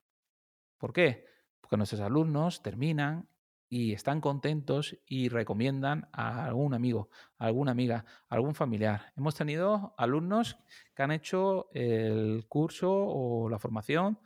¿Por 0.79 0.93
qué? 0.93 1.27
Porque 1.61 1.77
nuestros 1.77 2.01
alumnos 2.01 2.63
terminan 2.63 3.29
y 3.69 3.93
están 3.93 4.21
contentos 4.21 4.97
y 5.07 5.29
recomiendan 5.29 6.09
a 6.13 6.45
algún 6.45 6.75
amigo, 6.75 7.11
a 7.39 7.47
alguna 7.47 7.73
amiga, 7.73 8.05
a 8.29 8.35
algún 8.35 8.55
familiar. 8.55 9.13
Hemos 9.17 9.35
tenido 9.35 9.95
alumnos 9.99 10.57
que 10.95 11.03
han 11.03 11.11
hecho 11.11 11.69
el 11.73 12.47
curso 12.49 12.91
o 12.91 13.49
la 13.49 13.59
formación 13.59 14.19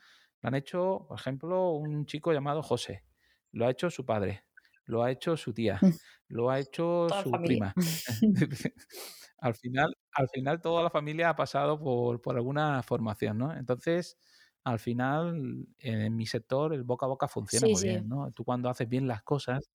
Lo 0.43 0.49
han 0.49 0.55
hecho, 0.55 1.07
por 1.09 1.19
ejemplo, 1.19 1.71
un 1.73 2.07
chico 2.07 2.33
llamado 2.33 2.63
José. 2.63 3.05
Lo 3.53 3.67
ha 3.67 3.71
hecho 3.71 3.91
su 3.91 4.05
padre. 4.05 4.45
Lo 4.85 5.03
ha 5.03 5.11
hecho 5.11 5.37
su 5.37 5.53
tía. 5.53 5.79
Mm. 5.81 5.91
Lo 6.29 6.51
ha 6.51 6.59
hecho 6.59 7.07
Toda 7.09 7.23
su 7.23 7.31
prima. 7.33 7.75
al, 9.39 9.55
final, 9.55 9.97
al 10.13 10.29
final, 10.29 10.61
toda 10.61 10.83
la 10.83 10.91
familia 10.91 11.31
ha 11.31 11.37
pasado 11.37 11.79
por, 11.79 12.21
por 12.21 12.37
alguna 12.37 12.83
formación, 12.83 13.39
¿no? 13.39 13.55
Entonces, 13.55 14.17
al 14.65 14.79
final, 14.79 15.69
en 15.79 16.17
mi 16.17 16.27
sector, 16.27 16.75
el 16.75 16.85
boca 16.85 17.07
a 17.07 17.09
boca 17.09 17.29
funciona 17.29 17.67
Sí, 17.67 17.69
muy 17.69 17.83
sí. 17.83 17.89
bien, 17.89 18.09
¿no? 18.09 18.31
Tú 18.33 18.45
cuando 18.45 18.69
haces 18.71 18.89
bien 18.89 19.09
las 19.09 19.23
cosas, 19.23 19.71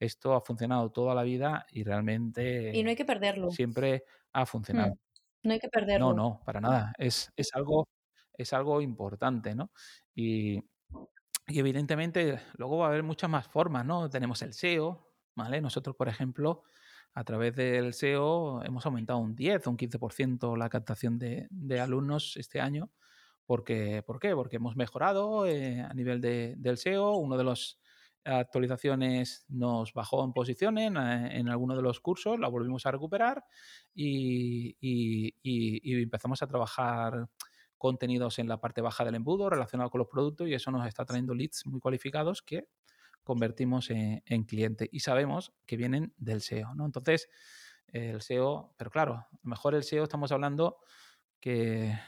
esto 0.00 0.34
ha 0.34 0.42
funcionado 0.42 0.90
toda 0.92 1.14
la 1.14 1.22
vida 1.24 1.66
y 1.72 1.84
Y 2.72 2.82
no 2.82 2.88
realmente 2.88 2.90
hay 2.90 2.96
que 2.96 3.04
perderlo. 3.04 3.48
siempre 3.48 4.04
ha 4.32 4.46
funcionado. 4.46 4.92
Mm. 4.92 4.98
No 5.44 5.52
hay 5.52 5.60
que 5.60 5.68
No, 5.94 6.12
perderlo. 6.12 6.14
no, 6.14 6.40
para 6.44 6.60
nada. 6.60 6.92
Es, 6.98 7.32
es 7.36 7.50
algo, 7.54 7.88
es 8.32 8.52
algo 8.52 8.80
importante, 8.80 9.54
¿no? 9.54 9.72
Y, 10.14 10.58
y 11.48 11.58
evidentemente 11.60 12.40
luego 12.56 12.78
va 12.78 12.86
a 12.86 12.88
haber 12.90 13.02
muchas 13.02 13.30
más 13.30 13.48
formas, 13.48 13.84
¿no? 13.86 14.10
Tenemos 14.10 14.42
el 14.42 14.50
SEO, 14.50 15.12
¿vale? 15.36 15.60
Nosotros, 15.60 15.96
por 15.96 16.08
ejemplo, 16.08 16.62
a 17.14 17.24
través 17.24 17.56
del 17.56 17.88
SEO 17.94 18.64
hemos 18.64 18.86
aumentado 18.86 19.18
un 19.20 19.34
10 19.36 19.66
o 19.66 19.70
un 19.70 19.76
15% 19.78 20.56
la 20.56 20.68
captación 20.70 21.18
de, 21.18 21.48
de 21.50 21.80
alumnos 21.80 22.36
este 22.36 22.60
año. 22.60 22.92
Porque, 23.50 24.04
¿Por 24.06 24.20
qué? 24.20 24.32
Porque 24.36 24.58
hemos 24.58 24.76
mejorado 24.76 25.44
eh, 25.44 25.80
a 25.80 25.92
nivel 25.92 26.20
de- 26.20 26.54
del 26.56 26.74
SEO. 26.74 27.16
Uno 27.16 27.36
de 27.36 27.42
las 27.42 27.80
actualizaciones 28.24 29.44
nos 29.48 29.92
bajó 29.92 30.24
en 30.24 30.32
posiciones 30.32 30.86
en, 30.86 30.96
eh, 30.96 31.36
en 31.36 31.48
alguno 31.48 31.74
de 31.74 31.82
los 31.82 31.98
cursos, 31.98 32.38
la 32.38 32.46
volvimos 32.46 32.86
a 32.86 32.92
recuperar 32.92 33.42
y, 33.92 34.76
empezamos 36.00 36.40
a 36.42 36.46
trabajar 36.46 37.28
contenidos 37.76 38.38
en 38.38 38.46
la 38.46 38.60
parte 38.60 38.82
baja 38.82 39.04
del 39.04 39.16
embudo 39.16 39.50
relacionado 39.50 39.90
con 39.90 39.98
los 39.98 40.06
productos 40.06 40.46
y 40.46 40.54
eso 40.54 40.70
nos 40.70 40.86
está 40.86 41.04
trayendo 41.04 41.34
leads 41.34 41.66
muy 41.66 41.80
cualificados 41.80 42.42
que 42.42 42.68
convertimos 43.24 43.90
en, 43.90 44.22
en 44.26 44.44
cliente 44.44 44.88
y 44.92 45.00
sabemos 45.00 45.52
que 45.66 45.76
vienen 45.76 46.14
del 46.18 46.40
SEO, 46.40 46.72
¿no? 46.76 46.86
Entonces, 46.86 47.28
el 47.88 48.18
SEO, 48.18 48.76
pero 48.76 48.92
claro, 48.92 49.14
a 49.14 49.28
lo 49.42 49.50
mejor 49.50 49.74
el 49.74 49.82
SEO 49.82 50.04
estamos 50.04 50.30
hablando 50.30 50.78
que, 51.40 51.98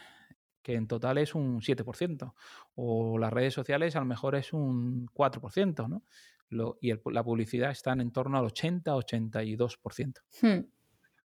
que 0.63 0.75
en 0.75 0.87
total 0.87 1.19
es 1.19 1.35
un 1.35 1.61
7%, 1.61 2.35
o 2.77 3.19
las 3.19 3.33
redes 3.33 3.53
sociales 3.55 3.97
a 3.97 4.01
lo 4.01 4.07
mejor 4.07 4.35
es 4.37 4.53
un 4.53 5.07
4%, 5.13 5.89
¿no? 5.89 6.03
Lo- 6.49 6.79
y 6.81 6.91
el- 6.91 7.01
la 7.07 7.25
publicidad 7.25 7.71
está 7.71 7.93
en 7.93 8.11
torno 8.13 8.39
al 8.39 8.45
80-82%, 8.47 10.21
Hmm. 10.41 10.61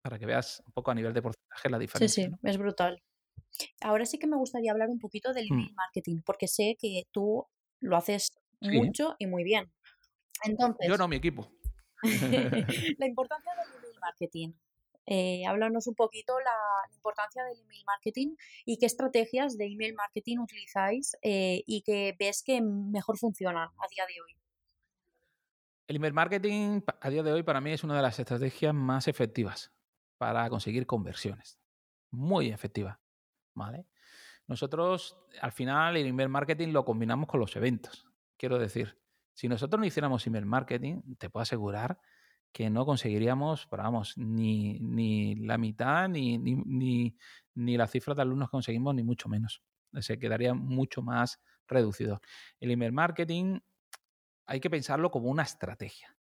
para 0.02 0.18
que 0.18 0.26
veas 0.26 0.62
un 0.66 0.72
poco 0.72 0.90
a 0.90 0.94
nivel 0.94 1.12
de 1.14 1.22
porcentaje 1.22 1.70
la 1.70 1.78
Sí, 1.78 1.80
diferencia, 1.82 2.24
sí, 2.24 2.30
¿no? 2.30 2.38
es 2.50 2.58
brutal. 2.58 3.02
Ahora 3.80 4.04
sí 4.04 4.18
que 4.18 4.26
me 4.26 4.36
gustaría 4.36 4.72
hablar 4.72 4.88
un 4.88 4.98
poquito 4.98 5.32
del 5.32 5.46
Mm. 5.48 5.52
email 5.54 5.74
marketing, 5.74 6.20
porque 6.26 6.48
sé 6.48 6.76
que 6.78 7.04
tú 7.12 7.46
lo 7.80 7.96
haces 7.96 8.32
Sí. 8.60 8.70
mucho 8.76 9.14
y 9.18 9.26
muy 9.26 9.44
bien. 9.44 9.66
Yo 10.44 10.50
Entonces, 10.50 10.98
no, 10.98 11.08
mi 11.08 11.16
equipo. 11.16 11.50
la 12.98 13.06
importancia 13.06 13.52
del 13.54 13.74
email 13.78 14.00
marketing. 14.00 14.52
Eh, 15.06 15.44
háblanos 15.46 15.86
un 15.86 15.94
poquito 15.94 16.38
la, 16.38 16.50
la 16.88 16.94
importancia 16.94 17.44
del 17.44 17.58
email 17.60 17.84
marketing 17.86 18.36
y 18.64 18.78
qué 18.78 18.86
estrategias 18.86 19.58
de 19.58 19.66
email 19.66 19.94
marketing 19.94 20.38
utilizáis 20.38 21.16
eh, 21.22 21.62
y 21.66 21.82
que 21.82 22.16
ves 22.18 22.42
que 22.42 22.60
mejor 22.62 23.18
funcionan 23.18 23.68
a 23.68 23.88
día 23.90 24.04
de 24.06 24.20
hoy. 24.20 24.36
El 25.86 25.96
email 25.96 26.14
marketing 26.14 26.80
a 27.00 27.10
día 27.10 27.22
de 27.22 27.32
hoy 27.32 27.42
para 27.42 27.60
mí 27.60 27.72
es 27.72 27.84
una 27.84 27.96
de 27.96 28.02
las 28.02 28.18
estrategias 28.18 28.72
más 28.72 29.06
efectivas 29.06 29.72
para 30.16 30.48
conseguir 30.48 30.86
conversiones. 30.86 31.58
Muy 32.10 32.48
efectiva. 32.48 33.00
¿Vale? 33.52 33.86
Nosotros 34.46 35.18
al 35.40 35.52
final 35.52 35.96
el 35.96 36.06
email 36.06 36.28
marketing 36.28 36.68
lo 36.68 36.84
combinamos 36.84 37.28
con 37.28 37.40
los 37.40 37.54
eventos. 37.56 38.06
Quiero 38.36 38.58
decir, 38.58 38.98
si 39.34 39.48
nosotros 39.48 39.78
no 39.78 39.86
hiciéramos 39.86 40.26
email 40.26 40.46
marketing, 40.46 41.02
te 41.18 41.30
puedo 41.30 41.42
asegurar 41.42 41.98
que 42.54 42.70
no 42.70 42.86
conseguiríamos, 42.86 43.66
vamos, 43.68 44.16
ni, 44.16 44.78
ni 44.78 45.34
la 45.34 45.58
mitad, 45.58 46.08
ni, 46.08 46.38
ni, 46.38 46.54
ni, 46.54 47.16
ni 47.56 47.76
la 47.76 47.88
cifra 47.88 48.14
de 48.14 48.22
alumnos 48.22 48.48
que 48.48 48.52
conseguimos, 48.52 48.94
ni 48.94 49.02
mucho 49.02 49.28
menos. 49.28 49.60
Se 49.98 50.20
quedaría 50.20 50.54
mucho 50.54 51.02
más 51.02 51.42
reducido. 51.66 52.20
El 52.60 52.70
email 52.70 52.92
marketing 52.92 53.58
hay 54.46 54.60
que 54.60 54.70
pensarlo 54.70 55.10
como 55.10 55.30
una 55.30 55.42
estrategia. 55.42 56.16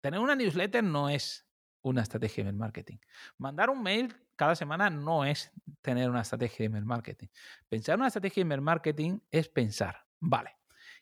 Tener 0.00 0.18
una 0.18 0.34
newsletter 0.34 0.82
no 0.82 1.08
es 1.08 1.46
una 1.82 2.02
estrategia 2.02 2.42
de 2.42 2.50
email 2.50 2.58
marketing. 2.58 2.96
Mandar 3.36 3.70
un 3.70 3.80
mail 3.80 4.12
cada 4.34 4.56
semana 4.56 4.90
no 4.90 5.24
es 5.24 5.52
tener 5.82 6.10
una 6.10 6.22
estrategia 6.22 6.58
de 6.58 6.64
email 6.64 6.84
marketing. 6.84 7.28
Pensar 7.68 7.94
en 7.94 8.00
una 8.00 8.08
estrategia 8.08 8.40
de 8.40 8.46
email 8.46 8.60
marketing 8.60 9.20
es 9.30 9.48
pensar, 9.48 10.04
vale, 10.18 10.58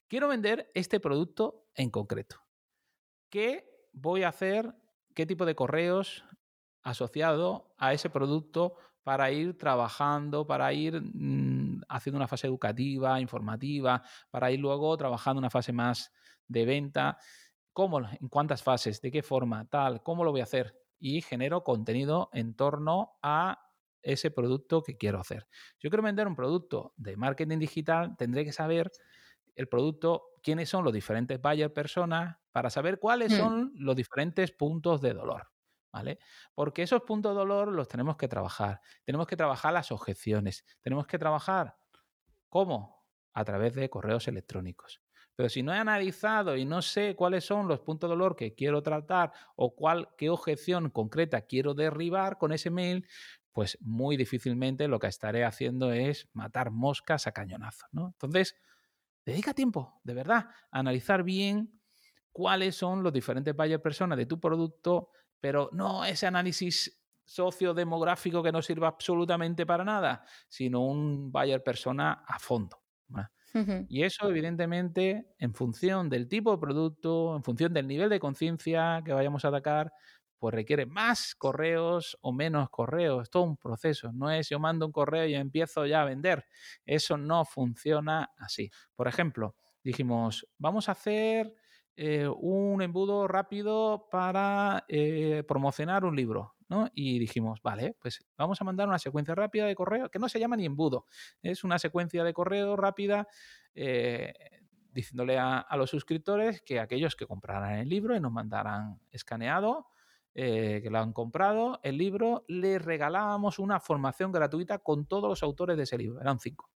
quiero 0.06 0.28
vender 0.28 0.70
este 0.74 1.00
producto 1.00 1.70
en 1.74 1.88
concreto. 1.88 2.36
¿Qué 3.30 3.75
voy 3.96 4.22
a 4.22 4.28
hacer? 4.28 4.74
¿Qué 5.14 5.26
tipo 5.26 5.46
de 5.46 5.54
correos 5.54 6.24
asociado 6.82 7.74
a 7.78 7.92
ese 7.94 8.10
producto 8.10 8.74
para 9.02 9.30
ir 9.32 9.56
trabajando, 9.56 10.46
para 10.46 10.72
ir 10.72 11.00
mmm, 11.02 11.80
haciendo 11.88 12.18
una 12.18 12.28
fase 12.28 12.46
educativa, 12.46 13.20
informativa, 13.20 14.02
para 14.30 14.50
ir 14.52 14.60
luego 14.60 14.96
trabajando 14.96 15.38
una 15.38 15.50
fase 15.50 15.72
más 15.72 16.12
de 16.46 16.66
venta? 16.66 17.18
¿Cómo? 17.72 18.00
¿En 18.00 18.28
cuántas 18.28 18.62
fases? 18.62 19.00
¿De 19.00 19.10
qué 19.10 19.22
forma? 19.22 19.66
Tal, 19.68 20.02
¿cómo 20.02 20.24
lo 20.24 20.30
voy 20.30 20.40
a 20.40 20.44
hacer? 20.44 20.76
Y 20.98 21.22
genero 21.22 21.64
contenido 21.64 22.28
en 22.32 22.54
torno 22.54 23.18
a 23.22 23.72
ese 24.02 24.30
producto 24.30 24.82
que 24.82 24.96
quiero 24.96 25.18
hacer. 25.18 25.48
Yo 25.78 25.90
quiero 25.90 26.02
vender 26.02 26.28
un 26.28 26.36
producto 26.36 26.92
de 26.96 27.16
marketing 27.16 27.58
digital, 27.58 28.14
tendré 28.16 28.44
que 28.44 28.52
saber 28.52 28.92
el 29.56 29.68
producto, 29.68 30.28
quiénes 30.42 30.68
son 30.68 30.84
los 30.84 30.92
diferentes 30.92 31.40
buyer 31.40 31.72
personas, 31.72 32.36
para 32.52 32.70
saber 32.70 32.98
cuáles 33.00 33.32
Hmm. 33.32 33.34
son 33.34 33.72
los 33.76 33.96
diferentes 33.96 34.52
puntos 34.52 35.00
de 35.00 35.14
dolor. 35.14 35.48
¿Vale? 35.92 36.18
Porque 36.54 36.82
esos 36.82 37.02
puntos 37.02 37.32
de 37.32 37.38
dolor 37.38 37.72
los 37.72 37.88
tenemos 37.88 38.16
que 38.18 38.28
trabajar. 38.28 38.82
Tenemos 39.04 39.26
que 39.26 39.36
trabajar 39.36 39.72
las 39.72 39.90
objeciones. 39.92 40.66
Tenemos 40.82 41.06
que 41.06 41.18
trabajar, 41.18 41.78
¿cómo? 42.48 43.06
A 43.34 43.44
través 43.44 43.74
de 43.74 43.90
correos 43.90 44.28
electrónicos. 44.28 45.02
Pero 45.34 45.48
si 45.50 45.62
no 45.62 45.74
he 45.74 45.78
analizado 45.78 46.56
y 46.56 46.64
no 46.64 46.80
sé 46.82 47.14
cuáles 47.14 47.44
son 47.44 47.68
los 47.68 47.80
puntos 47.80 48.08
de 48.08 48.12
dolor 48.14 48.36
que 48.36 48.54
quiero 48.54 48.82
tratar 48.82 49.32
o 49.56 49.74
cuál, 49.74 50.08
qué 50.16 50.30
objeción 50.30 50.90
concreta 50.90 51.42
quiero 51.42 51.74
derribar 51.74 52.38
con 52.38 52.52
ese 52.52 52.70
mail, 52.70 53.06
pues 53.52 53.78
muy 53.80 54.16
difícilmente 54.16 54.88
lo 54.88 54.98
que 54.98 55.08
estaré 55.08 55.44
haciendo 55.44 55.92
es 55.92 56.28
matar 56.32 56.70
moscas 56.70 57.26
a 57.26 57.32
cañonazos. 57.32 57.88
¿no? 57.92 58.08
Entonces, 58.08 58.56
dedica 59.26 59.54
tiempo, 59.54 60.00
de 60.04 60.14
verdad, 60.14 60.48
a 60.70 60.78
analizar 60.78 61.22
bien 61.24 61.80
cuáles 62.32 62.76
son 62.76 63.02
los 63.02 63.12
diferentes 63.12 63.54
buyer 63.56 63.82
personas 63.82 64.18
de 64.18 64.26
tu 64.26 64.40
producto, 64.40 65.10
pero 65.40 65.70
no 65.72 66.04
ese 66.04 66.26
análisis 66.26 67.02
sociodemográfico 67.24 68.42
que 68.42 68.52
no 68.52 68.62
sirva 68.62 68.88
absolutamente 68.88 69.66
para 69.66 69.84
nada, 69.84 70.24
sino 70.48 70.82
un 70.86 71.32
buyer 71.32 71.62
persona 71.62 72.24
a 72.26 72.38
fondo. 72.38 72.78
Uh 73.54 73.58
-huh. 73.60 73.88
Y 73.88 74.02
eso, 74.02 74.28
evidentemente, 74.28 75.34
en 75.38 75.54
función 75.54 76.08
del 76.08 76.28
tipo 76.28 76.52
de 76.52 76.58
producto, 76.58 77.36
en 77.36 77.42
función 77.44 77.72
del 77.72 77.86
nivel 77.86 78.08
de 78.10 78.18
conciencia 78.20 79.02
que 79.04 79.12
vayamos 79.12 79.44
a 79.44 79.48
atacar, 79.48 79.92
pues 80.38 80.54
requiere 80.54 80.86
más 80.86 81.34
correos 81.34 82.18
o 82.20 82.32
menos 82.32 82.70
correos. 82.70 83.24
Es 83.24 83.30
todo 83.30 83.44
un 83.44 83.56
proceso. 83.56 84.12
No 84.12 84.30
es 84.30 84.48
yo 84.48 84.58
mando 84.58 84.86
un 84.86 84.92
correo 84.92 85.26
y 85.26 85.34
empiezo 85.34 85.86
ya 85.86 86.02
a 86.02 86.04
vender. 86.04 86.44
Eso 86.84 87.16
no 87.16 87.44
funciona 87.44 88.30
así. 88.36 88.70
Por 88.94 89.08
ejemplo, 89.08 89.56
dijimos, 89.82 90.46
vamos 90.58 90.88
a 90.88 90.92
hacer 90.92 91.54
eh, 91.96 92.28
un 92.28 92.82
embudo 92.82 93.26
rápido 93.26 94.08
para 94.10 94.84
eh, 94.88 95.42
promocionar 95.46 96.04
un 96.04 96.14
libro. 96.14 96.54
¿no? 96.68 96.90
Y 96.94 97.18
dijimos, 97.18 97.62
vale, 97.62 97.96
pues 98.00 98.26
vamos 98.36 98.60
a 98.60 98.64
mandar 98.64 98.88
una 98.88 98.98
secuencia 98.98 99.34
rápida 99.34 99.66
de 99.66 99.74
correo 99.74 100.10
que 100.10 100.18
no 100.18 100.28
se 100.28 100.40
llama 100.40 100.56
ni 100.56 100.66
embudo. 100.66 101.06
Es 101.42 101.64
una 101.64 101.78
secuencia 101.78 102.24
de 102.24 102.32
correo 102.32 102.76
rápida. 102.76 103.28
Eh, 103.74 104.32
diciéndole 104.92 105.38
a, 105.38 105.58
a, 105.58 105.76
los 105.76 105.90
suscriptores 105.90 106.62
que 106.62 106.80
aquellos 106.80 107.16
que 107.16 107.26
compraran 107.26 107.74
el 107.74 107.86
libro 107.86 108.16
y 108.16 108.20
nos 108.20 108.32
mandaran 108.32 108.98
escaneado, 109.10 109.88
eh, 110.38 110.80
que 110.82 110.90
lo 110.90 110.98
han 110.98 111.14
comprado, 111.14 111.80
el 111.82 111.96
libro, 111.96 112.44
les 112.46 112.84
regalábamos 112.84 113.58
una 113.58 113.80
formación 113.80 114.32
gratuita 114.32 114.80
con 114.80 115.06
todos 115.06 115.30
los 115.30 115.42
autores 115.42 115.78
de 115.78 115.84
ese 115.84 115.96
libro. 115.96 116.20
Eran 116.20 116.38
cinco. 116.38 116.70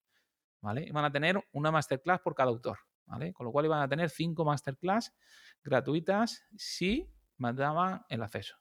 ¿vale? 0.63 0.87
Iban 0.87 1.05
a 1.05 1.13
tener 1.13 1.47
una 1.53 1.71
masterclass 1.71 2.21
por 2.21 2.35
cada 2.35 2.49
autor. 2.49 2.79
¿vale? 3.05 3.35
Con 3.35 3.45
lo 3.45 3.53
cual 3.53 3.67
iban 3.67 3.83
a 3.83 3.89
tener 3.89 4.09
cinco 4.09 4.47
masterclass 4.47 5.15
gratuitas 5.63 6.43
si 6.57 7.13
mandaban 7.37 8.03
el 8.09 8.23
acceso. 8.23 8.57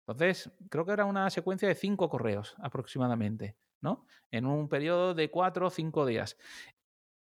Entonces, 0.00 0.50
creo 0.68 0.84
que 0.84 0.92
era 0.94 1.04
una 1.04 1.30
secuencia 1.30 1.68
de 1.68 1.76
cinco 1.76 2.08
correos 2.08 2.56
aproximadamente, 2.58 3.56
¿no? 3.80 4.04
En 4.32 4.46
un 4.46 4.68
periodo 4.68 5.14
de 5.14 5.30
cuatro 5.30 5.68
o 5.68 5.70
cinco 5.70 6.04
días 6.06 6.36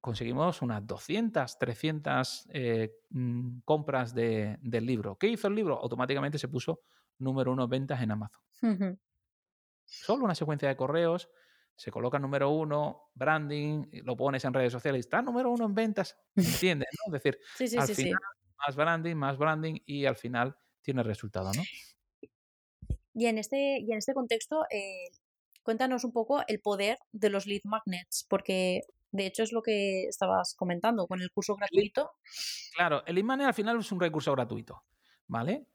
conseguimos 0.00 0.62
unas 0.62 0.86
200, 0.86 1.58
300 1.58 2.48
eh, 2.52 2.94
compras 3.64 4.14
de, 4.14 4.58
del 4.62 4.86
libro. 4.86 5.16
¿Qué 5.16 5.28
hizo 5.28 5.48
el 5.48 5.54
libro? 5.54 5.78
Automáticamente 5.78 6.38
se 6.38 6.48
puso 6.48 6.80
número 7.18 7.52
uno 7.52 7.64
en 7.64 7.70
ventas 7.70 8.02
en 8.02 8.10
Amazon. 8.10 8.42
Uh 8.62 8.66
-huh. 8.66 8.98
Solo 9.84 10.24
una 10.24 10.34
secuencia 10.34 10.68
de 10.68 10.76
correos 10.76 11.28
se 11.76 11.90
coloca 11.90 12.18
número 12.18 12.50
uno, 12.50 13.10
branding, 13.14 13.86
lo 14.04 14.16
pones 14.16 14.44
en 14.44 14.54
redes 14.54 14.72
sociales, 14.72 15.00
está 15.00 15.22
número 15.22 15.50
uno 15.50 15.64
en 15.66 15.74
ventas, 15.74 16.16
¿entiendes? 16.36 16.88
¿no? 16.92 17.14
Es 17.14 17.22
decir, 17.22 17.38
al 17.78 17.88
final, 17.88 18.20
más 18.66 18.76
branding, 18.76 19.16
más 19.16 19.38
branding 19.38 19.80
y 19.86 20.06
al 20.06 20.16
final 20.16 20.56
tiene 20.80 21.02
resultado, 21.02 21.50
¿no? 21.52 21.62
Y 23.14 23.26
en 23.26 23.38
este, 23.38 23.80
y 23.80 23.92
en 23.92 23.98
este 23.98 24.14
contexto, 24.14 24.64
eh, 24.70 25.10
cuéntanos 25.62 26.04
un 26.04 26.12
poco 26.12 26.42
el 26.46 26.60
poder 26.60 26.98
de 27.12 27.30
los 27.30 27.46
lead 27.46 27.62
magnets, 27.64 28.26
porque 28.28 28.82
de 29.10 29.26
hecho 29.26 29.42
es 29.42 29.52
lo 29.52 29.62
que 29.62 30.04
estabas 30.04 30.54
comentando 30.54 31.06
con 31.06 31.20
el 31.20 31.30
curso 31.30 31.56
gratuito. 31.56 32.12
Claro, 32.74 33.04
el 33.06 33.16
lead 33.16 33.24
magnet 33.24 33.48
al 33.48 33.54
final 33.54 33.78
es 33.78 33.92
un 33.92 34.00
recurso 34.00 34.32
gratuito, 34.32 34.84
¿vale? 35.26 35.66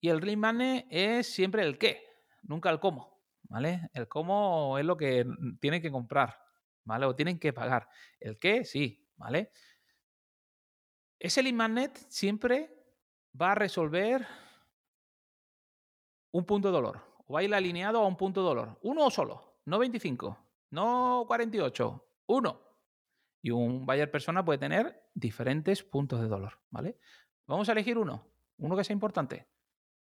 Y 0.00 0.08
el 0.08 0.20
lead 0.20 0.36
magnet 0.36 0.86
es 0.90 1.32
siempre 1.32 1.62
el 1.62 1.78
qué, 1.78 2.02
nunca 2.42 2.70
el 2.70 2.80
cómo, 2.80 3.22
¿vale? 3.44 3.90
El 3.92 4.08
cómo 4.08 4.78
es 4.78 4.84
lo 4.84 4.96
que 4.96 5.26
tienen 5.60 5.80
que 5.82 5.90
comprar, 5.90 6.38
¿vale? 6.84 7.06
O 7.06 7.14
tienen 7.14 7.38
que 7.38 7.52
pagar. 7.52 7.88
El 8.20 8.38
qué, 8.38 8.64
sí, 8.64 9.08
¿vale? 9.16 9.52
Ese 11.18 11.42
lead 11.42 11.54
magnet 11.54 11.96
siempre 12.08 12.76
va 13.40 13.52
a 13.52 13.54
resolver 13.54 14.26
un 16.32 16.44
punto 16.44 16.68
de 16.68 16.72
dolor. 16.72 17.00
O 17.26 17.34
va 17.34 17.40
a 17.40 17.42
ir 17.42 17.54
alineado 17.54 17.98
a 17.98 18.06
un 18.06 18.16
punto 18.16 18.40
de 18.42 18.48
dolor. 18.48 18.78
Uno 18.82 19.10
solo, 19.10 19.58
no 19.64 19.78
25, 19.78 20.38
no 20.70 21.24
48, 21.26 22.08
uno. 22.26 22.60
Y 23.42 23.50
un 23.50 23.86
buyer 23.86 24.10
persona 24.10 24.44
puede 24.44 24.58
tener 24.58 25.08
diferentes 25.14 25.82
puntos 25.82 26.20
de 26.20 26.28
dolor, 26.28 26.60
¿vale? 26.70 26.98
Vamos 27.46 27.68
a 27.68 27.72
elegir 27.72 27.96
uno, 27.96 28.28
uno 28.58 28.76
que 28.76 28.84
sea 28.84 28.94
importante. 28.94 29.48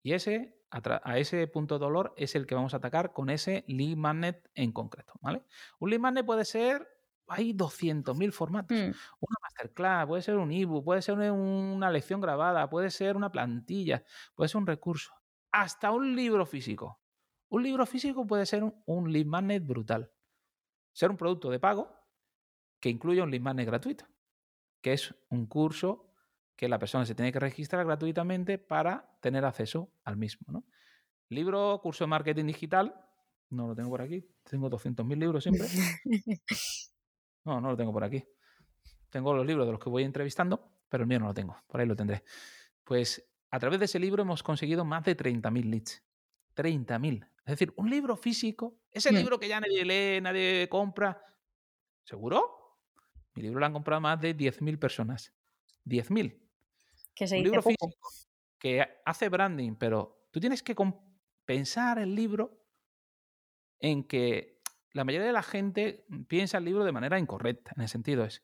Y 0.04 0.14
ese, 0.14 0.60
a, 0.70 1.18
ese 1.18 1.48
punto 1.48 1.76
de 1.76 1.86
dolor 1.86 2.14
es 2.18 2.36
el 2.36 2.46
que 2.46 2.56
vamos 2.56 2.74
a 2.74 2.78
atacar 2.78 3.14
con 3.14 3.30
ese 3.30 3.64
lead 3.68 3.96
magnet 3.96 4.50
en 4.54 4.72
concreto, 4.72 5.14
¿vale? 5.22 5.44
Un 5.80 5.90
lead 5.90 6.00
magnet 6.00 6.26
puede 6.26 6.46
ser 6.46 6.88
hay 7.28 7.54
200.000 7.54 8.32
formatos. 8.32 8.78
Mm. 8.78 8.92
Una 9.22 9.38
masterclass, 9.42 10.06
puede 10.08 10.22
ser 10.22 10.36
un 10.36 10.52
ebook, 10.52 10.84
puede 10.84 11.02
ser 11.02 11.16
una 11.16 11.90
lección 11.90 12.22
grabada, 12.22 12.70
puede 12.70 12.92
ser 12.92 13.16
una 13.16 13.32
plantilla, 13.32 14.04
puede 14.36 14.50
ser 14.50 14.58
un 14.60 14.68
recurso 14.68 15.14
hasta 15.52 15.92
un 15.92 16.16
libro 16.16 16.46
físico. 16.46 17.00
Un 17.50 17.64
libro 17.64 17.86
físico 17.86 18.26
puede 18.26 18.46
ser 18.46 18.64
un, 18.64 19.14
lead 19.14 19.26
magnet 19.26 19.66
brutal. 19.66 20.12
Ser 20.92 21.12
un 21.12 21.18
producto 21.18 21.50
de 21.50 21.60
pago 21.60 21.96
que 22.80 22.90
incluye 22.90 23.22
un 23.22 23.32
lead 23.32 23.42
magnet 23.42 23.68
gratuito, 23.68 24.06
que 24.82 24.94
es 24.94 25.16
un 25.30 25.46
curso 25.46 26.13
que 26.56 26.68
la 26.68 26.80
persona 26.80 27.06
se 27.06 27.16
tiene 27.16 27.32
que 27.32 27.40
registrar 27.40 27.86
gratuitamente 27.86 28.58
para 28.58 29.18
tener 29.22 29.46
acceso 29.46 29.92
al 30.04 30.18
mismo. 30.18 30.46
¿no? 30.52 30.66
Libro, 31.30 31.80
curso 31.82 32.04
de 32.04 32.10
marketing 32.10 32.46
digital, 32.46 32.96
no 33.50 33.68
lo 33.68 33.76
tengo 33.76 33.90
por 33.90 34.02
aquí, 34.02 34.28
tengo 34.44 34.70
200.000 34.70 35.18
libros 35.18 35.44
siempre. 35.44 35.68
No, 37.46 37.60
no 37.60 37.72
lo 37.72 37.76
tengo 37.76 37.92
por 37.92 38.06
aquí. 38.06 38.24
Tengo 39.10 39.34
los 39.34 39.46
libros 39.46 39.66
de 39.66 39.74
los 39.74 39.82
que 39.82 39.90
voy 39.90 40.04
entrevistando, 40.04 40.72
pero 40.88 41.04
el 41.04 41.10
mío 41.10 41.20
no 41.20 41.28
lo 41.28 41.34
tengo, 41.34 41.58
por 41.68 41.82
ahí 41.82 41.86
lo 41.86 41.94
tendré. 41.94 42.24
Pues 42.86 43.30
a 43.52 43.60
través 43.60 43.80
de 43.80 43.86
ese 43.86 44.00
libro 44.00 44.24
hemos 44.24 44.42
conseguido 44.42 44.86
más 44.86 45.04
de 45.04 45.18
30.000 45.18 45.64
leads. 45.66 46.04
30.000. 46.56 47.28
Es 47.46 47.46
decir, 47.46 47.74
un 47.76 47.90
libro 47.90 48.16
físico, 48.16 48.80
ese 48.92 49.12
mm. 49.12 49.16
libro 49.16 49.40
que 49.40 49.50
ya 49.50 49.60
nadie 49.60 49.84
lee, 49.84 50.22
nadie 50.22 50.70
compra. 50.70 51.22
¿Seguro? 52.06 52.80
Mi 53.36 53.44
libro 53.44 53.60
lo 53.60 53.66
han 53.66 53.74
comprado 53.74 54.02
más 54.02 54.22
de 54.22 54.36
10.000 54.36 54.80
personas. 54.80 55.34
10.000. 55.86 56.43
Que 57.16 57.28
se 57.28 57.38
un 57.38 57.44
libro 57.44 57.62
físico 57.62 57.90
que 58.64 58.82
hace 59.06 59.28
branding, 59.28 59.76
pero 59.76 60.28
tú 60.32 60.40
tienes 60.40 60.64
que 60.64 60.74
pensar 61.44 62.00
el 62.00 62.16
libro 62.16 62.66
en 63.80 64.06
que 64.06 64.62
la 64.94 65.04
mayoría 65.04 65.28
de 65.28 65.34
la 65.34 65.44
gente 65.44 66.06
piensa 66.30 66.60
el 66.60 66.64
libro 66.64 66.86
de 66.86 66.94
manera 66.94 67.20
incorrecta, 67.20 67.74
en 67.76 67.82
el 67.82 67.90
sentido 67.90 68.24
es, 68.24 68.42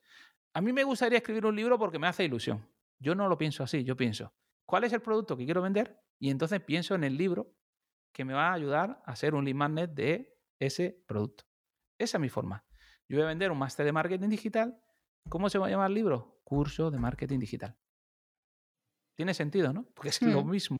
a 0.52 0.60
mí 0.60 0.74
me 0.74 0.84
gustaría 0.84 1.16
escribir 1.16 1.46
un 1.46 1.56
libro 1.56 1.78
porque 1.78 1.98
me 1.98 2.06
hace 2.06 2.24
ilusión. 2.24 2.68
Yo 2.98 3.14
no 3.14 3.28
lo 3.28 3.38
pienso 3.38 3.62
así, 3.62 3.82
yo 3.82 3.96
pienso, 3.96 4.34
cuál 4.66 4.84
es 4.84 4.92
el 4.92 5.00
producto 5.00 5.38
que 5.38 5.46
quiero 5.46 5.62
vender 5.62 6.02
y 6.18 6.28
entonces 6.28 6.60
pienso 6.60 6.94
en 6.94 7.04
el 7.04 7.16
libro 7.16 7.54
que 8.12 8.26
me 8.26 8.34
va 8.34 8.50
a 8.50 8.52
ayudar 8.52 9.02
a 9.06 9.16
ser 9.16 9.34
un 9.34 9.46
lead 9.46 9.54
magnet 9.54 9.90
de 9.92 10.38
ese 10.58 11.02
producto. 11.06 11.44
Esa 11.96 12.18
es 12.18 12.20
mi 12.20 12.28
forma. 12.28 12.66
Yo 13.08 13.16
voy 13.16 13.24
a 13.24 13.28
vender 13.28 13.50
un 13.50 13.58
máster 13.58 13.86
de 13.86 13.92
marketing 13.92 14.28
digital. 14.28 14.82
¿Cómo 15.30 15.48
se 15.48 15.58
va 15.58 15.68
a 15.68 15.70
llamar 15.70 15.88
el 15.88 15.94
libro? 15.94 16.42
Curso 16.44 16.90
de 16.90 16.98
marketing 16.98 17.38
digital. 17.38 17.78
Tiene 19.20 19.34
sentido, 19.34 19.74
¿no? 19.74 19.84
Porque 19.92 20.08
es 20.08 20.22
lo 20.22 20.42
mm. 20.42 20.50
mismo. 20.50 20.76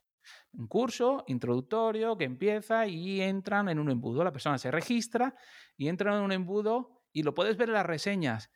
Un 0.53 0.67
curso 0.67 1.25
introductorio 1.27 2.17
que 2.17 2.25
empieza 2.25 2.87
y 2.87 3.21
entran 3.21 3.69
en 3.69 3.79
un 3.79 3.91
embudo. 3.91 4.25
La 4.25 4.33
persona 4.33 4.57
se 4.57 4.71
registra 4.71 5.35
y 5.77 5.89
entra 5.89 6.17
en 6.17 6.23
un 6.23 6.33
embudo 6.33 7.03
y 7.13 7.23
lo 7.23 7.35
puedes 7.35 7.59
ver 7.59 7.69
en 7.69 7.75
las 7.75 7.85
reseñas 7.85 8.51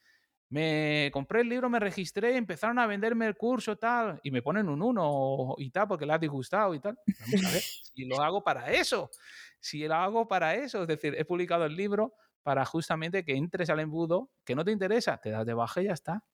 me 0.54 1.10
compré 1.12 1.40
el 1.40 1.48
libro, 1.48 1.68
me 1.68 1.80
registré, 1.80 2.36
empezaron 2.36 2.78
a 2.78 2.86
venderme 2.86 3.26
el 3.26 3.34
curso, 3.34 3.76
tal, 3.76 4.20
y 4.22 4.30
me 4.30 4.40
ponen 4.40 4.68
un 4.68 4.82
uno 4.82 5.56
y 5.58 5.68
tal, 5.70 5.88
porque 5.88 6.06
le 6.06 6.12
ha 6.12 6.18
disgustado 6.18 6.74
y 6.74 6.78
tal. 6.78 6.96
Vamos 7.06 7.46
a 7.46 7.50
ver, 7.50 7.62
si 7.62 8.04
lo 8.04 8.20
hago 8.20 8.44
para 8.44 8.70
eso, 8.70 9.10
si 9.58 9.88
lo 9.88 9.94
hago 9.94 10.28
para 10.28 10.54
eso, 10.54 10.82
es 10.82 10.86
decir, 10.86 11.16
he 11.18 11.24
publicado 11.24 11.64
el 11.64 11.74
libro 11.74 12.14
para 12.44 12.64
justamente 12.64 13.24
que 13.24 13.34
entres 13.34 13.68
al 13.68 13.80
embudo, 13.80 14.30
que 14.44 14.54
no 14.54 14.64
te 14.64 14.70
interesa, 14.70 15.16
te 15.18 15.30
das 15.30 15.44
de 15.44 15.54
baja 15.54 15.82
y 15.82 15.86
ya 15.86 15.92
está. 15.92 16.24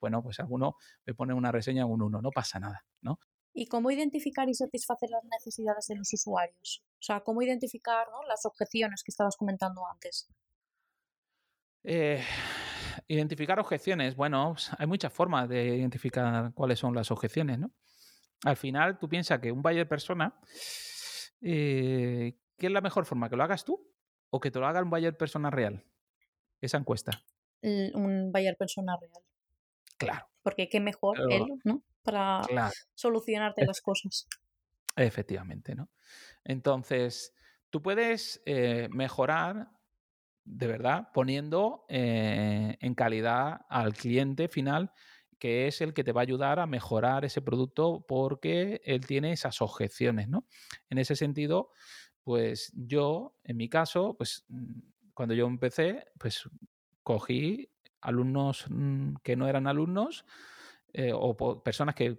Bueno, 0.00 0.22
pues 0.22 0.40
alguno 0.40 0.76
me 1.04 1.14
pone 1.14 1.34
una 1.34 1.52
reseña 1.52 1.86
un 1.86 2.02
uno, 2.02 2.20
no 2.20 2.30
pasa 2.30 2.58
nada, 2.58 2.84
¿no? 3.02 3.18
¿Y 3.52 3.66
cómo 3.66 3.90
identificar 3.90 4.48
y 4.48 4.54
satisfacer 4.54 5.10
las 5.10 5.24
necesidades 5.24 5.86
de 5.88 5.96
los 5.96 6.12
usuarios? 6.12 6.84
O 6.94 7.02
sea, 7.02 7.20
¿cómo 7.20 7.42
identificar 7.42 8.06
las 8.28 8.46
objeciones 8.46 9.02
que 9.02 9.10
estabas 9.10 9.36
comentando 9.36 9.82
antes? 9.86 10.28
Eh, 11.82 12.22
identificar 13.08 13.58
objeciones. 13.58 14.14
Bueno, 14.14 14.52
pues, 14.54 14.70
hay 14.78 14.86
muchas 14.86 15.12
formas 15.12 15.48
de 15.48 15.76
identificar 15.76 16.52
cuáles 16.54 16.78
son 16.78 16.94
las 16.94 17.10
objeciones, 17.10 17.58
¿no? 17.58 17.72
Al 18.44 18.56
final, 18.56 18.98
tú 18.98 19.08
piensas 19.08 19.40
que 19.40 19.52
un 19.52 19.62
buyer 19.62 19.86
persona, 19.86 20.40
eh, 21.42 22.38
¿qué 22.56 22.66
es 22.66 22.72
la 22.72 22.80
mejor 22.80 23.04
forma? 23.04 23.28
¿Que 23.28 23.36
lo 23.36 23.42
hagas 23.42 23.64
tú 23.64 23.86
o 24.30 24.40
que 24.40 24.50
te 24.50 24.58
lo 24.58 24.66
haga 24.66 24.82
un 24.82 24.90
buyer 24.90 25.16
persona 25.16 25.50
real? 25.50 25.84
Esa 26.60 26.78
encuesta. 26.78 27.22
Un 27.62 28.30
buyer 28.32 28.56
persona 28.56 28.96
real. 28.98 29.22
Claro. 30.00 30.26
Porque 30.42 30.68
qué 30.68 30.80
mejor 30.80 31.20
él, 31.30 31.46
¿no? 31.64 31.84
Para 32.02 32.42
solucionarte 32.94 33.64
las 33.64 33.80
cosas. 33.80 34.26
Efectivamente, 34.96 35.76
¿no? 35.76 35.90
Entonces, 36.42 37.34
tú 37.70 37.82
puedes 37.82 38.42
eh, 38.46 38.88
mejorar 38.90 39.68
de 40.44 40.66
verdad, 40.66 41.08
poniendo 41.14 41.84
eh, 41.88 42.76
en 42.80 42.94
calidad 42.94 43.60
al 43.68 43.94
cliente 43.94 44.48
final, 44.48 44.92
que 45.38 45.66
es 45.68 45.80
el 45.80 45.94
que 45.94 46.04
te 46.04 46.12
va 46.12 46.20
a 46.20 46.22
ayudar 46.22 46.58
a 46.58 46.66
mejorar 46.66 47.24
ese 47.24 47.40
producto 47.40 48.04
porque 48.06 48.80
él 48.84 49.06
tiene 49.06 49.32
esas 49.32 49.62
objeciones, 49.62 50.28
¿no? 50.28 50.46
En 50.88 50.98
ese 50.98 51.16
sentido, 51.16 51.70
pues 52.24 52.72
yo, 52.74 53.36
en 53.44 53.56
mi 53.56 53.68
caso, 53.68 54.14
pues 54.16 54.44
mm, 54.48 54.80
cuando 55.14 55.34
yo 55.34 55.46
empecé, 55.46 56.04
pues 56.18 56.48
cogí 57.02 57.70
alumnos 58.00 58.66
mm, 58.68 59.14
que 59.22 59.36
no 59.36 59.48
eran 59.48 59.66
alumnos, 59.66 60.24
eh, 60.92 61.12
o 61.14 61.62
personas 61.62 61.94
que, 61.94 62.18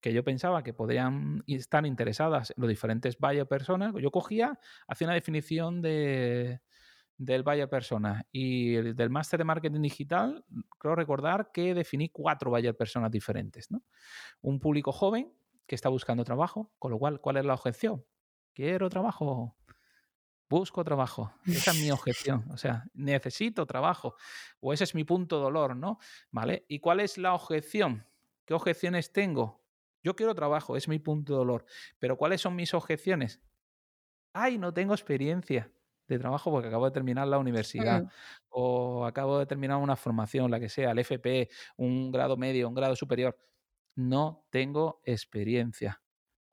que, 0.00 0.12
yo 0.12 0.22
pensaba 0.22 0.62
que 0.62 0.72
podrían 0.72 1.42
estar 1.48 1.84
interesadas 1.84 2.50
en 2.50 2.60
los 2.60 2.68
diferentes 2.68 3.18
buyer 3.18 3.48
personas, 3.48 3.92
yo 4.00 4.12
cogía, 4.12 4.60
hacía 4.86 5.08
una 5.08 5.14
definición 5.14 5.82
de, 5.82 6.60
del 7.24 7.42
Buyer 7.42 7.68
Persona 7.68 8.26
y 8.32 8.74
del 8.74 9.10
máster 9.10 9.38
de 9.38 9.44
marketing 9.44 9.82
digital, 9.82 10.44
creo 10.78 10.94
recordar 10.94 11.50
que 11.52 11.74
definí 11.74 12.08
cuatro 12.08 12.50
Buyer 12.50 12.76
Personas 12.76 13.10
diferentes. 13.10 13.70
¿no? 13.70 13.82
Un 14.40 14.60
público 14.60 14.92
joven 14.92 15.32
que 15.66 15.74
está 15.74 15.88
buscando 15.88 16.24
trabajo, 16.24 16.72
con 16.78 16.90
lo 16.90 16.98
cual, 16.98 17.20
¿cuál 17.20 17.36
es 17.36 17.44
la 17.44 17.54
objeción? 17.54 18.04
Quiero 18.54 18.90
trabajo, 18.90 19.56
busco 20.52 20.84
trabajo. 20.84 21.32
Esa 21.46 21.70
es 21.72 21.80
mi 21.80 21.90
objeción. 21.98 22.44
O 22.50 22.56
sea, 22.56 22.84
necesito 22.94 23.66
trabajo. 23.66 24.14
O 24.60 24.72
ese 24.72 24.84
es 24.84 24.94
mi 24.94 25.04
punto 25.04 25.36
de 25.36 25.42
dolor, 25.42 25.74
¿no? 25.74 25.98
¿Vale? 26.30 26.64
¿Y 26.68 26.78
cuál 26.78 27.00
es 27.00 27.18
la 27.18 27.34
objeción? 27.34 28.06
¿Qué 28.44 28.54
objeciones 28.54 29.12
tengo? 29.12 29.64
Yo 30.02 30.14
quiero 30.14 30.34
trabajo, 30.34 30.76
es 30.76 30.88
mi 30.88 30.98
punto 30.98 31.32
de 31.32 31.38
dolor. 31.38 31.64
Pero 31.98 32.16
¿cuáles 32.16 32.40
son 32.40 32.54
mis 32.54 32.74
objeciones? 32.74 33.40
Ay, 34.32 34.58
no 34.58 34.72
tengo 34.72 34.94
experiencia 34.94 35.70
de 36.06 36.18
trabajo 36.18 36.50
porque 36.50 36.68
acabo 36.68 36.84
de 36.86 36.90
terminar 36.90 37.28
la 37.28 37.38
universidad 37.38 38.04
o 38.48 39.06
acabo 39.06 39.38
de 39.38 39.46
terminar 39.46 39.78
una 39.78 39.96
formación, 39.96 40.50
la 40.50 40.60
que 40.60 40.68
sea, 40.68 40.90
el 40.90 40.98
FP, 40.98 41.48
un 41.76 42.10
grado 42.10 42.36
medio, 42.36 42.68
un 42.68 42.74
grado 42.74 42.96
superior. 42.96 43.38
No 43.94 44.44
tengo 44.50 45.00
experiencia. 45.04 46.02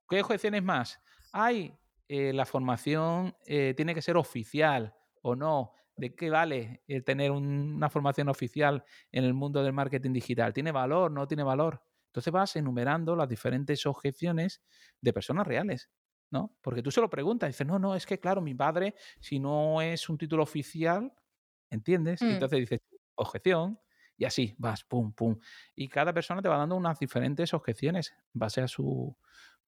¿Qué 0.08 0.22
objeciones 0.22 0.64
más? 0.64 1.02
Hay 1.32 1.79
eh, 2.10 2.34
la 2.34 2.46
formación 2.46 3.38
eh, 3.48 3.76
tiene 3.78 3.96
que 3.96 4.02
ser 4.04 4.18
oficial 4.18 4.96
o 5.24 5.36
no. 5.38 5.74
¿De 5.96 6.16
qué 6.16 6.30
vale 6.32 6.84
el 6.88 7.06
tener 7.06 7.32
una 7.32 7.90
formación 7.90 8.30
oficial 8.30 8.86
en 9.12 9.26
el 9.26 9.34
mundo 9.34 9.64
del 9.64 9.74
marketing 9.74 10.14
digital? 10.14 10.54
¿Tiene 10.54 10.72
valor? 10.74 11.12
¿No 11.12 11.28
tiene 11.28 11.44
valor? 11.44 11.84
Entonces 12.08 12.34
vas 12.34 12.56
enumerando 12.58 13.16
las 13.16 13.30
diferentes 13.30 13.86
objeciones 13.86 14.64
de 15.02 15.14
personas 15.14 15.48
reales. 15.48 15.92
¿no? 16.32 16.58
Porque 16.62 16.84
tú 16.84 16.92
se 16.92 17.02
lo 17.02 17.10
preguntas, 17.10 17.48
y 17.50 17.52
dices, 17.52 17.68
no, 17.68 17.80
no, 17.80 17.96
es 17.96 18.06
que 18.06 18.20
claro, 18.20 18.42
mi 18.42 18.54
padre, 18.56 18.96
si 19.20 19.40
no 19.40 19.82
es 19.82 20.10
un 20.10 20.18
título 20.18 20.44
oficial, 20.44 21.14
¿entiendes? 21.70 22.26
Y 22.30 22.34
Mm. 22.34 22.34
entonces 22.34 22.60
dices, 22.60 22.82
objeción, 23.16 23.80
y 24.18 24.26
así 24.26 24.56
vas, 24.58 24.84
pum, 24.84 25.14
pum. 25.14 25.40
Y 25.76 25.88
cada 25.90 26.14
persona 26.14 26.42
te 26.42 26.50
va 26.50 26.58
dando 26.58 26.76
unas 26.76 27.00
diferentes 27.00 27.54
objeciones 27.54 28.12
en 28.34 28.40
base 28.40 28.62
a 28.62 28.68
su, 28.68 29.18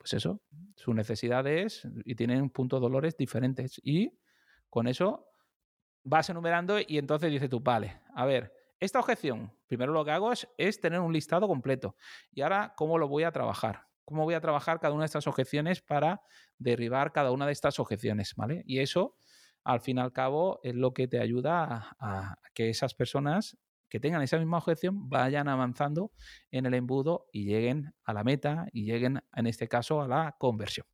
pues 0.02 0.14
eso, 0.14 0.41
sus 0.76 0.95
necesidades 0.95 1.88
y 2.06 2.16
tienen 2.16 2.49
puntos 2.49 2.82
dolores 2.82 3.16
diferentes. 3.16 3.80
Y 3.84 4.18
con 4.68 4.88
eso 4.88 5.28
vas 6.04 6.28
enumerando 6.32 6.80
y 6.80 6.97
entonces 6.97 7.30
dices 7.30 7.49
tú, 7.49 7.60
vale, 7.60 8.02
a 8.16 8.26
ver, 8.26 8.52
esta 8.80 8.99
objeción, 8.99 9.56
primero 9.68 9.93
lo 9.93 10.04
que 10.04 10.10
hago 10.10 10.32
es, 10.32 10.82
tener 10.82 10.99
un 11.02 11.14
listado 11.14 11.47
completo. 11.47 11.95
Y 12.32 12.41
ahora, 12.41 12.74
¿cómo 12.76 12.97
lo 12.97 13.08
voy 13.08 13.24
a 13.24 13.32
trabajar? 13.32 13.86
¿Cómo 14.06 14.24
voy 14.24 14.34
a 14.34 14.41
trabajar 14.41 14.80
cada 14.80 14.95
una 14.95 15.04
de 15.04 15.06
estas 15.06 15.28
objeciones 15.28 15.84
para 15.84 16.24
derribar 16.58 17.12
cada 17.12 17.32
una 17.32 17.45
de 17.45 17.52
estas 17.52 17.78
objeciones? 17.78 18.34
¿Vale? 18.36 18.64
Y 18.66 18.80
eso, 18.80 19.16
al 19.64 19.82
fin 19.82 19.97
y 19.97 20.02
al 20.02 20.14
cabo, 20.14 20.60
es 20.64 20.74
lo 20.74 20.95
que 20.95 21.08
te 21.08 21.20
ayuda 21.20 21.95
a 21.99 22.39
que 22.56 22.70
esas 22.70 22.95
personas 22.95 23.56
que 23.91 23.99
tengan 23.99 24.21
esa 24.21 24.37
misma 24.37 24.57
objeción 24.57 25.09
vayan 25.09 25.49
avanzando 25.49 26.13
en 26.49 26.65
el 26.65 26.73
embudo 26.73 27.27
y 27.33 27.43
lleguen 27.43 27.93
a 28.05 28.13
la 28.13 28.23
meta 28.23 28.65
y 28.71 28.85
lleguen, 28.85 29.21
en 29.35 29.47
este 29.47 29.67
caso, 29.67 30.01
a 30.01 30.07
la 30.07 30.35
conversión. 30.39 30.87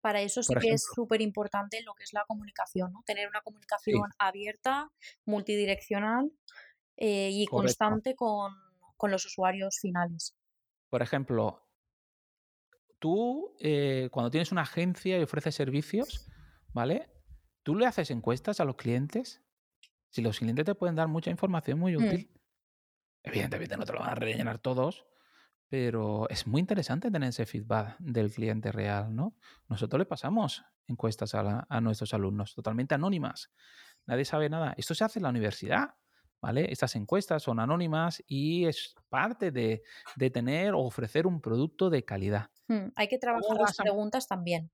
Para 0.00 0.20
eso 0.20 0.44
sí 0.44 0.54
Por 0.54 0.62
que 0.62 0.70
es 0.70 0.86
súper 0.94 1.20
importante 1.20 1.82
lo 1.82 1.94
que 1.94 2.04
es 2.04 2.12
la 2.12 2.24
comunicación, 2.24 2.92
¿no? 2.92 3.02
Tener 3.04 3.28
una 3.28 3.40
comunicación 3.40 4.10
abierta, 4.18 4.92
multidireccional 5.24 6.30
eh, 6.96 7.30
y 7.32 7.46
Correcto. 7.46 7.56
constante 7.56 8.14
con, 8.14 8.54
con 8.96 9.10
los 9.10 9.26
usuarios 9.26 9.78
finales. 9.80 10.36
Por 10.88 11.02
ejemplo, 11.02 11.68
tú 13.00 13.56
eh, 13.58 14.08
cuando 14.12 14.30
tienes 14.30 14.52
una 14.52 14.62
agencia 14.62 15.18
y 15.18 15.22
ofreces 15.22 15.56
servicios, 15.56 16.30
¿vale? 16.72 17.10
¿Tú 17.64 17.74
le 17.74 17.86
haces 17.86 18.12
encuestas 18.12 18.60
a 18.60 18.64
los 18.64 18.76
clientes? 18.76 19.42
Si 20.16 20.22
los 20.22 20.38
clientes 20.38 20.64
te 20.64 20.74
pueden 20.74 20.96
dar 20.96 21.08
mucha 21.08 21.30
información 21.30 21.78
muy 21.78 21.94
Mm. 21.98 22.04
útil. 22.06 22.30
Evidentemente 23.22 23.76
no 23.76 23.84
te 23.86 23.92
lo 23.92 24.00
van 24.00 24.10
a 24.10 24.14
rellenar 24.16 24.58
todos, 24.60 25.06
pero 25.68 26.28
es 26.30 26.46
muy 26.46 26.60
interesante 26.60 27.10
tener 27.10 27.30
ese 27.30 27.46
feedback 27.46 27.96
del 27.98 28.32
cliente 28.32 28.72
real, 28.72 29.14
¿no? 29.14 29.36
Nosotros 29.68 29.98
le 30.00 30.06
pasamos 30.06 30.64
encuestas 30.88 31.34
a, 31.34 31.42
la- 31.42 31.66
a 31.68 31.80
nuestros 31.82 32.14
alumnos, 32.14 32.54
totalmente 32.54 32.94
anónimas. 32.94 33.52
Nadie 34.06 34.24
sabe 34.24 34.50
nada. 34.50 34.74
Esto 34.78 34.94
se 34.94 35.04
hace 35.04 35.18
en 35.20 35.24
la 35.24 35.30
universidad, 35.30 35.96
¿vale? 36.42 36.72
Estas 36.72 36.96
encuestas 36.96 37.42
son 37.44 37.60
anónimas 37.60 38.22
y 38.26 38.66
es 38.66 38.94
parte 39.10 39.52
de, 39.52 39.82
de 40.16 40.30
tener 40.30 40.74
o 40.74 40.80
ofrecer 40.80 41.26
un 41.26 41.40
producto 41.42 41.90
de 41.90 42.04
calidad. 42.04 42.50
Mm, 42.68 42.88
Hay 42.96 43.08
que 43.08 43.18
trabajar 43.18 43.56
las 43.58 43.74
preguntas 43.74 44.26
también, 44.28 44.70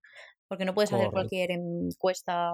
porque 0.49 0.65
no 0.65 0.75
puedes 0.75 0.93
hacer 0.93 1.11
cualquier 1.11 1.51
encuesta. 1.53 2.53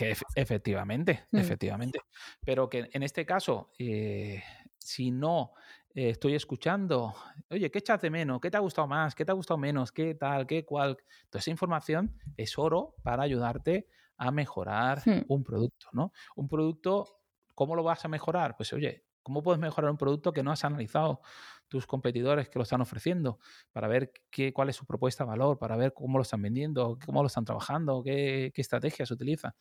Que 0.00 0.10
ef- 0.12 0.22
efectivamente, 0.34 1.26
Mm. 1.32 1.38
efectivamente. 1.40 2.00
Pero 2.44 2.68
que 2.68 2.88
en 2.92 3.02
este 3.02 3.24
caso, 3.26 3.70
eh, 3.78 4.42
si 4.78 5.10
no 5.10 5.52
eh, 5.94 6.10
estoy 6.10 6.34
escuchando, 6.34 7.14
oye, 7.50 7.70
¿qué 7.70 7.78
echas 7.80 8.00
de 8.00 8.10
menos? 8.10 8.40
¿Qué 8.40 8.50
te 8.50 8.56
ha 8.56 8.60
gustado 8.60 8.86
más? 8.86 9.14
¿Qué 9.14 9.24
te 9.24 9.32
ha 9.32 9.34
gustado 9.34 9.58
menos? 9.58 9.90
¿Qué 9.92 10.14
tal? 10.14 10.46
¿Qué 10.46 10.64
cual? 10.64 10.96
Toda 11.28 11.40
esa 11.40 11.50
información 11.50 12.16
es 12.36 12.56
oro 12.58 12.94
para 13.02 13.24
ayudarte 13.24 13.88
a 14.16 14.30
mejorar 14.30 15.02
Hmm. 15.04 15.24
un 15.28 15.42
producto, 15.44 15.86
¿no? 15.92 16.12
Un 16.36 16.48
producto, 16.48 17.06
¿cómo 17.54 17.74
lo 17.74 17.82
vas 17.82 18.04
a 18.04 18.08
mejorar? 18.08 18.56
Pues 18.56 18.72
oye, 18.72 19.04
¿cómo 19.22 19.42
puedes 19.42 19.60
mejorar 19.60 19.90
un 19.90 19.96
producto 19.98 20.32
que 20.32 20.42
no 20.42 20.52
has 20.52 20.64
analizado 20.64 21.20
tus 21.68 21.86
competidores 21.86 22.48
que 22.48 22.58
lo 22.58 22.62
están 22.64 22.80
ofreciendo 22.80 23.38
para 23.72 23.86
ver 23.88 24.12
qué, 24.30 24.52
cuál 24.52 24.68
es 24.70 24.76
su 24.76 24.86
propuesta 24.86 25.24
de 25.24 25.30
valor, 25.30 25.58
para 25.58 25.76
ver 25.76 25.92
cómo 25.94 26.18
lo 26.18 26.22
están 26.22 26.42
vendiendo, 26.42 26.98
cómo 27.04 27.22
lo 27.22 27.26
están 27.28 27.44
trabajando, 27.44 28.02
qué, 28.02 28.50
qué 28.54 28.60
estrategias 28.60 29.10
utilizan? 29.10 29.52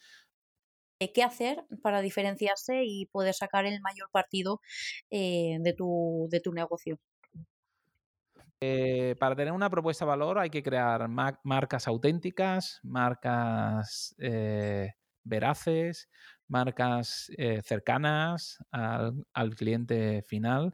Eh, 1.00 1.12
¿Qué 1.14 1.24
hacer 1.24 1.66
para 1.82 2.02
diferenciarse 2.02 2.84
y 2.86 3.06
poder 3.08 3.34
sacar 3.34 3.66
el 3.66 3.82
mayor 3.82 4.10
partido 4.12 4.62
eh, 5.10 5.58
de, 5.62 5.74
tu, 5.74 6.28
de 6.32 6.39
tu 6.41 6.54
negocio? 6.54 7.00
Eh, 8.62 9.16
para 9.20 9.36
tener 9.36 9.54
una 9.54 9.70
propuesta 9.70 10.04
de 10.04 10.10
valor 10.10 10.38
hay 10.38 10.50
que 10.50 10.62
crear 10.62 11.08
ma- 11.08 11.39
marcas 11.43 11.88
auténticas, 11.88 12.80
marcas 12.84 14.16
veraces, 15.24 16.10
marcas 16.47 17.32
cercanas 17.64 18.58
al, 18.72 19.26
al 19.34 19.56
cliente 19.56 20.24
final, 20.24 20.74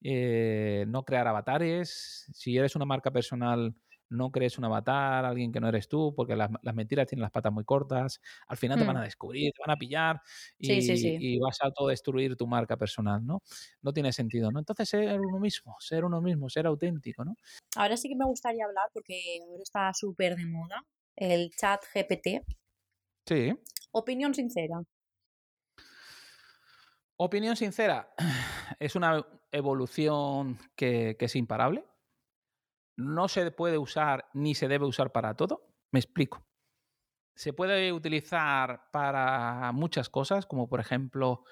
no 0.00 1.04
crear 1.04 1.26
avatares. 1.26 2.30
Si 2.32 2.56
eres 2.56 2.76
una 2.76 2.84
marca 2.84 3.10
personal, 3.10 3.74
no 4.10 4.30
crees 4.30 4.58
un 4.58 4.64
avatar, 4.64 5.24
alguien 5.24 5.52
que 5.52 5.60
no 5.60 5.68
eres 5.68 5.88
tú, 5.88 6.14
porque 6.14 6.36
las, 6.36 6.50
las 6.62 6.74
mentiras 6.74 7.06
tienen 7.06 7.22
las 7.22 7.30
patas 7.32 7.52
muy 7.52 7.64
cortas. 7.64 8.20
Al 8.48 8.56
final 8.56 8.78
te 8.78 8.84
van 8.84 8.96
Mm. 8.96 8.98
a 8.98 9.02
descubrir, 9.04 9.52
te 9.52 9.60
van 9.66 9.74
a 9.74 9.78
pillar 9.78 10.20
y, 10.58 10.66
Sí, 10.66 10.82
sí, 10.82 10.96
sí. 10.96 11.16
y 11.20 11.38
vas 11.38 11.58
a 11.62 11.66
autodestruir 11.66 12.36
tu 12.36 12.46
marca 12.46 12.76
personal, 12.76 13.24
¿no? 13.26 13.42
No 13.82 13.92
tiene 13.92 14.12
sentido, 14.12 14.50
¿no? 14.52 14.58
Entonces 14.58 14.88
ser 14.88 15.20
uno 15.20 15.38
mismo, 15.40 15.76
ser 15.80 16.04
uno 16.04 16.20
mismo, 16.20 16.48
ser 16.48 16.66
auténtico, 16.66 17.24
¿no? 17.24 17.34
Ahora 17.76 17.96
sí 17.96 18.08
que 18.08 18.16
me 18.16 18.24
gustaría 18.26 18.64
hablar, 18.64 18.86
porque 18.92 19.20
ahora 19.48 19.62
está 19.62 19.92
súper 19.94 20.36
de 20.36 20.46
moda, 20.46 20.82
el 21.16 21.50
chat 21.56 21.82
GPT. 21.92 22.44
Sí. 23.26 23.54
Opinión 23.92 24.34
sincera. 24.34 24.82
Opinión 27.16 27.56
sincera, 27.56 28.12
es 28.80 28.96
una 28.96 29.24
evolución 29.52 30.58
que, 30.76 31.16
que 31.18 31.26
es 31.26 31.36
imparable. 31.36 31.84
No 32.96 33.28
se 33.28 33.50
puede 33.50 33.78
usar 33.78 34.28
ni 34.34 34.54
se 34.54 34.68
debe 34.68 34.86
usar 34.86 35.12
para 35.12 35.34
todo. 35.34 35.68
Me 35.90 35.98
explico. 36.00 36.46
Se 37.34 37.52
puede 37.52 37.92
utilizar 37.92 38.90
para 38.92 39.72
muchas 39.72 40.08
cosas, 40.08 40.46
como 40.46 40.68
por 40.68 40.80
ejemplo 40.80 41.44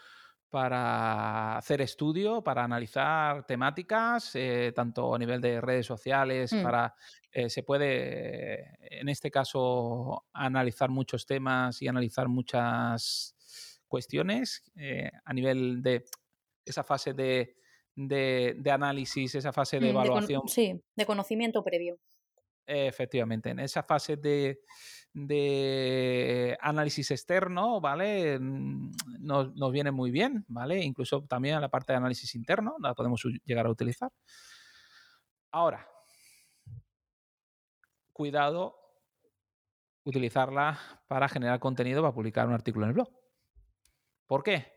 para 0.49 1.57
hacer 1.57 1.81
estudio, 1.81 2.45
para 2.45 2.63
analizar 2.63 3.47
temáticas, 3.47 4.33
eh, 4.35 4.73
tanto 4.77 5.15
a 5.15 5.19
nivel 5.19 5.41
de 5.41 5.61
redes 5.63 5.87
sociales, 5.87 6.53
Mm. 6.53 6.63
para 6.63 6.95
eh, 7.33 7.49
se 7.49 7.63
puede, 7.63 8.77
en 9.01 9.09
este 9.09 9.31
caso, 9.31 10.27
analizar 10.35 10.91
muchos 10.91 11.25
temas 11.25 11.81
y 11.81 11.89
analizar 11.89 12.29
muchas 12.29 13.35
cuestiones 13.89 14.63
eh, 14.77 15.11
a 15.25 15.33
nivel 15.33 15.83
de 15.83 16.05
esa 16.67 16.85
fase 16.85 17.15
de, 17.15 17.57
de- 17.95 18.55
de 18.59 18.71
análisis, 18.71 19.35
esa 19.35 19.53
fase 19.53 19.77
de 19.79 19.83
Mm, 19.83 19.85
de 19.85 19.91
evaluación. 19.91 20.49
sí, 20.49 20.81
de 20.97 21.07
conocimiento 21.07 21.63
previo. 21.63 21.99
Efectivamente, 22.67 23.51
en 23.51 23.59
esa 23.59 23.83
fase 23.83 24.17
de, 24.17 24.61
de 25.13 26.57
análisis 26.61 27.11
externo, 27.11 27.81
¿vale? 27.81 28.39
Mm, 28.39 28.91
Nos, 29.21 29.55
nos 29.55 29.73
viene 29.73 29.91
muy 29.91 30.11
bien, 30.11 30.45
¿vale? 30.49 30.81
Incluso 30.83 31.25
también 31.27 31.61
la 31.61 31.69
parte 31.69 31.93
de 31.93 31.97
análisis 31.99 32.35
interno 32.35 32.77
la 32.81 32.95
podemos 32.95 33.23
llegar 33.45 33.67
a 33.67 33.71
utilizar. 33.71 34.11
Ahora, 35.51 35.87
cuidado 38.13 38.77
utilizarla 40.05 40.79
para 41.09 41.29
generar 41.29 41.61
contenido 41.61 42.03
para 42.03 42.15
publicar 42.15 42.47
un 42.47 42.55
artículo 42.55 42.85
en 42.87 42.89
el 42.91 42.95
blog. 42.95 43.09
¿Por 44.27 44.43
qué? 44.43 44.72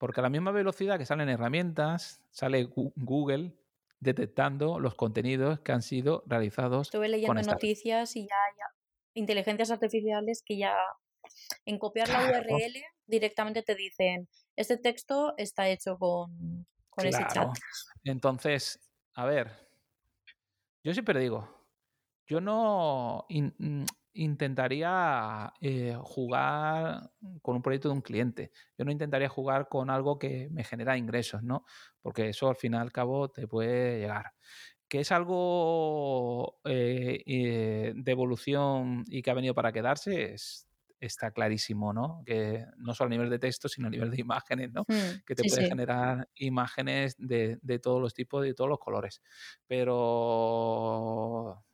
Porque 0.00 0.20
a 0.20 0.22
la 0.22 0.30
misma 0.30 0.50
velocidad 0.50 0.96
que 0.98 1.04
salen 1.04 1.28
herramientas, 1.28 2.22
sale 2.30 2.70
Google 2.96 3.52
detectando 4.00 4.80
los 4.80 4.94
contenidos 4.94 5.60
que 5.60 5.72
han 5.72 5.82
sido 5.82 6.24
realizados 6.26 6.86
Estuve 6.88 7.06
leyendo 7.10 7.42
noticias 7.42 8.16
y 8.16 8.22
ya, 8.22 8.34
ya 8.56 8.64
inteligencias 9.12 9.70
artificiales 9.70 10.42
que 10.42 10.56
ya 10.56 10.74
en 11.66 11.78
copiar 11.78 12.08
la 12.08 12.20
Claro. 12.30 12.48
URL 12.48 12.82
directamente 13.06 13.62
te 13.62 13.74
dicen, 13.74 14.26
este 14.56 14.78
texto 14.78 15.34
está 15.36 15.68
hecho 15.68 15.98
con, 15.98 16.66
con 16.88 17.04
ese 17.04 17.18
chat. 17.18 17.34
Claro. 17.34 17.52
Entonces, 18.04 18.80
a 19.12 19.26
ver, 19.26 19.50
yo 20.82 20.94
siempre 20.94 21.20
digo, 21.20 21.46
yo 22.26 22.40
no 22.40 23.26
in- 23.28 23.84
intentaría 24.14 25.52
eh, 25.60 25.96
jugar 26.02 27.12
con 27.42 27.56
un 27.56 27.62
proyecto 27.62 27.88
de 27.88 27.94
un 27.94 28.00
cliente. 28.02 28.50
Yo 28.78 28.84
no 28.84 28.92
intentaría 28.92 29.28
jugar 29.28 29.68
con 29.68 29.90
algo 29.90 30.18
que 30.18 30.48
me 30.50 30.64
genera 30.64 30.96
ingresos, 30.96 31.42
¿no? 31.42 31.64
Porque 32.02 32.28
eso 32.28 32.48
al 32.48 32.56
fin 32.56 32.74
y 32.74 32.76
al 32.76 32.92
cabo 32.92 33.30
te 33.30 33.46
puede 33.48 33.98
llegar. 34.00 34.32
Que 34.88 35.00
es 35.00 35.12
algo 35.12 36.60
eh, 36.64 37.22
eh, 37.26 37.92
de 37.94 38.12
evolución 38.12 39.04
y 39.08 39.22
que 39.22 39.30
ha 39.30 39.34
venido 39.34 39.54
para 39.54 39.72
quedarse, 39.72 40.34
es- 40.34 40.66
está 41.00 41.30
clarísimo, 41.30 41.92
¿no? 41.94 42.22
Que 42.26 42.66
no 42.76 42.92
solo 42.94 43.08
a 43.08 43.10
nivel 43.10 43.30
de 43.30 43.38
texto, 43.38 43.68
sino 43.68 43.86
a 43.88 43.90
nivel 43.90 44.10
de 44.10 44.20
imágenes, 44.20 44.70
¿no? 44.72 44.86
Mm, 44.88 45.22
que 45.24 45.34
te 45.34 45.44
sí, 45.44 45.48
puede 45.48 45.64
sí. 45.64 45.64
generar 45.64 46.28
imágenes 46.34 47.14
de, 47.18 47.58
de 47.62 47.78
todos 47.78 48.02
los 48.02 48.12
tipos 48.14 48.44
y 48.44 48.48
de 48.48 48.54
todos 48.54 48.68
los 48.68 48.78
colores. 48.80 49.22
Pero 49.66 51.64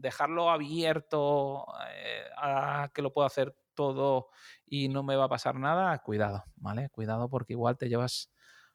dejarlo 0.00 0.50
abierto 0.50 1.66
eh, 1.92 2.24
a 2.36 2.90
que 2.94 3.02
lo 3.02 3.12
puedo 3.12 3.26
hacer 3.26 3.56
todo 3.74 4.28
y 4.66 4.88
no 4.88 5.02
me 5.02 5.16
va 5.16 5.24
a 5.24 5.28
pasar 5.28 5.56
nada, 5.56 5.96
cuidado, 6.00 6.44
¿vale? 6.56 6.88
Cuidado 6.90 7.28
porque 7.30 7.52
igual 7.54 7.76
te 7.78 7.88
llevas 7.88 8.30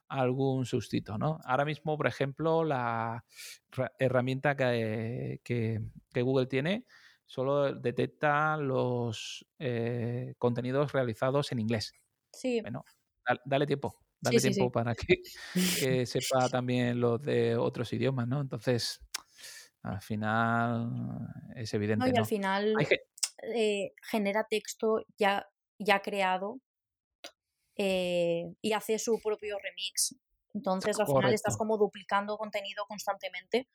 algún 0.08 0.66
sustito, 0.66 1.18
¿no? 1.18 1.40
Ahora 1.46 1.66
mismo, 1.66 1.98
por 1.98 2.08
ejemplo, 2.08 2.64
la 2.64 3.24
ra- 3.72 3.92
herramienta 4.00 4.56
que, 4.56 5.42
que- 5.44 5.82
que 6.14 6.22
Google 6.22 6.48
tiene 6.48 6.86
solo 7.26 7.74
detecta 7.74 8.58
los 8.58 9.46
eh, 9.60 10.36
contenidos 10.38 10.92
realizados 10.94 11.52
en 11.52 11.60
inglés. 11.60 11.94
Sí. 12.32 12.62
Bueno, 12.64 12.84
dale 13.46 13.66
tiempo, 13.68 14.00
dale 14.20 14.42
tiempo 14.42 14.72
para 14.72 14.96
que, 14.96 15.18
sepa 16.06 16.50
también 16.50 17.00
los 17.00 17.22
de 17.22 17.56
otros 17.58 17.92
idiomas, 17.94 18.28
¿no? 18.28 18.42
Entonces, 18.42 19.02
al 19.84 20.02
final 20.02 20.90
es 21.56 21.74
evidente. 21.74 22.06
No, 22.06 22.12
y 22.14 22.18
al 22.18 22.26
final 22.26 22.74
eh, 23.56 23.94
genera 24.02 24.46
texto 24.50 25.06
ya, 25.18 25.48
ya 25.78 26.02
creado 26.02 26.60
eh, 27.76 28.54
y 28.62 28.72
hace 28.74 28.98
su 28.98 29.20
propio 29.22 29.58
remix. 29.60 30.16
Entonces, 30.54 31.00
al 31.00 31.08
final 31.08 31.34
estás 31.34 31.58
como 31.58 31.78
duplicando 31.78 32.38
contenido 32.38 32.86
constantemente. 32.88 33.68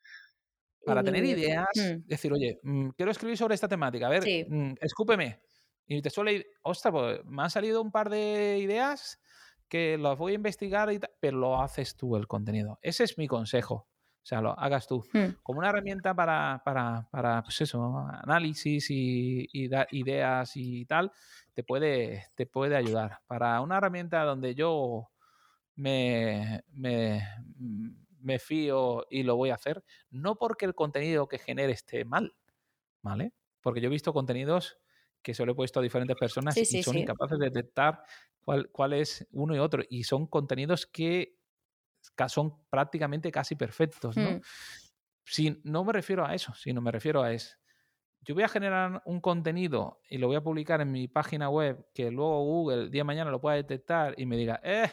Para 0.85 1.03
tener 1.03 1.25
ideas, 1.25 1.69
mm. 1.75 2.07
decir, 2.07 2.33
oye, 2.33 2.59
mm, 2.63 2.91
quiero 2.91 3.11
escribir 3.11 3.37
sobre 3.37 3.55
esta 3.55 3.69
temática, 3.69 4.07
a 4.07 4.11
ver, 4.11 4.25
mm, 4.49 4.77
escúpeme. 4.81 5.41
Y 5.87 6.01
te 6.01 6.09
suele 6.09 6.33
ir, 6.35 6.47
ostras, 6.63 6.93
pues 6.93 7.25
me 7.25 7.43
han 7.43 7.51
salido 7.51 7.83
un 7.83 7.91
par 7.91 8.09
de 8.09 8.59
ideas 8.59 9.21
que 9.69 9.99
las 9.99 10.17
voy 10.17 10.33
a 10.33 10.37
investigar, 10.37 10.91
y 10.93 11.01
pero 11.21 11.37
lo 11.37 11.61
haces 11.61 11.97
tú 11.97 12.17
el 12.17 12.27
contenido. 12.27 12.79
Ese 12.81 13.05
es 13.05 13.19
mi 13.19 13.27
consejo. 13.27 13.89
O 14.29 14.35
sea, 14.37 14.43
lo 14.43 14.61
hagas 14.61 14.87
tú. 14.87 15.03
Como 15.43 15.61
una 15.61 15.70
herramienta 15.70 16.14
para, 16.14 16.61
para, 16.62 17.09
para 17.11 17.43
pues 17.43 17.62
eso, 17.62 18.07
análisis 18.22 18.91
y, 18.91 19.49
ideas 19.53 20.53
y 20.55 20.85
tal, 20.85 21.11
te 21.55 21.62
puede, 21.62 22.26
te 22.35 22.45
puede 22.45 22.76
ayudar. 22.76 23.20
Para 23.26 23.59
una 23.62 23.79
herramienta 23.79 24.22
donde 24.24 24.55
yo 24.55 25.09
me, 25.76 26.62
me, 26.72 27.26
me 28.20 28.39
fío 28.39 29.07
y 29.09 29.22
lo 29.22 29.35
voy 29.37 29.49
a 29.49 29.55
hacer, 29.55 29.83
no 30.11 30.37
porque 30.37 30.66
el 30.66 30.74
contenido 30.74 31.26
que 31.26 31.39
genere 31.39 31.72
esté 31.72 32.05
mal, 32.05 32.35
¿vale? 33.01 33.33
Porque 33.62 33.81
yo 33.81 33.87
he 33.87 33.91
visto 33.91 34.12
contenidos 34.12 34.76
que 35.22 35.33
solo 35.33 35.53
he 35.53 35.55
puesto 35.55 35.81
a 35.81 35.83
diferentes 35.83 36.18
personas 36.18 36.55
y 36.55 36.83
son 36.83 36.99
incapaces 36.99 37.39
de 37.39 37.47
detectar 37.47 38.03
cuál, 38.45 38.68
cuál 38.72 38.93
es 38.93 39.26
uno 39.31 39.57
y 39.57 39.59
otro. 39.59 39.83
Y 39.89 40.05
son 40.05 40.26
contenidos 40.26 40.85
que 40.85 41.38
son 42.28 42.55
prácticamente 42.68 43.30
casi 43.30 43.55
perfectos, 43.55 44.16
¿no? 44.16 44.30
Hmm. 44.30 44.40
Si, 45.24 45.61
no 45.64 45.84
me 45.84 45.92
refiero 45.92 46.24
a 46.24 46.34
eso, 46.34 46.55
sino 46.55 46.80
me 46.80 46.90
refiero 46.90 47.22
a 47.22 47.32
es, 47.32 47.59
yo 48.22 48.34
voy 48.34 48.44
a 48.44 48.49
generar 48.49 49.03
un 49.05 49.20
contenido 49.20 50.01
y 50.09 50.18
lo 50.18 50.26
voy 50.26 50.36
a 50.36 50.42
publicar 50.42 50.80
en 50.80 50.90
mi 50.90 51.07
página 51.07 51.49
web 51.49 51.86
que 51.94 52.11
luego 52.11 52.44
Google 52.44 52.84
el 52.84 52.90
día 52.90 53.01
de 53.01 53.05
mañana 53.05 53.30
lo 53.30 53.40
pueda 53.40 53.57
detectar 53.57 54.14
y 54.16 54.26
me 54.26 54.36
diga, 54.36 54.61
eh, 54.64 54.90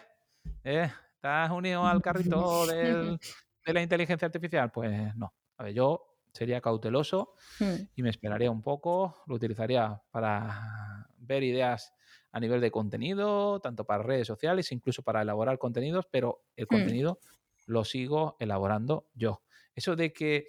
eh, 0.63 0.91
¿estás 1.15 1.51
unido 1.51 1.85
al 1.85 2.01
carrito 2.01 2.65
de 2.67 3.73
la 3.73 3.81
inteligencia 3.81 4.25
artificial? 4.25 4.71
Pues 4.71 5.15
no. 5.15 5.33
A 5.57 5.63
ver, 5.63 5.73
yo 5.73 6.15
sería 6.31 6.59
cauteloso 6.59 7.33
hmm. 7.59 7.75
y 7.95 8.03
me 8.03 8.09
esperaría 8.09 8.51
un 8.51 8.61
poco, 8.61 9.23
lo 9.25 9.35
utilizaría 9.35 10.01
para 10.11 11.07
ver 11.17 11.43
ideas 11.43 11.93
a 12.35 12.39
nivel 12.41 12.59
de 12.59 12.69
contenido, 12.69 13.61
tanto 13.61 13.85
para 13.85 14.03
redes 14.03 14.27
sociales, 14.27 14.73
incluso 14.73 15.03
para 15.03 15.21
elaborar 15.21 15.57
contenidos, 15.57 16.05
pero 16.11 16.41
el 16.57 16.65
hmm. 16.65 16.67
contenido 16.67 17.19
lo 17.65 17.85
sigo 17.85 18.35
elaborando 18.41 19.07
yo. 19.13 19.41
Eso 19.73 19.95
de 19.95 20.11
que 20.11 20.47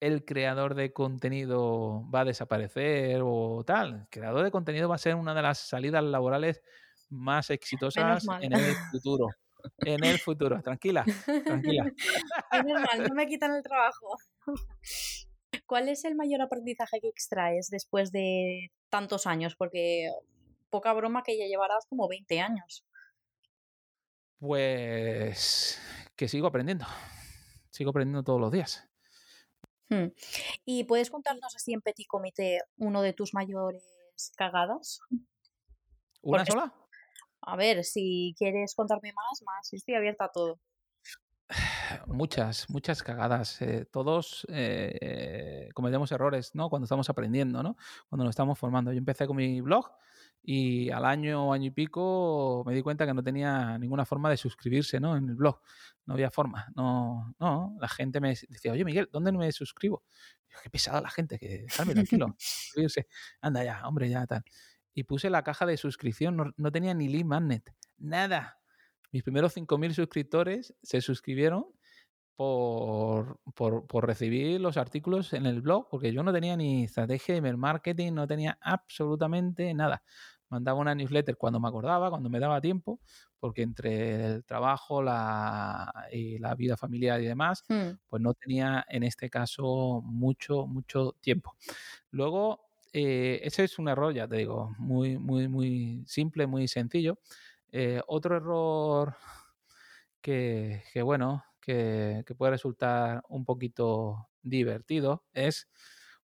el 0.00 0.24
creador 0.24 0.74
de 0.74 0.92
contenido 0.92 2.04
va 2.12 2.22
a 2.22 2.24
desaparecer 2.24 3.20
o 3.22 3.62
tal, 3.64 3.94
el 3.94 4.08
creador 4.08 4.42
de 4.42 4.50
contenido 4.50 4.88
va 4.88 4.96
a 4.96 4.98
ser 4.98 5.14
una 5.14 5.32
de 5.32 5.42
las 5.42 5.60
salidas 5.60 6.02
laborales 6.02 6.62
más 7.10 7.50
exitosas 7.50 8.26
en 8.40 8.52
el 8.52 8.74
futuro. 8.90 9.28
En 9.78 10.02
el 10.02 10.18
futuro, 10.18 10.60
tranquila, 10.62 11.04
tranquila. 11.44 11.84
Menos 12.64 12.82
mal, 12.82 13.08
no 13.08 13.14
me 13.14 13.28
quitan 13.28 13.54
el 13.54 13.62
trabajo. 13.62 14.16
¿Cuál 15.66 15.88
es 15.88 16.04
el 16.04 16.16
mayor 16.16 16.42
aprendizaje 16.42 17.00
que 17.00 17.08
extraes 17.08 17.68
después 17.70 18.10
de 18.10 18.72
tantos 18.88 19.28
años? 19.28 19.54
Porque 19.54 20.10
poca 20.70 20.92
broma 20.92 21.22
que 21.22 21.38
ya 21.38 21.46
llevarás 21.46 21.86
como 21.86 22.08
20 22.08 22.40
años. 22.40 22.84
Pues 24.38 25.78
que 26.16 26.28
sigo 26.28 26.46
aprendiendo. 26.46 26.86
Sigo 27.70 27.90
aprendiendo 27.90 28.24
todos 28.24 28.40
los 28.40 28.50
días. 28.50 28.88
Hmm. 29.90 30.08
¿Y 30.64 30.84
puedes 30.84 31.10
contarnos 31.10 31.54
así 31.54 31.72
en 31.72 31.82
Petit 31.82 32.06
Comité 32.06 32.60
uno 32.78 33.02
de 33.02 33.12
tus 33.12 33.34
mayores 33.34 33.82
cagadas? 34.36 35.00
¿Una 36.22 36.46
sola? 36.46 36.72
A 37.42 37.56
ver, 37.56 37.84
si 37.84 38.34
quieres 38.38 38.74
contarme 38.74 39.12
más, 39.12 39.42
más. 39.44 39.72
Estoy 39.72 39.94
abierta 39.94 40.26
a 40.26 40.32
todo. 40.32 40.60
Muchas, 42.06 42.70
muchas 42.70 43.02
cagadas. 43.02 43.60
Eh, 43.62 43.84
todos 43.90 44.46
eh, 44.50 45.68
cometemos 45.74 46.12
errores, 46.12 46.54
¿no? 46.54 46.70
Cuando 46.70 46.84
estamos 46.84 47.10
aprendiendo, 47.10 47.62
¿no? 47.62 47.76
Cuando 48.08 48.24
nos 48.24 48.32
estamos 48.32 48.58
formando. 48.58 48.92
Yo 48.92 48.98
empecé 48.98 49.26
con 49.26 49.36
mi 49.36 49.60
blog 49.60 49.90
y 50.42 50.90
al 50.90 51.04
año, 51.04 51.52
año 51.52 51.66
y 51.66 51.70
pico 51.70 52.62
me 52.66 52.74
di 52.74 52.82
cuenta 52.82 53.06
que 53.06 53.14
no 53.14 53.22
tenía 53.22 53.78
ninguna 53.78 54.04
forma 54.04 54.30
de 54.30 54.36
suscribirse, 54.36 55.00
¿no? 55.00 55.16
En 55.16 55.28
el 55.28 55.34
blog. 55.34 55.60
No 56.06 56.14
había 56.14 56.30
forma. 56.30 56.66
No, 56.74 57.34
no. 57.38 57.76
La 57.80 57.88
gente 57.88 58.20
me 58.20 58.30
decía, 58.48 58.72
oye 58.72 58.84
Miguel, 58.84 59.08
¿dónde 59.12 59.32
me 59.32 59.50
suscribo? 59.52 60.04
qué 60.62 60.70
pesada 60.70 61.00
la 61.00 61.10
gente, 61.10 61.38
que 61.38 61.62
déjame 61.62 61.94
tranquilo. 61.94 62.34
suscribirse. 62.38 63.06
Anda 63.40 63.64
ya, 63.64 63.86
hombre, 63.86 64.08
ya 64.08 64.26
tal. 64.26 64.42
Y 64.94 65.04
puse 65.04 65.30
la 65.30 65.44
caja 65.44 65.66
de 65.66 65.76
suscripción, 65.76 66.36
no, 66.36 66.52
no 66.56 66.72
tenía 66.72 66.92
ni 66.94 67.08
lead 67.08 67.24
magnet, 67.24 67.72
nada 67.98 68.60
mis 69.12 69.22
primeros 69.22 69.56
5.000 69.56 69.92
suscriptores 69.92 70.74
se 70.82 71.00
suscribieron 71.00 71.66
por, 72.36 73.38
por, 73.54 74.06
recibir 74.06 74.60
los 74.60 74.78
artículos 74.78 75.34
en 75.34 75.44
el 75.44 75.60
blog, 75.60 75.88
porque 75.90 76.12
yo 76.12 76.22
no 76.22 76.32
tenía 76.32 76.56
ni 76.56 76.84
estrategia 76.84 77.34
de 77.34 77.38
email 77.40 77.58
marketing, 77.58 78.12
no 78.12 78.26
tenía 78.26 78.58
absolutamente 78.62 79.74
nada. 79.74 80.02
Mandaba 80.50 80.80
una 80.80 80.94
newsletter 80.94 81.36
cuando 81.36 81.60
me 81.60 81.68
acordaba, 81.68 82.10
cuando 82.10 82.28
me 82.28 82.40
daba 82.40 82.60
tiempo, 82.60 83.00
porque 83.38 83.62
entre 83.62 84.26
el 84.26 84.44
trabajo 84.44 85.02
la, 85.02 86.08
y 86.12 86.38
la 86.38 86.54
vida 86.54 86.76
familiar 86.76 87.20
y 87.20 87.26
demás, 87.26 87.64
hmm. 87.68 87.90
pues 88.08 88.20
no 88.20 88.34
tenía 88.34 88.84
en 88.88 89.04
este 89.04 89.30
caso 89.30 90.02
mucho, 90.04 90.66
mucho 90.66 91.16
tiempo. 91.20 91.54
Luego, 92.10 92.68
eh, 92.92 93.40
ese 93.44 93.64
es 93.64 93.78
un 93.78 93.88
error, 93.88 94.12
ya 94.12 94.26
te 94.26 94.36
digo, 94.36 94.74
muy, 94.78 95.18
muy, 95.18 95.48
muy 95.48 96.02
simple, 96.06 96.46
muy 96.46 96.66
sencillo. 96.68 97.18
Eh, 97.72 98.00
otro 98.08 98.36
error 98.36 99.14
que, 100.20 100.82
bueno, 101.02 101.44
que, 101.60 102.24
puede 102.36 102.52
resultar 102.52 103.22
un 103.28 103.44
poquito 103.44 104.28
divertido 104.42 105.24
es 105.32 105.68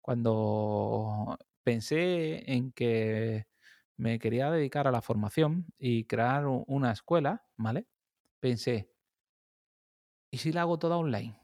cuando 0.02 1.38
pensé 1.64 2.52
en 2.52 2.72
que 2.72 3.46
me 3.98 4.20
quería 4.20 4.52
dedicar 4.52 4.88
a 4.88 4.92
la 4.92 5.02
formación 5.02 5.66
y 5.78 6.06
crear 6.06 6.46
una 6.48 6.92
escuela, 6.92 7.46
¿vale? 7.56 7.88
Pensé, 8.40 8.90
¿y 10.32 10.38
si 10.38 10.52
la 10.52 10.62
hago 10.62 10.78
toda 10.80 10.98
online? 10.98 11.40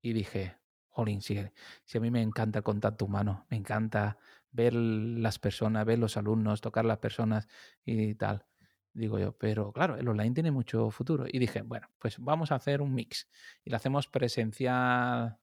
Y 0.00 0.12
dije, 0.12 0.56
jolín, 0.88 1.20
si, 1.20 1.38
si 1.84 1.98
a 1.98 2.00
mí 2.00 2.10
me 2.10 2.22
encanta 2.22 2.60
el 2.60 2.64
contacto 2.64 3.04
humano, 3.04 3.46
me 3.50 3.56
encanta 3.56 4.18
ver 4.50 4.74
las 4.74 5.38
personas, 5.38 5.84
ver 5.84 5.98
los 5.98 6.16
alumnos, 6.16 6.60
tocar 6.60 6.84
las 6.84 6.98
personas 6.98 7.48
y 7.84 8.14
tal. 8.14 8.46
Digo 8.92 9.18
yo, 9.18 9.36
pero 9.36 9.72
claro, 9.72 9.96
el 9.96 10.08
online 10.08 10.34
tiene 10.34 10.50
mucho 10.50 10.90
futuro. 10.90 11.26
Y 11.28 11.38
dije, 11.38 11.62
bueno, 11.62 11.88
pues 11.98 12.18
vamos 12.18 12.50
a 12.50 12.56
hacer 12.56 12.80
un 12.80 12.94
mix. 12.94 13.28
Y 13.64 13.70
lo 13.70 13.76
hacemos 13.76 14.08
presencial 14.08 15.38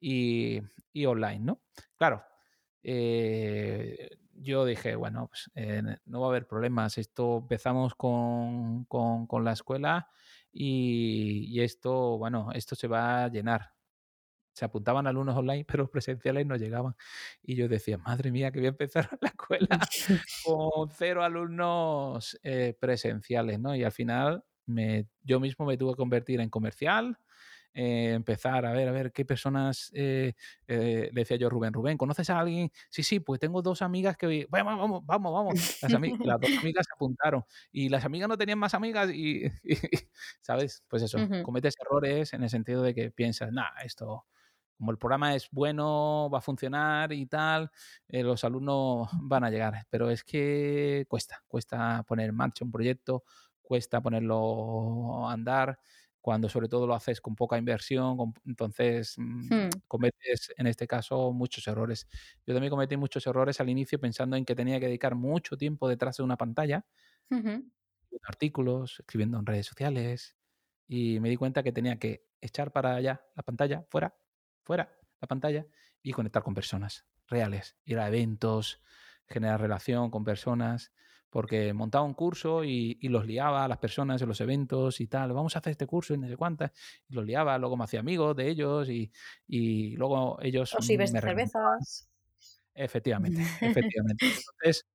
y, 0.00 0.60
online, 1.06 1.40
¿no? 1.40 1.62
Claro, 1.96 2.22
eh, 2.82 4.10
yo 4.40 4.64
dije, 4.64 4.96
bueno, 4.96 5.28
pues 5.28 5.50
eh, 5.54 5.82
no 6.06 6.20
va 6.20 6.26
a 6.26 6.30
haber 6.30 6.46
problemas. 6.46 6.98
Esto 6.98 7.38
empezamos 7.38 7.94
con, 7.94 8.84
con, 8.86 9.44
la 9.44 9.52
escuela 9.52 10.08
y, 10.52 11.46
y, 11.48 11.60
esto, 11.62 12.18
bueno, 12.18 12.50
esto 12.54 12.74
se 12.74 12.88
va 12.88 13.24
a 13.24 13.28
llenar 13.28 13.72
se 14.58 14.64
apuntaban 14.64 15.06
alumnos 15.06 15.36
online, 15.36 15.64
pero 15.68 15.84
los 15.84 15.90
presenciales 15.90 16.46
no 16.46 16.56
llegaban. 16.56 16.94
Y 17.42 17.54
yo 17.54 17.68
decía, 17.68 17.96
madre 17.98 18.32
mía, 18.32 18.50
que 18.50 18.58
voy 18.58 18.66
a 18.66 18.70
empezar 18.70 19.08
la 19.20 19.28
escuela 19.28 19.80
con 20.44 20.90
cero 20.90 21.22
alumnos 21.22 22.38
eh, 22.42 22.76
presenciales, 22.78 23.60
¿no? 23.60 23.74
Y 23.74 23.84
al 23.84 23.92
final 23.92 24.44
me, 24.66 25.06
yo 25.22 25.40
mismo 25.40 25.64
me 25.64 25.76
tuve 25.76 25.92
que 25.92 25.96
convertir 25.96 26.40
en 26.40 26.50
comercial, 26.50 27.18
eh, 27.74 28.12
empezar 28.14 28.66
a 28.66 28.72
ver, 28.72 28.88
a 28.88 28.92
ver 28.92 29.12
qué 29.12 29.24
personas, 29.24 29.90
eh, 29.94 30.34
le 30.66 31.10
decía 31.12 31.36
yo 31.36 31.50
Rubén, 31.50 31.72
Rubén, 31.72 31.96
¿conoces 31.96 32.30
a 32.30 32.38
alguien? 32.38 32.70
Sí, 32.90 33.02
sí, 33.02 33.20
pues 33.20 33.40
tengo 33.40 33.62
dos 33.62 33.82
amigas 33.82 34.16
que, 34.16 34.46
vamos, 34.50 34.78
vamos, 34.78 35.06
vamos, 35.06 35.32
vamos. 35.32 35.54
Las, 35.82 35.92
las 36.26 36.40
dos 36.40 36.50
amigas 36.58 36.86
se 36.86 36.94
apuntaron 36.94 37.44
y 37.70 37.88
las 37.88 38.04
amigas 38.04 38.28
no 38.28 38.36
tenían 38.36 38.58
más 38.58 38.74
amigas 38.74 39.10
y, 39.12 39.44
¿sabes? 40.40 40.82
Pues 40.88 41.02
eso, 41.02 41.18
cometes 41.42 41.74
errores 41.80 42.32
en 42.32 42.42
el 42.42 42.50
sentido 42.50 42.82
de 42.82 42.94
que 42.94 43.10
piensas, 43.10 43.52
nada, 43.52 43.72
esto 43.84 44.26
como 44.78 44.92
el 44.92 44.98
programa 44.98 45.34
es 45.34 45.48
bueno, 45.50 46.30
va 46.32 46.38
a 46.38 46.40
funcionar 46.40 47.12
y 47.12 47.26
tal, 47.26 47.70
eh, 48.06 48.22
los 48.22 48.44
alumnos 48.44 49.10
van 49.22 49.42
a 49.44 49.50
llegar. 49.50 49.86
Pero 49.90 50.08
es 50.08 50.22
que 50.22 51.04
cuesta, 51.08 51.42
cuesta 51.48 52.04
poner 52.04 52.28
en 52.30 52.36
marcha 52.36 52.64
un 52.64 52.70
proyecto, 52.70 53.24
cuesta 53.60 54.00
ponerlo 54.00 55.26
a 55.28 55.32
andar, 55.32 55.80
cuando 56.28 56.50
sobre 56.50 56.68
todo 56.68 56.86
lo 56.86 56.94
haces 56.94 57.22
con 57.22 57.34
poca 57.34 57.56
inversión, 57.56 58.18
entonces 58.44 59.14
mm, 59.16 59.50
hmm. 59.50 59.80
cometes 59.86 60.52
en 60.58 60.66
este 60.66 60.86
caso 60.86 61.32
muchos 61.32 61.66
errores. 61.68 62.06
Yo 62.46 62.52
también 62.54 62.70
cometí 62.70 62.98
muchos 62.98 63.26
errores 63.26 63.60
al 63.62 63.70
inicio 63.70 63.98
pensando 63.98 64.36
en 64.36 64.44
que 64.44 64.54
tenía 64.54 64.78
que 64.78 64.86
dedicar 64.88 65.14
mucho 65.14 65.56
tiempo 65.56 65.88
detrás 65.88 66.18
de 66.18 66.24
una 66.24 66.36
pantalla 66.36 66.84
Ujú. 67.30 67.70
artículos, 68.24 69.00
escribiendo 69.00 69.38
en 69.38 69.46
redes 69.46 69.66
sociales 69.66 70.36
y 70.86 71.20
me 71.20 71.28
di 71.28 71.36
cuenta 71.36 71.62
que 71.62 71.72
tenía 71.72 71.98
que 71.98 72.26
echar 72.40 72.72
para 72.72 72.94
allá 72.94 73.26
la 73.36 73.42
pantalla, 73.42 73.84
fuera, 73.90 74.16
fuera 74.64 74.98
la 75.20 75.28
pantalla 75.28 75.66
y 76.02 76.12
conectar 76.12 76.42
con 76.42 76.54
personas 76.54 77.06
reales, 77.26 77.76
ir 77.84 77.98
a 77.98 78.08
eventos, 78.08 78.82
generar 79.26 79.60
relación 79.60 80.10
con 80.10 80.24
personas, 80.24 80.92
porque 81.30 81.72
montaba 81.72 82.04
un 82.04 82.14
curso 82.14 82.64
y, 82.64 82.98
y 83.00 83.08
los 83.08 83.26
liaba 83.26 83.64
a 83.64 83.68
las 83.68 83.78
personas 83.78 84.20
en 84.22 84.28
los 84.28 84.40
eventos 84.40 85.00
y 85.00 85.06
tal, 85.08 85.32
vamos 85.32 85.56
a 85.56 85.60
hacer 85.60 85.72
este 85.72 85.86
curso 85.86 86.14
y 86.14 86.18
no 86.18 86.28
sé 86.28 86.36
cuántas, 86.36 86.72
y 87.08 87.14
los 87.14 87.24
liaba, 87.24 87.58
luego 87.58 87.76
me 87.76 87.84
hacía 87.84 88.00
amigos 88.00 88.36
de 88.36 88.48
ellos 88.48 88.88
y, 88.88 89.10
y 89.46 89.96
luego 89.96 90.38
ellos 90.42 90.78
me 90.80 90.86
de 91.12 91.20
recomendaban. 91.20 91.50
cervezas. 91.80 92.08
Efectivamente, 92.74 93.42
efectivamente. 93.60 94.26
Entonces, 94.26 94.86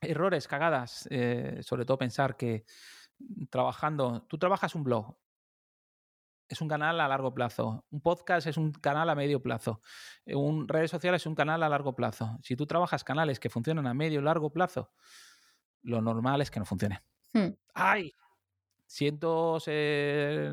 errores, 0.00 0.48
cagadas, 0.48 1.06
eh, 1.10 1.60
sobre 1.62 1.84
todo 1.84 1.98
pensar 1.98 2.36
que 2.36 2.64
trabajando, 3.50 4.22
tú 4.28 4.38
trabajas 4.38 4.74
un 4.74 4.84
blog, 4.84 5.16
es 6.48 6.60
un 6.60 6.68
canal 6.68 7.00
a 7.00 7.08
largo 7.08 7.32
plazo, 7.32 7.86
un 7.90 8.02
podcast 8.02 8.46
es 8.46 8.58
un 8.58 8.72
canal 8.72 9.08
a 9.08 9.14
medio 9.14 9.42
plazo, 9.42 9.80
un 10.26 10.68
redes 10.68 10.90
sociales 10.90 11.22
es 11.22 11.26
un 11.26 11.34
canal 11.34 11.62
a 11.62 11.68
largo 11.68 11.94
plazo. 11.94 12.38
Si 12.42 12.56
tú 12.56 12.66
trabajas 12.66 13.04
canales 13.04 13.40
que 13.40 13.48
funcionan 13.48 13.86
a 13.86 13.94
medio 13.94 14.20
y 14.20 14.22
largo 14.22 14.52
plazo, 14.52 14.92
lo 15.82 16.00
normal 16.00 16.40
es 16.40 16.50
que 16.50 16.60
no 16.60 16.66
funcione. 16.66 17.02
Hmm. 17.32 17.48
¡Ay! 17.74 18.12
Siento 18.86 19.58
ser 19.60 20.52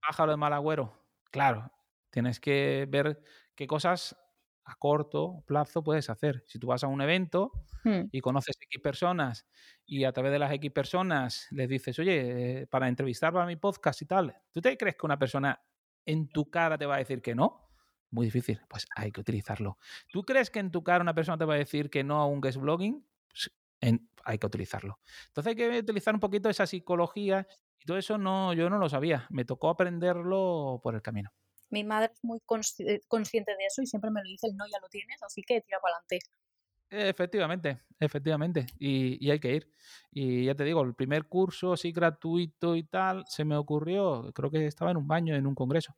pájaro 0.00 0.32
de 0.32 0.36
mal 0.36 0.52
agüero. 0.52 0.92
Claro, 1.30 1.70
tienes 2.10 2.40
que 2.40 2.86
ver 2.88 3.22
qué 3.54 3.66
cosas 3.66 4.16
a 4.64 4.74
corto 4.76 5.42
plazo 5.46 5.84
puedes 5.84 6.08
hacer. 6.10 6.42
Si 6.46 6.58
tú 6.58 6.68
vas 6.68 6.82
a 6.84 6.88
un 6.88 7.00
evento 7.00 7.52
Hmm. 7.84 8.08
y 8.10 8.22
conoces 8.22 8.56
X 8.58 8.80
personas 8.82 9.46
y 9.84 10.04
a 10.04 10.12
través 10.12 10.32
de 10.32 10.38
las 10.38 10.50
X 10.52 10.70
personas 10.72 11.46
les 11.50 11.68
dices, 11.68 11.98
oye, 11.98 12.62
eh, 12.62 12.66
para 12.66 12.88
entrevistar 12.88 13.30
para 13.30 13.44
mi 13.44 13.56
podcast 13.56 14.00
y 14.00 14.06
tal, 14.06 14.34
¿tú 14.52 14.62
te 14.62 14.74
crees 14.78 14.96
que 14.96 15.04
una 15.04 15.18
persona 15.18 15.62
en 16.06 16.28
tu 16.28 16.48
cara 16.50 16.78
te 16.78 16.86
va 16.86 16.94
a 16.94 16.98
decir 16.98 17.20
que 17.20 17.34
no? 17.34 17.68
Muy 18.10 18.24
difícil, 18.26 18.58
pues 18.68 18.86
hay 18.96 19.12
que 19.12 19.20
utilizarlo. 19.20 19.76
¿Tú 20.10 20.22
crees 20.22 20.48
que 20.48 20.60
en 20.60 20.70
tu 20.70 20.82
cara 20.82 21.02
una 21.02 21.12
persona 21.14 21.36
te 21.36 21.44
va 21.44 21.54
a 21.54 21.58
decir 21.58 21.90
que 21.90 22.02
no 22.04 22.20
a 22.22 22.26
un 22.26 22.40
guest 22.40 22.56
blogging? 22.58 23.06
Pues, 23.28 23.50
en- 23.82 24.08
hay 24.24 24.38
que 24.38 24.46
utilizarlo. 24.46 24.98
Entonces 25.28 25.50
hay 25.50 25.56
que 25.56 25.78
utilizar 25.78 26.14
un 26.14 26.20
poquito 26.20 26.48
esa 26.48 26.66
psicología 26.66 27.46
y 27.80 27.84
todo 27.84 27.98
eso 27.98 28.18
no, 28.18 28.52
yo 28.54 28.70
no 28.70 28.78
lo 28.78 28.88
sabía. 28.88 29.26
Me 29.30 29.44
tocó 29.44 29.68
aprenderlo 29.70 30.80
por 30.82 30.94
el 30.94 31.02
camino. 31.02 31.30
Mi 31.70 31.84
madre 31.84 32.10
es 32.12 32.22
muy 32.22 32.40
consci- 32.46 32.86
eh, 32.88 33.00
consciente 33.08 33.52
de 33.52 33.66
eso 33.66 33.82
y 33.82 33.86
siempre 33.86 34.10
me 34.10 34.20
lo 34.22 34.28
dice, 34.28 34.46
el 34.46 34.56
no 34.56 34.64
ya 34.66 34.78
lo 34.80 34.88
tienes, 34.88 35.22
así 35.22 35.42
que 35.42 35.60
tira 35.60 35.78
para 35.80 35.96
adelante. 35.96 36.20
Efectivamente, 36.90 37.80
efectivamente. 37.98 38.66
Y, 38.78 39.24
y 39.26 39.30
hay 39.30 39.40
que 39.40 39.54
ir. 39.56 39.70
Y 40.12 40.44
ya 40.44 40.54
te 40.54 40.64
digo, 40.64 40.82
el 40.82 40.94
primer 40.94 41.26
curso 41.26 41.72
así 41.72 41.90
gratuito 41.92 42.76
y 42.76 42.84
tal, 42.84 43.24
se 43.26 43.44
me 43.44 43.56
ocurrió, 43.56 44.30
creo 44.32 44.50
que 44.50 44.66
estaba 44.66 44.92
en 44.92 44.98
un 44.98 45.08
baño, 45.08 45.34
en 45.34 45.46
un 45.46 45.54
congreso, 45.56 45.96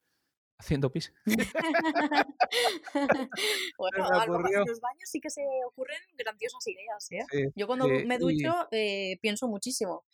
haciendo 0.59 0.91
pis. 0.91 1.13
bueno, 3.79 4.05
a 4.05 4.27
lo- 4.27 4.47
en 4.47 4.67
los 4.67 4.81
baños 4.81 5.09
sí 5.11 5.21
que 5.21 5.31
se 5.31 5.43
ocurren 5.67 5.99
grandiosas 6.17 6.67
ideas, 6.67 7.13
¿eh? 7.13 7.25
Sí, 7.31 7.45
Yo 7.55 7.67
cuando 7.67 7.89
me 7.89 8.15
y- 8.15 8.19
ducho 8.19 8.69
eh, 8.71 9.19
pienso 9.21 9.49
muchísimo. 9.49 10.05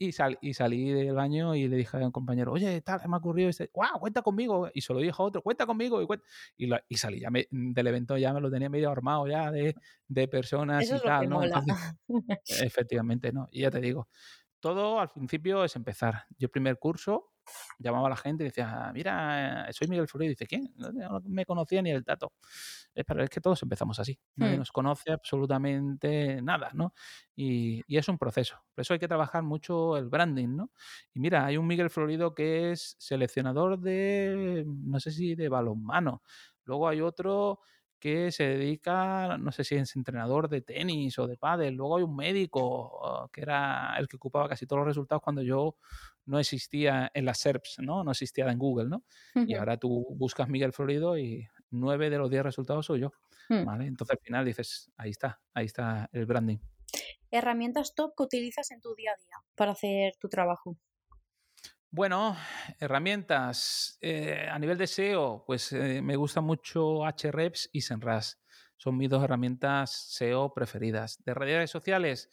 Y, 0.00 0.10
sal- 0.10 0.38
y 0.40 0.52
salí 0.54 0.90
del 0.92 1.14
baño 1.14 1.54
y 1.54 1.68
le 1.68 1.76
dije 1.76 1.96
a 1.96 2.00
un 2.00 2.10
compañero, 2.10 2.52
oye, 2.52 2.80
tal, 2.80 3.00
me 3.08 3.14
ha 3.14 3.18
ocurrido 3.18 3.48
este, 3.48 3.70
¡guau! 3.72 4.00
Cuenta 4.00 4.20
conmigo. 4.22 4.68
Y 4.74 4.80
se 4.80 4.92
lo 4.92 4.98
dijo 4.98 5.22
a 5.22 5.26
otro, 5.26 5.42
cuenta 5.42 5.64
conmigo. 5.64 6.02
Y, 6.02 6.06
cuen- 6.06 6.22
y, 6.56 6.66
la- 6.66 6.84
y 6.88 6.96
salí 6.96 7.20
ya 7.20 7.30
me- 7.30 7.46
del 7.50 7.86
evento, 7.86 8.16
ya 8.16 8.32
me 8.32 8.40
lo 8.40 8.50
tenía 8.50 8.68
medio 8.68 8.90
armado 8.90 9.28
ya 9.28 9.52
de, 9.52 9.76
de 10.08 10.28
personas 10.28 10.82
Eso 10.84 10.96
y 10.96 11.00
tal, 11.02 11.28
¿no? 11.28 11.42
Entonces, 11.44 11.76
efectivamente, 12.64 13.32
¿no? 13.32 13.48
Y 13.52 13.60
ya 13.62 13.70
te 13.70 13.80
digo, 13.80 14.08
todo 14.58 14.98
al 14.98 15.10
principio 15.10 15.62
es 15.64 15.76
empezar. 15.76 16.24
Yo 16.36 16.50
primer 16.50 16.78
curso 16.80 17.30
llamaba 17.78 18.06
a 18.08 18.10
la 18.10 18.16
gente 18.16 18.44
y 18.44 18.48
decía, 18.48 18.90
mira, 18.94 19.68
soy 19.72 19.88
Miguel 19.88 20.08
Florido. 20.08 20.28
Y 20.30 20.34
dice, 20.34 20.46
¿quién? 20.46 20.72
No 20.76 20.90
no 20.92 21.20
me 21.24 21.44
conocía 21.46 21.82
ni 21.82 21.90
el 21.90 22.02
dato. 22.02 22.32
Es, 22.94 23.04
pero 23.04 23.22
es 23.22 23.30
que 23.30 23.40
todos 23.40 23.62
empezamos 23.62 23.98
así. 24.00 24.18
Nadie 24.36 24.56
Hmm. 24.56 24.58
nos 24.58 24.72
conoce 24.72 25.12
absolutamente 25.12 26.40
nada, 26.42 26.70
¿no? 26.74 26.94
Y, 27.36 27.82
y 27.86 27.96
es 27.98 28.08
un 28.08 28.18
proceso. 28.18 28.56
Por 28.74 28.82
eso 28.82 28.94
hay 28.94 29.00
que 29.00 29.08
trabajar 29.08 29.42
mucho 29.42 29.96
el 29.96 30.08
branding, 30.08 30.56
¿no? 30.56 30.72
Y 31.14 31.20
mira, 31.20 31.44
hay 31.46 31.56
un 31.56 31.66
Miguel 31.66 31.90
Florido 31.90 32.34
que 32.34 32.72
es 32.72 32.96
seleccionador 32.98 33.78
de, 33.80 34.64
no 34.66 35.00
sé 35.00 35.10
si 35.12 35.34
de 35.34 35.48
balonmano. 35.48 36.22
Luego 36.64 36.88
hay 36.88 37.00
otro 37.00 37.60
que 37.98 38.30
se 38.32 38.44
dedica, 38.44 39.38
no 39.38 39.52
sé 39.52 39.64
si 39.64 39.74
es 39.74 39.96
entrenador 39.96 40.48
de 40.48 40.62
tenis 40.62 41.18
o 41.18 41.26
de 41.26 41.36
pádel. 41.36 41.74
Luego 41.74 41.96
hay 41.98 42.04
un 42.04 42.16
médico 42.16 42.60
oh, 42.62 43.28
que 43.32 43.42
era 43.42 43.96
el 43.98 44.08
que 44.08 44.16
ocupaba 44.16 44.48
casi 44.48 44.66
todos 44.66 44.80
los 44.80 44.88
resultados 44.88 45.22
cuando 45.22 45.42
yo 45.42 45.76
no 46.26 46.38
existía 46.38 47.10
en 47.14 47.24
las 47.24 47.38
SERPs, 47.38 47.76
¿no? 47.80 48.04
No 48.04 48.10
existía 48.10 48.50
en 48.50 48.58
Google, 48.58 48.88
¿no? 48.88 49.04
Y 49.34 49.54
ahora 49.54 49.76
tú 49.76 50.06
buscas 50.16 50.48
Miguel 50.48 50.72
Florido 50.72 51.18
y 51.18 51.46
nueve 51.70 52.10
de 52.10 52.18
los 52.18 52.30
diez 52.30 52.42
resultados 52.42 52.86
soy 52.86 53.00
yo, 53.00 53.12
Hmm. 53.48 53.64
¿vale? 53.64 53.86
Entonces 53.86 54.16
al 54.16 54.22
final 54.22 54.44
dices, 54.44 54.90
ahí 54.96 55.10
está, 55.10 55.40
ahí 55.54 55.66
está 55.66 56.08
el 56.12 56.26
branding. 56.26 56.58
Herramientas 57.30 57.94
top 57.94 58.14
que 58.16 58.22
utilizas 58.22 58.70
en 58.70 58.80
tu 58.80 58.94
día 58.94 59.12
a 59.12 59.16
día 59.16 59.36
para 59.54 59.72
hacer 59.72 60.16
tu 60.18 60.28
trabajo. 60.28 60.76
Bueno, 61.90 62.36
herramientas. 62.80 63.98
eh, 64.00 64.46
a 64.50 64.58
nivel 64.58 64.76
de 64.78 64.86
SEO, 64.86 65.44
pues 65.46 65.72
eh, 65.72 66.02
me 66.02 66.16
gusta 66.16 66.40
mucho 66.40 67.04
Ahrefs 67.04 67.70
y 67.72 67.80
Senras. 67.80 68.40
Son 68.76 68.96
mis 68.96 69.08
dos 69.10 69.24
herramientas 69.24 69.90
SEO 70.10 70.52
preferidas. 70.54 71.22
De 71.24 71.34
redes 71.34 71.70
sociales, 71.70 72.28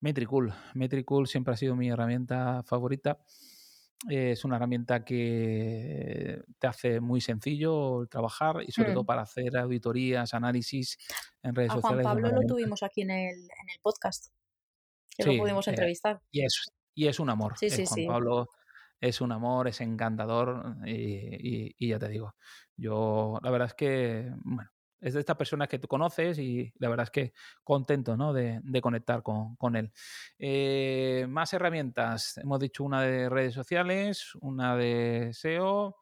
Metricool. 0.00 0.54
Metricool 0.74 1.26
siempre 1.26 1.54
ha 1.54 1.56
sido 1.56 1.74
mi 1.76 1.88
herramienta 1.90 2.62
favorita. 2.62 3.18
Eh, 4.08 4.30
es 4.30 4.44
una 4.46 4.56
herramienta 4.56 5.04
que 5.04 6.40
te 6.58 6.66
hace 6.66 7.00
muy 7.00 7.20
sencillo 7.20 8.06
trabajar 8.10 8.62
y 8.66 8.72
sobre 8.72 8.92
todo 8.92 9.04
para 9.04 9.22
hacer 9.22 9.54
auditorías, 9.58 10.32
análisis 10.32 10.96
en 11.42 11.54
redes 11.54 11.70
A 11.72 11.74
Juan 11.74 11.82
sociales. 11.82 12.06
es 12.06 12.12
una 12.12 12.22
Pablo 12.30 12.40
lo 12.40 12.46
tuvimos 12.46 12.82
aquí 12.82 13.02
en 13.02 13.10
el, 13.10 13.34
en 13.36 13.68
el 13.68 13.80
podcast, 13.82 14.28
que 15.18 15.24
Sí, 15.24 15.36
lo 15.36 15.42
pudimos 15.42 15.66
eh, 15.66 15.70
entrevistar. 15.70 16.22
y 16.30 16.44
es, 16.46 16.70
y 16.94 17.08
es 17.08 17.20
un 17.20 17.28
amor. 17.28 17.58
Sí, 17.58 17.68
sí, 17.68 17.84
Juan 17.84 17.94
sí. 17.96 18.06
Pablo 18.06 18.48
es 19.00 19.20
un 19.20 19.32
amor, 19.32 19.68
es 19.68 19.80
encantador 19.80 20.76
y, 20.86 21.88
ya 21.88 21.98
te 21.98 22.08
digo, 22.08 22.34
yo 22.76 23.38
la 23.42 23.50
verdad 23.50 23.68
es 23.68 23.74
que, 23.74 24.32
bueno, 24.44 24.70
es 25.00 25.14
de 25.14 25.20
estas 25.20 25.36
personas 25.36 25.68
que 25.68 25.78
tú 25.78 25.88
conoces 25.88 26.38
y 26.38 26.72
la 26.78 26.90
verdad 26.90 27.04
es 27.04 27.10
que 27.10 27.32
contento 27.64 28.16
¿no? 28.16 28.32
de, 28.34 28.60
de 28.62 28.80
conectar 28.82 29.22
con, 29.22 29.56
con 29.56 29.76
él. 29.76 29.92
Eh, 30.38 31.26
más 31.28 31.52
herramientas, 31.54 32.36
hemos 32.36 32.60
dicho 32.60 32.84
una 32.84 33.02
de 33.02 33.28
redes 33.30 33.54
sociales, 33.54 34.32
una 34.40 34.76
de 34.76 35.30
SEO, 35.32 35.96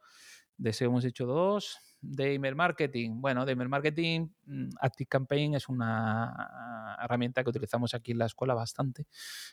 de 0.57 0.72
SEO 0.72 0.90
hemos 0.90 1.05
dicho 1.05 1.26
dos, 1.26 1.78
de 2.01 2.34
email 2.34 2.55
marketing. 2.55 3.20
Bueno, 3.20 3.44
de 3.44 3.53
email 3.53 3.68
marketing, 3.68 4.28
mm, 4.46 4.68
ActiveCampaign 4.80 5.55
es 5.55 5.68
una 5.68 6.96
herramienta 7.03 7.42
que 7.42 7.51
utilizamos 7.51 7.94
aquí 7.94 8.12
en 8.12 8.18
la 8.18 8.26
escuela 8.26 8.55
bastante, 8.55 9.07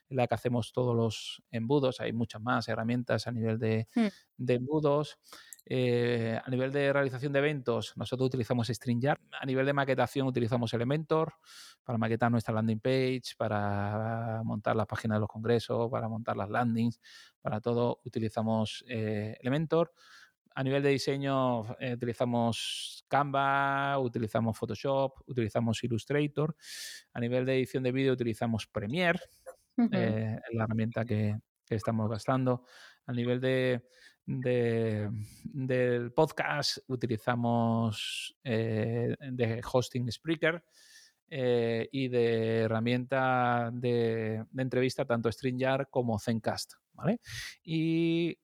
en 0.10 0.18
la 0.18 0.28
que 0.28 0.36
hacemos 0.36 0.72
todos 0.72 0.96
los 0.96 1.44
embudos. 1.52 2.00
Hay 2.02 2.14
muchas 2.14 2.42
más 2.42 2.68
herramientas 2.68 3.28
a 3.28 3.32
nivel 3.32 3.60
de, 3.60 3.88
Hmm. 3.96 4.08
de 4.38 4.54
embudos. 4.56 5.18
Eh, 5.68 6.40
a 6.44 6.48
nivel 6.52 6.72
de 6.72 6.94
realización 6.94 7.34
de 7.34 7.40
eventos, 7.40 7.94
nosotros 7.96 8.28
utilizamos 8.28 8.68
StreamYard. 8.68 9.20
A 9.42 9.46
nivel 9.48 9.66
de 9.66 9.74
maquetación, 9.74 10.28
utilizamos 10.28 10.72
Elementor 10.76 11.34
para 11.84 11.98
maquetar 11.98 12.32
nuestra 12.32 12.54
landing 12.54 12.80
page, 12.80 13.34
para 13.36 14.42
montar 14.44 14.76
las 14.76 14.86
páginas 14.86 15.16
de 15.16 15.22
los 15.22 15.30
congresos, 15.30 15.90
para 15.90 16.08
montar 16.08 16.38
las 16.38 16.50
landings, 16.52 17.00
para 17.42 17.62
todo 17.62 18.00
utilizamos 18.04 18.84
eh, 18.88 19.38
Elementor. 19.42 19.92
A 20.58 20.64
nivel 20.64 20.82
de 20.82 20.90
diseño, 20.90 21.64
eh, 21.80 21.94
utilizamos 21.94 23.04
Canva, 23.10 24.00
utilizamos 24.00 24.58
Photoshop, 24.58 25.14
utilizamos 25.28 25.84
Illustrator. 25.84 26.56
A 27.14 27.20
nivel 27.20 27.46
de 27.46 27.56
edición 27.58 27.84
de 27.84 27.92
vídeo, 27.92 28.14
utilizamos 28.14 28.66
Premiere, 28.68 29.20
eh, 29.92 30.40
la 30.54 30.64
herramienta 30.64 31.04
que, 31.04 31.36
que 31.66 31.76
estamos 31.76 32.10
gastando. 32.10 32.64
A 33.06 33.12
nivel 33.12 33.42
de, 33.42 33.86
de- 34.26 35.10
del 35.44 36.14
podcast, 36.14 36.78
utilizamos 36.88 38.36
eh, 38.44 39.16
de 39.32 39.62
hosting 39.72 40.10
Spreaker 40.12 40.64
y 41.28 42.08
de 42.08 42.60
herramienta 42.62 43.70
de, 43.74 44.46
de 44.50 44.62
entrevista 44.62 45.04
tanto 45.06 45.30
StreamYard 45.30 45.88
como 45.90 46.18
Zencast. 46.18 46.76
¿vale? 46.94 47.20
Y 47.64 48.38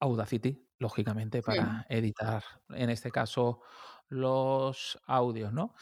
Audacity, 0.00 0.66
lógicamente, 0.78 1.42
para 1.42 1.86
editar, 1.88 2.42
en 2.70 2.90
este 2.90 3.10
caso, 3.10 3.60
los 4.08 4.98
audios, 5.06 5.52
¿no? 5.52 5.74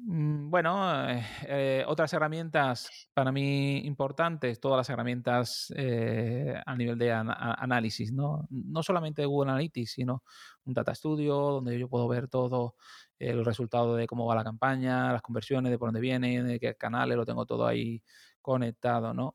Mm, 0.00 0.48
bueno, 0.50 1.10
eh, 1.10 1.24
eh, 1.48 1.84
otras 1.88 2.12
herramientas 2.12 3.08
para 3.12 3.32
mí 3.32 3.78
importantes, 3.84 4.60
todas 4.60 4.76
las 4.78 4.88
herramientas 4.90 5.72
eh, 5.76 6.54
a 6.64 6.76
nivel 6.76 6.96
de 6.98 7.10
análisis, 7.12 8.12
¿no? 8.12 8.46
no 8.50 8.82
solamente 8.84 9.24
Google 9.26 9.50
Analytics, 9.50 9.90
sino 9.90 10.22
un 10.64 10.72
Data 10.74 10.94
Studio 10.94 11.34
donde 11.36 11.76
yo 11.80 11.88
puedo 11.88 12.06
ver 12.06 12.28
todo 12.28 12.76
el 13.18 13.44
resultado 13.44 13.96
de 13.96 14.06
cómo 14.06 14.24
va 14.26 14.36
la 14.36 14.44
campaña, 14.44 15.12
las 15.12 15.22
conversiones, 15.22 15.72
de 15.72 15.78
por 15.78 15.88
dónde 15.88 16.00
vienen, 16.00 16.46
de 16.46 16.60
qué 16.60 16.76
canales, 16.76 17.16
lo 17.16 17.26
tengo 17.26 17.44
todo 17.44 17.66
ahí 17.66 18.00
conectado, 18.40 19.12
¿no? 19.14 19.34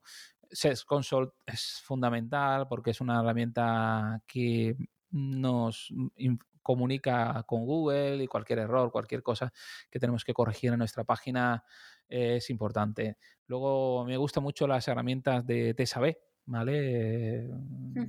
Search 0.54 0.86
Console 0.86 1.32
es 1.46 1.82
fundamental 1.84 2.68
porque 2.68 2.92
es 2.92 3.02
una 3.02 3.20
herramienta 3.20 4.22
que 4.28 4.76
nos 5.12 5.94
comunica 6.62 7.44
con 7.44 7.66
Google 7.66 8.24
y 8.24 8.28
cualquier 8.28 8.60
error, 8.60 8.92
cualquier 8.92 9.22
cosa 9.22 9.52
que 9.92 10.00
tenemos 10.00 10.24
que 10.24 10.34
corregir 10.34 10.72
en 10.72 10.80
nuestra 10.80 11.04
página 11.04 11.64
es 12.08 12.50
importante. 12.50 13.18
Luego 13.48 14.06
me 14.06 14.18
gustan 14.18 14.44
mucho 14.44 14.66
las 14.66 14.88
herramientas 14.88 15.46
de 15.46 15.74
TSAB, 15.74 16.16
¿vale? 16.46 17.48
Me 17.94 18.06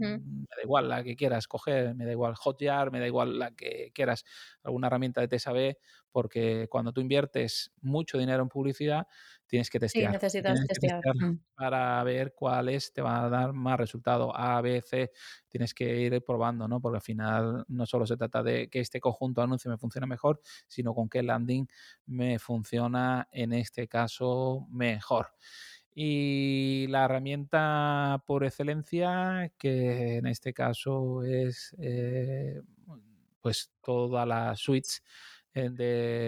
da 0.57 0.63
igual 0.63 0.89
la 0.89 1.05
que 1.05 1.17
quieras 1.17 1.47
coger, 1.47 1.95
me 1.95 2.05
da 2.05 2.13
igual 2.13 2.35
Hotjar, 2.35 2.91
me 2.91 3.01
da 3.01 3.07
igual 3.07 3.39
la 3.39 3.51
que 3.53 3.91
quieras, 3.95 4.25
alguna 4.63 4.89
herramienta 4.89 5.21
de 5.21 5.29
TSAB, 5.29 5.77
porque 6.11 6.69
cuando 6.71 6.93
tú 6.93 7.01
inviertes 7.01 7.73
mucho 7.81 8.19
dinero 8.19 8.43
en 8.43 8.49
publicidad, 8.49 9.07
tienes 9.47 9.71
que 9.71 9.79
testear. 9.79 10.11
Sí, 10.11 10.13
necesitas 10.13 10.67
testear. 10.67 11.01
Mm. 11.15 11.41
para 11.55 12.03
ver 12.05 12.35
cuáles 12.35 12.93
te 12.93 13.03
van 13.03 13.25
a 13.25 13.29
dar 13.29 13.53
más 13.53 13.79
resultado. 13.79 14.37
A, 14.37 14.61
B, 14.61 14.81
C, 14.81 15.11
tienes 15.49 15.75
que 15.75 16.01
ir 16.01 16.25
probando, 16.25 16.67
¿no? 16.69 16.81
Porque 16.81 16.97
al 16.97 17.03
final 17.03 17.65
no 17.69 17.87
solo 17.87 18.07
se 18.07 18.17
trata 18.17 18.43
de 18.43 18.69
que 18.69 18.81
este 18.81 19.01
conjunto 19.01 19.41
de 19.41 19.45
anuncios 19.47 19.71
me 19.71 19.79
funcione 19.79 20.07
mejor, 20.07 20.41
sino 20.67 20.95
con 20.95 21.09
qué 21.09 21.23
landing 21.23 21.67
me 22.07 22.39
funciona 22.39 23.29
en 23.31 23.53
este 23.53 23.89
caso 23.89 24.67
mejor. 24.71 25.29
Y 25.97 26.87
la 26.89 27.05
herramienta 27.05 28.23
por 28.27 28.45
excelencia, 28.45 29.53
que 29.59 30.17
en 30.17 30.27
este 30.27 30.53
caso 30.53 31.23
es 31.25 31.75
eh, 31.79 32.61
pues 33.41 33.73
todas 33.81 34.27
las 34.27 34.59
suites 34.61 35.03
eh, 35.55 35.71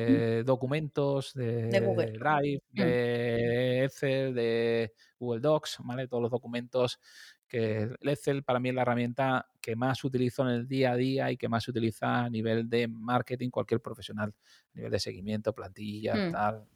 Mm. 0.09 0.23
de 0.23 0.45
documentos, 0.45 1.33
De 1.69 1.81
de 1.81 1.81
Google. 1.81 2.21
Drive, 2.21 2.61
Mm. 2.73 2.97
de 2.97 3.85
Excel, 3.85 4.35
de 4.35 4.93
Google 5.19 5.41
Docs, 5.41 5.79
¿vale? 5.85 6.07
Todos 6.09 6.23
los 6.23 6.31
documentos 6.31 7.01
que 7.49 7.83
el 8.01 8.09
Excel 8.09 8.45
para 8.45 8.61
mí 8.61 8.69
es 8.69 8.75
la 8.77 8.83
herramienta 8.83 9.49
que 9.61 9.75
más 9.77 10.05
utilizo 10.05 10.43
en 10.43 10.49
el 10.55 10.69
día 10.69 10.93
a 10.93 10.97
día 10.97 11.31
y 11.33 11.37
que 11.37 11.49
más 11.49 11.65
se 11.65 11.71
utiliza 11.73 12.25
a 12.25 12.31
nivel 12.31 12.69
de 12.69 12.87
marketing 12.89 13.51
cualquier 13.51 13.81
profesional, 13.81 14.33
a 14.75 14.77
nivel 14.77 14.93
de 14.93 15.01
seguimiento, 15.01 15.53
plantillas, 15.55 16.23
Mm. 16.23 16.31
tal. 16.31 16.69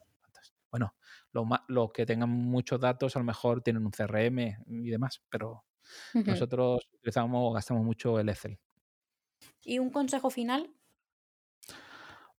Bueno, 0.70 0.94
los 1.32 1.46
los 1.68 1.92
que 1.92 2.06
tengan 2.06 2.30
muchos 2.30 2.80
datos 2.80 3.16
a 3.16 3.18
lo 3.18 3.24
mejor 3.24 3.62
tienen 3.62 3.84
un 3.84 3.92
CRM 3.92 4.64
y 4.66 4.90
demás, 4.90 5.22
pero 5.28 5.64
nosotros 6.14 6.88
utilizamos, 6.94 7.54
gastamos 7.54 7.84
mucho 7.84 8.18
el 8.18 8.28
Excel. 8.28 8.58
¿Y 9.62 9.78
un 9.78 9.90
consejo 9.90 10.30
final? 10.30 10.74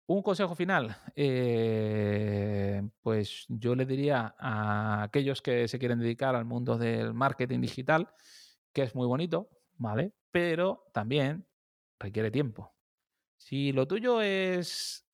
Un 0.08 0.22
consejo 0.22 0.56
final, 0.56 0.98
eh, 1.16 2.82
pues 3.02 3.46
yo 3.48 3.76
le 3.76 3.86
diría 3.86 4.36
a 4.38 5.04
aquellos 5.04 5.42
que 5.42 5.70
se 5.70 5.80
quieren 5.80 6.00
dedicar 6.00 6.36
al 6.36 6.44
mundo 6.44 6.78
del 6.78 7.14
marketing 7.14 7.62
digital, 7.62 8.10
que 8.74 8.84
es 8.84 8.94
muy 8.94 9.08
bonito, 9.08 9.50
¿vale? 9.78 10.12
Pero 10.32 10.90
también 10.92 11.48
requiere 11.98 12.30
tiempo. 12.30 12.74
Si 13.38 13.72
lo 13.72 13.88
tuyo 13.88 14.22
es 14.22 15.08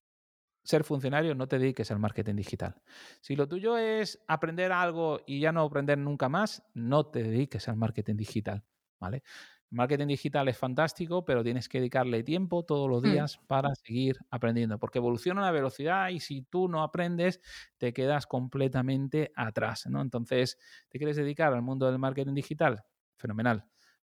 ser 0.67 0.83
funcionario, 0.83 1.33
no 1.35 1.47
te 1.47 1.59
dediques 1.59 1.89
al 1.91 1.99
marketing 1.99 2.35
digital. 2.35 2.75
Si 3.21 3.35
lo 3.35 3.47
tuyo 3.47 3.77
es 3.77 4.23
aprender 4.27 4.71
algo 4.71 5.21
y 5.25 5.39
ya 5.39 5.51
no 5.51 5.61
aprender 5.61 5.97
nunca 5.97 6.29
más, 6.29 6.63
no 6.73 7.05
te 7.07 7.23
dediques 7.23 7.67
al 7.69 7.77
marketing 7.77 8.15
digital, 8.17 8.63
¿vale? 8.99 9.23
Marketing 9.69 10.07
digital 10.07 10.47
es 10.47 10.57
fantástico, 10.57 11.25
pero 11.25 11.43
tienes 11.43 11.67
que 11.67 11.79
dedicarle 11.79 12.23
tiempo 12.23 12.63
todos 12.63 12.89
los 12.89 13.03
Hmm. 13.03 13.17
días 13.17 13.37
para 13.47 13.75
seguir 13.75 14.15
aprendiendo, 14.29 14.79
porque 14.79 14.99
evoluciona 14.99 15.41
a 15.41 15.43
una 15.45 15.51
velocidad 15.51 16.09
y 16.09 16.19
si 16.21 16.41
tú 16.43 16.69
no 16.69 16.83
aprendes, 16.83 17.41
te 17.77 17.91
quedas 17.93 18.27
completamente 18.27 19.31
atrás, 19.35 19.85
¿no? 19.87 20.01
Entonces, 20.01 20.57
¿te 20.89 20.97
quieres 20.99 21.17
dedicar 21.17 21.53
al 21.53 21.61
mundo 21.61 21.85
del 21.87 21.99
marketing 21.99 22.33
digital? 22.33 22.83
Fenomenal. 23.17 23.65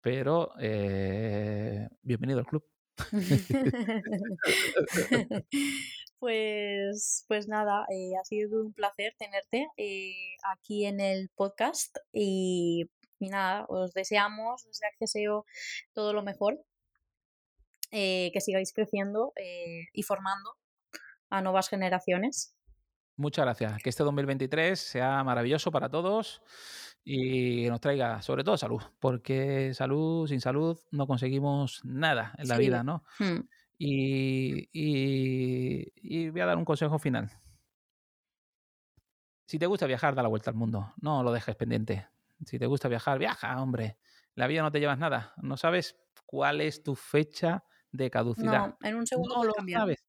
Pero 0.01 0.51
eh, 0.60 1.88
bienvenido 2.01 2.39
al 2.39 2.47
club. 2.47 2.66
Pues, 6.28 7.26
pues 7.28 7.49
nada, 7.49 7.86
eh, 7.89 8.11
ha 8.17 8.24
sido 8.24 8.61
un 8.61 8.71
placer 8.71 9.13
tenerte 9.19 9.67
eh, 9.76 10.38
aquí 10.53 10.86
en 10.86 11.01
el 11.01 11.30
podcast 11.36 11.97
y, 12.13 12.89
y 13.19 13.28
nada, 13.28 13.65
os 13.67 13.91
deseamos 13.93 14.63
desde 14.63 14.88
Acceseo 14.88 15.45
todo 15.91 16.13
lo 16.13 16.24
mejor, 16.24 16.63
eh, 17.91 18.32
que 18.32 18.39
sigáis 18.39 18.71
creciendo 18.71 19.34
eh, 19.36 19.82
y 19.91 20.03
formando 20.03 20.51
a 21.30 21.41
nuevas 21.41 21.67
generaciones. 21.67 22.55
Muchas 23.17 23.43
gracias. 23.43 23.84
Que 23.84 23.89
este 23.89 24.05
2023 24.05 24.80
sea 24.80 25.26
maravilloso 25.26 25.71
para 25.71 25.89
todos 25.89 26.41
y 27.03 27.67
nos 27.67 27.82
traiga 27.82 28.21
sobre 28.21 28.45
todo 28.45 28.55
salud, 28.55 28.82
porque 29.01 29.74
salud, 29.74 30.26
sin 30.30 30.39
salud 30.39 30.80
no 30.89 31.05
conseguimos 31.05 31.82
nada 31.84 32.34
en 32.38 32.47
la 32.47 32.55
Sí. 32.55 32.61
vida, 32.61 32.82
¿no? 32.82 33.03
Hmm. 33.19 33.41
Y, 33.86 34.69
y- 34.71 35.91
y 35.95 36.29
voy 36.29 36.39
a 36.41 36.45
dar 36.45 36.57
un 36.57 36.63
consejo 36.63 36.97
final. 36.99 37.29
Si 39.45 39.59
te 39.59 39.65
gusta 39.65 39.86
viajar, 39.88 40.15
da 40.15 40.21
la 40.23 40.29
vuelta 40.29 40.49
al 40.49 40.55
mundo. 40.55 40.93
No 41.01 41.21
lo 41.21 41.31
dejes 41.34 41.55
pendiente. 41.55 42.07
Si 42.45 42.57
te 42.57 42.65
gusta 42.65 42.88
viajar, 42.88 43.19
viaja, 43.19 43.61
hombre. 43.61 43.97
La 44.36 44.47
vida 44.47 44.61
no 44.61 44.71
te 44.71 44.79
llevas 44.79 44.97
nada. 44.99 45.34
No 45.41 45.57
sabes 45.57 45.97
cuál 46.25 46.61
es 46.61 46.81
tu 46.81 46.95
fecha 46.95 47.65
de 47.91 48.09
caducidad. 48.09 48.67
No, 48.81 48.88
en 48.88 48.95
un 48.95 49.05
segundo 49.05 49.36
No 49.36 49.43
lo 49.43 49.53
cambiar. 49.53 49.81
sabes. 49.81 50.05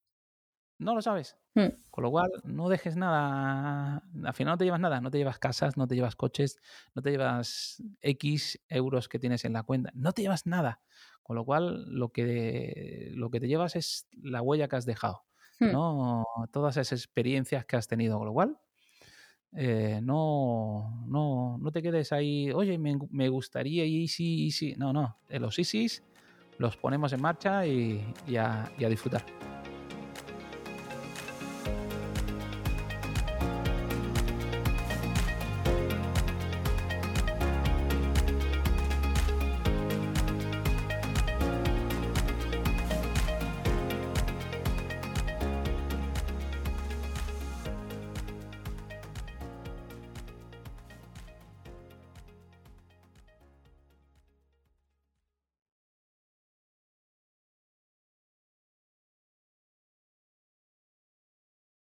No 0.77 0.95
lo 0.95 1.01
sabes. 1.01 1.37
Hmm. 1.53 1.67
Con 1.89 2.03
lo 2.03 2.11
cual, 2.11 2.29
no 2.43 2.67
dejes 2.69 2.95
nada. 2.97 4.03
Al 4.23 4.33
final 4.33 4.53
no 4.53 4.57
te 4.57 4.65
llevas 4.65 4.79
nada. 4.79 4.99
No 5.01 5.11
te 5.11 5.17
llevas 5.17 5.37
casas, 5.39 5.77
no 5.77 5.87
te 5.87 5.95
llevas 5.95 6.15
coches, 6.15 6.59
no 6.95 7.01
te 7.01 7.11
llevas 7.11 7.81
X 8.01 8.59
euros 8.69 9.07
que 9.09 9.19
tienes 9.19 9.45
en 9.45 9.53
la 9.53 9.63
cuenta. 9.63 9.91
No 9.93 10.11
te 10.13 10.21
llevas 10.21 10.45
nada. 10.45 10.81
Con 11.25 11.35
lo 11.37 11.43
cual, 11.43 11.85
lo 11.89 12.09
que, 12.09 13.09
lo 13.15 13.31
que 13.31 13.39
te 13.39 13.47
llevas 13.47 13.75
es 13.75 14.05
la 14.21 14.43
huella 14.43 14.67
que 14.67 14.75
has 14.75 14.85
dejado. 14.85 15.23
Hmm. 15.59 15.71
¿no? 15.71 16.25
Todas 16.51 16.77
esas 16.77 16.99
experiencias 16.99 17.65
que 17.65 17.75
has 17.77 17.87
tenido. 17.87 18.19
Con 18.19 18.27
lo 18.27 18.33
cual, 18.33 18.59
eh, 19.57 20.01
no, 20.03 21.03
no, 21.07 21.57
no 21.57 21.71
te 21.71 21.81
quedes 21.81 22.11
ahí, 22.11 22.51
oye, 22.51 22.77
me, 22.77 22.95
me 23.09 23.29
gustaría 23.29 23.85
y 23.85 24.07
sí, 24.07 24.45
y 24.45 24.51
sí. 24.51 24.75
No, 24.77 24.93
no. 24.93 25.17
Los 25.29 25.57
ISIS 25.57 26.03
los 26.59 26.77
ponemos 26.77 27.11
en 27.13 27.21
marcha 27.21 27.65
y, 27.65 28.05
y 28.27 28.35
a- 28.35 28.71
y 28.77 28.83
a 28.85 28.89
disfrutar. 28.89 29.25